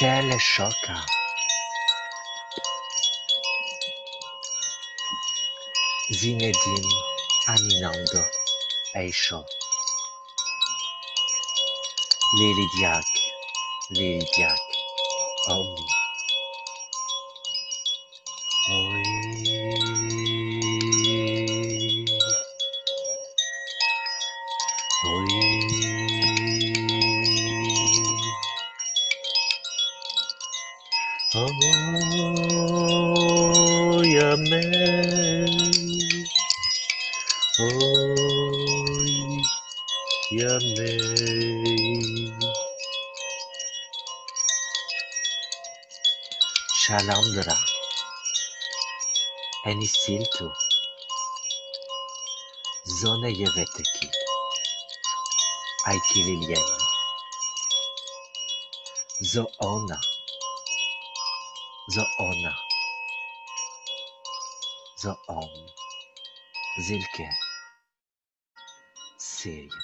[0.00, 0.84] teleshock.
[6.18, 6.94] Zinedine
[7.46, 8.24] Aminando
[8.94, 9.44] Eixo
[12.38, 13.10] Lilidiak
[13.90, 14.60] Lilidiak
[15.48, 15.99] Omni
[50.00, 50.52] Siltu.
[53.00, 54.08] Zone Yevetiki
[55.86, 56.78] Aikililieni
[59.22, 60.00] Zoona.
[61.94, 62.52] Zoona.
[65.02, 65.50] Zoom
[66.86, 67.28] Zilke.
[69.18, 69.79] Syria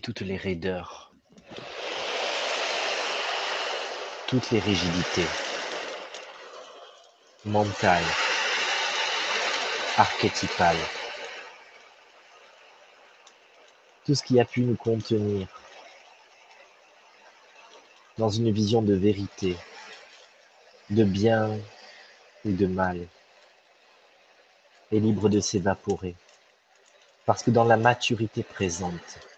[0.00, 1.12] toutes les raideurs,
[4.26, 5.28] toutes les rigidités.
[7.44, 8.04] Mentales,
[9.96, 10.76] archétypales,
[14.04, 15.48] tout ce qui a pu nous contenir.
[18.18, 19.56] Dans une vision de vérité,
[20.90, 21.58] de bien
[22.44, 23.06] ou de mal,
[24.92, 26.14] est libre de s'évaporer.
[27.24, 29.29] Parce que dans la maturité présente,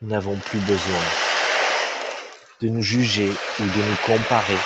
[0.00, 1.04] nous n'avons plus besoin
[2.60, 4.58] de nous juger ou de nous comparer.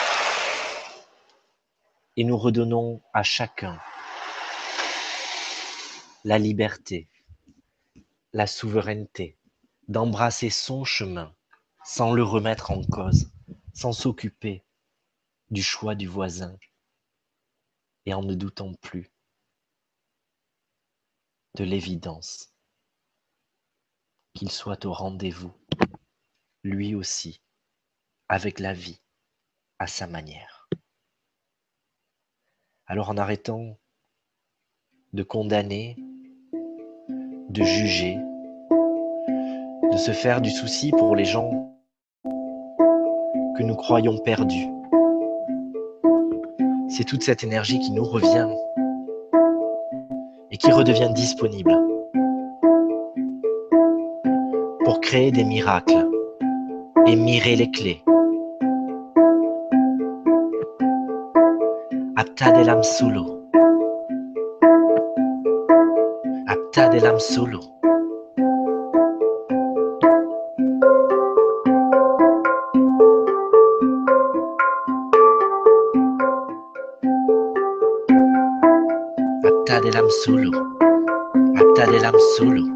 [2.17, 3.79] Et nous redonnons à chacun
[6.25, 7.09] la liberté,
[8.33, 9.37] la souveraineté
[9.89, 11.35] d'embrasser son chemin
[11.85, 13.31] sans le remettre en cause,
[13.73, 14.63] sans s'occuper
[15.51, 16.57] du choix du voisin,
[18.07, 19.11] et en ne doutant plus
[21.57, 22.53] de l'évidence
[24.41, 25.53] qu'il soit au rendez-vous,
[26.65, 27.43] lui aussi,
[28.27, 29.03] avec la vie,
[29.79, 30.67] à sa manière.
[32.87, 33.77] Alors en arrêtant
[35.13, 35.95] de condamner,
[37.51, 38.17] de juger,
[39.93, 41.79] de se faire du souci pour les gens
[42.25, 44.71] que nous croyons perdus,
[46.89, 48.49] c'est toute cette énergie qui nous revient
[50.51, 51.90] et qui redevient disponible
[55.11, 56.09] créer des miracles
[57.05, 58.01] et mirer les clés.
[62.15, 63.25] Apta de solo.
[66.47, 67.61] Apta de solo.
[80.23, 80.51] solo.
[81.57, 82.70] Apta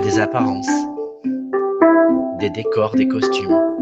[0.00, 0.70] des apparences,
[2.38, 3.81] des décors, des costumes.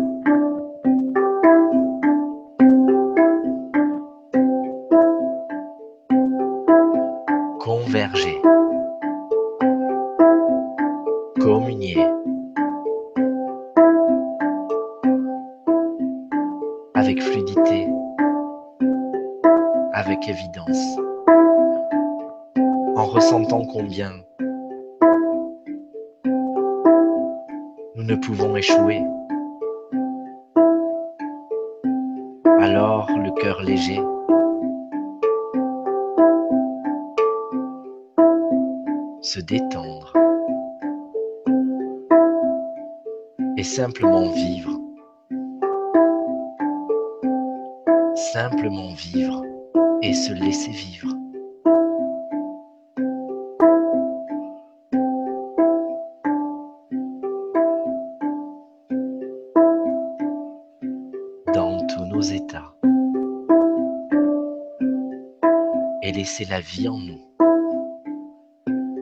[66.40, 67.20] Laisser la vie en nous.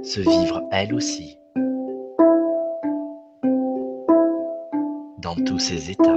[0.02, 1.36] Se vivre elle aussi.
[5.18, 6.14] Dans tous ces états.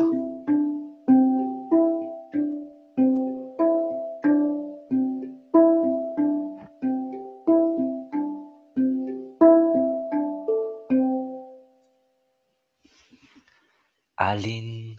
[14.18, 14.98] Aline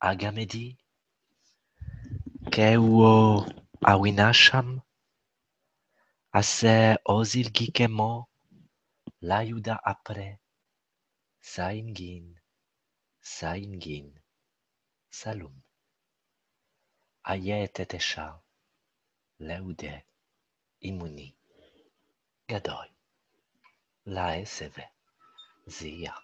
[0.00, 0.76] Agamedi.
[2.50, 3.44] Keuo
[3.84, 4.79] awinasham
[6.38, 6.74] ase
[7.14, 8.10] ozilgikemo
[9.28, 10.28] layuda apre
[11.52, 12.26] saingin
[13.36, 14.08] saingin
[15.18, 15.56] salum.
[17.32, 18.26] Ayetetesha
[19.46, 19.92] leude
[20.88, 21.28] imuni.
[22.48, 22.88] Gadoy
[24.14, 24.84] laeseve
[25.76, 26.14] zia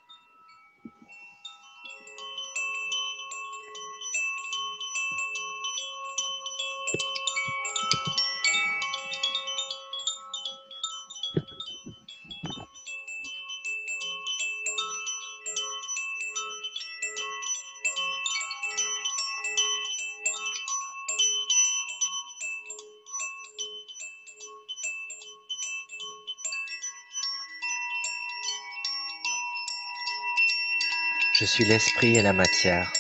[31.59, 32.93] L'esprit et la matière,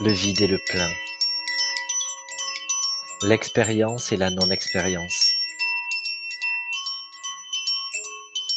[0.00, 0.90] le vide et le plein,
[3.22, 5.32] l'expérience et la non-expérience,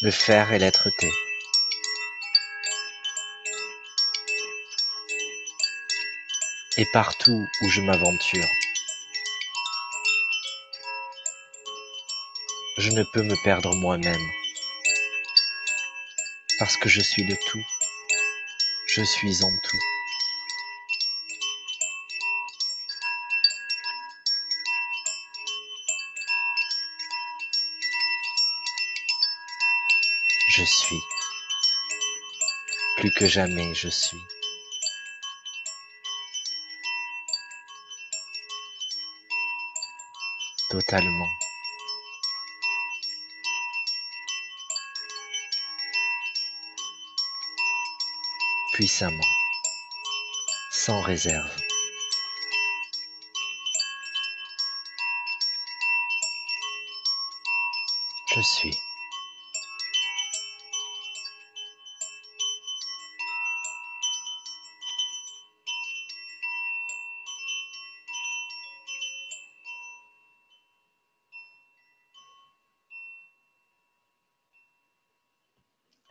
[0.02, 1.11] le faire et l'être-té.
[6.77, 8.48] Et partout où je m'aventure,
[12.77, 14.31] je ne peux me perdre moi-même,
[16.60, 17.64] parce que je suis le tout,
[18.88, 19.78] je suis en tout.
[30.50, 31.02] Je suis.
[32.98, 34.18] Plus que jamais, je suis.
[40.70, 41.28] Totalement.
[48.78, 49.24] Puissamment.
[50.70, 51.49] Sans réserve.
[58.36, 58.78] Je suis.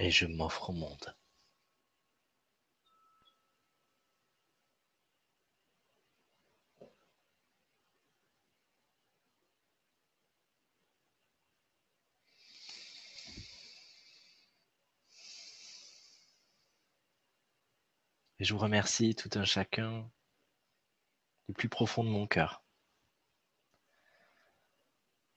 [0.01, 1.14] et je m'offre au monde.
[18.47, 20.09] Je vous remercie tout un chacun
[21.48, 22.62] du plus profond de mon cœur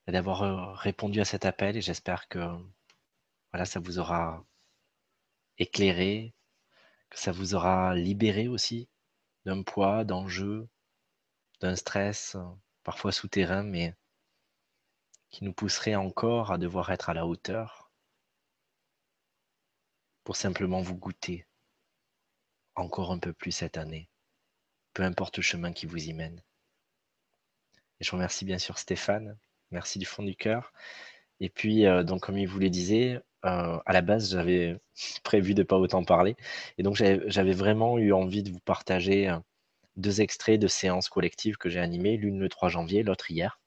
[0.07, 2.39] d'avoir euh, répondu à cet appel et j'espère que
[3.51, 4.45] voilà, ça vous aura
[5.57, 6.35] éclairé,
[7.09, 8.87] que ça vous aura libéré aussi
[9.43, 10.69] d'un poids, d'enjeux,
[11.61, 12.37] d'un stress
[12.83, 13.95] parfois souterrain, mais
[15.31, 17.91] qui nous pousserait encore à devoir être à la hauteur
[20.23, 21.48] pour simplement vous goûter
[22.79, 24.09] encore un peu plus cette année,
[24.93, 26.41] peu importe le chemin qui vous y mène.
[27.99, 29.37] Et je remercie bien sûr Stéphane,
[29.71, 30.73] merci du fond du cœur.
[31.39, 34.77] Et puis, euh, donc, comme il vous le disait, euh, à la base, j'avais
[35.23, 36.35] prévu de pas autant parler.
[36.77, 39.39] Et donc, j'avais vraiment eu envie de vous partager euh,
[39.95, 43.59] deux extraits de séances collectives que j'ai animées, l'une le 3 janvier, l'autre hier.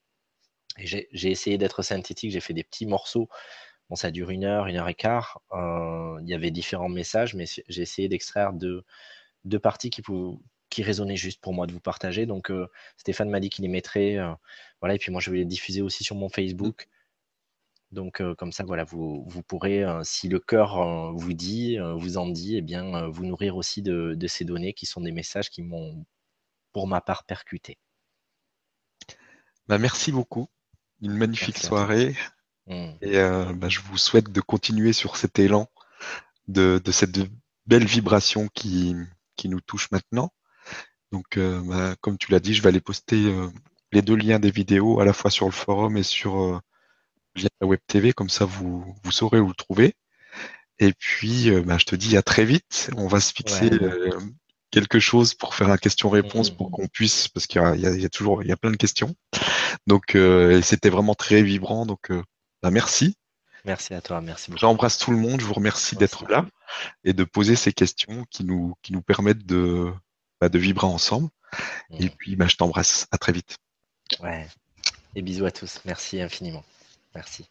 [0.78, 3.28] J'ai essayé d'être synthétique, j'ai fait des petits morceaux.
[3.92, 5.42] Bon, ça dure une heure, une heure et quart.
[5.52, 8.84] Euh, il y avait différents messages, mais j'ai essayé d'extraire deux,
[9.44, 10.02] deux parties qui,
[10.70, 12.24] qui résonnaient juste pour moi de vous partager.
[12.24, 12.50] Donc,
[12.96, 14.16] Stéphane m'a dit qu'il les mettrait.
[14.80, 16.88] voilà, et puis moi, je vais les diffuser aussi sur mon Facebook.
[17.90, 22.62] Donc comme ça, voilà, vous, pourrez, si le cœur vous dit, vous en dit, eh
[22.62, 26.06] bien, vous nourrir aussi de, ces données qui sont des messages qui m'ont,
[26.72, 27.76] pour ma part, percuté.
[29.68, 30.48] Bah, merci beaucoup.
[31.02, 32.16] Une magnifique soirée.
[32.66, 32.92] Mmh.
[33.02, 33.14] Et
[33.54, 35.68] bah, je vous souhaite de continuer sur cet élan,
[36.48, 37.18] de, cette
[37.66, 38.94] belle vibration qui,
[39.36, 40.32] qui nous touche maintenant.
[41.10, 43.34] Donc, bah, comme tu l'as dit, je vais aller poster
[43.92, 46.60] les deux liens des vidéos à la fois sur le forum et sur
[47.34, 49.94] via la web TV, comme ça vous, vous saurez où le trouver.
[50.78, 52.90] Et puis, euh, bah, je te dis à très vite.
[52.96, 54.18] On va se fixer euh,
[54.70, 56.72] quelque chose pour faire un question-réponse pour mmh.
[56.72, 59.14] qu'on puisse, parce qu'il y, y, a toujours, il y a plein de questions.
[59.86, 61.86] Donc, euh, c'était vraiment très vibrant.
[61.86, 62.10] Donc,
[62.62, 63.16] bah, merci.
[63.64, 64.60] Merci à toi, merci beaucoup.
[64.60, 65.40] J'embrasse tout le monde.
[65.40, 66.46] Je vous remercie d'être là
[67.04, 69.92] et de poser ces questions qui nous, qui nous permettent de,
[70.40, 71.28] bah, de vibrer ensemble.
[71.90, 72.10] Et mmh.
[72.10, 73.06] puis, bah, je t'embrasse.
[73.10, 73.56] À très vite.
[74.20, 74.48] Ouais.
[75.14, 75.80] Et bisous à tous.
[75.84, 76.64] Merci infiniment.
[77.14, 77.46] Merci.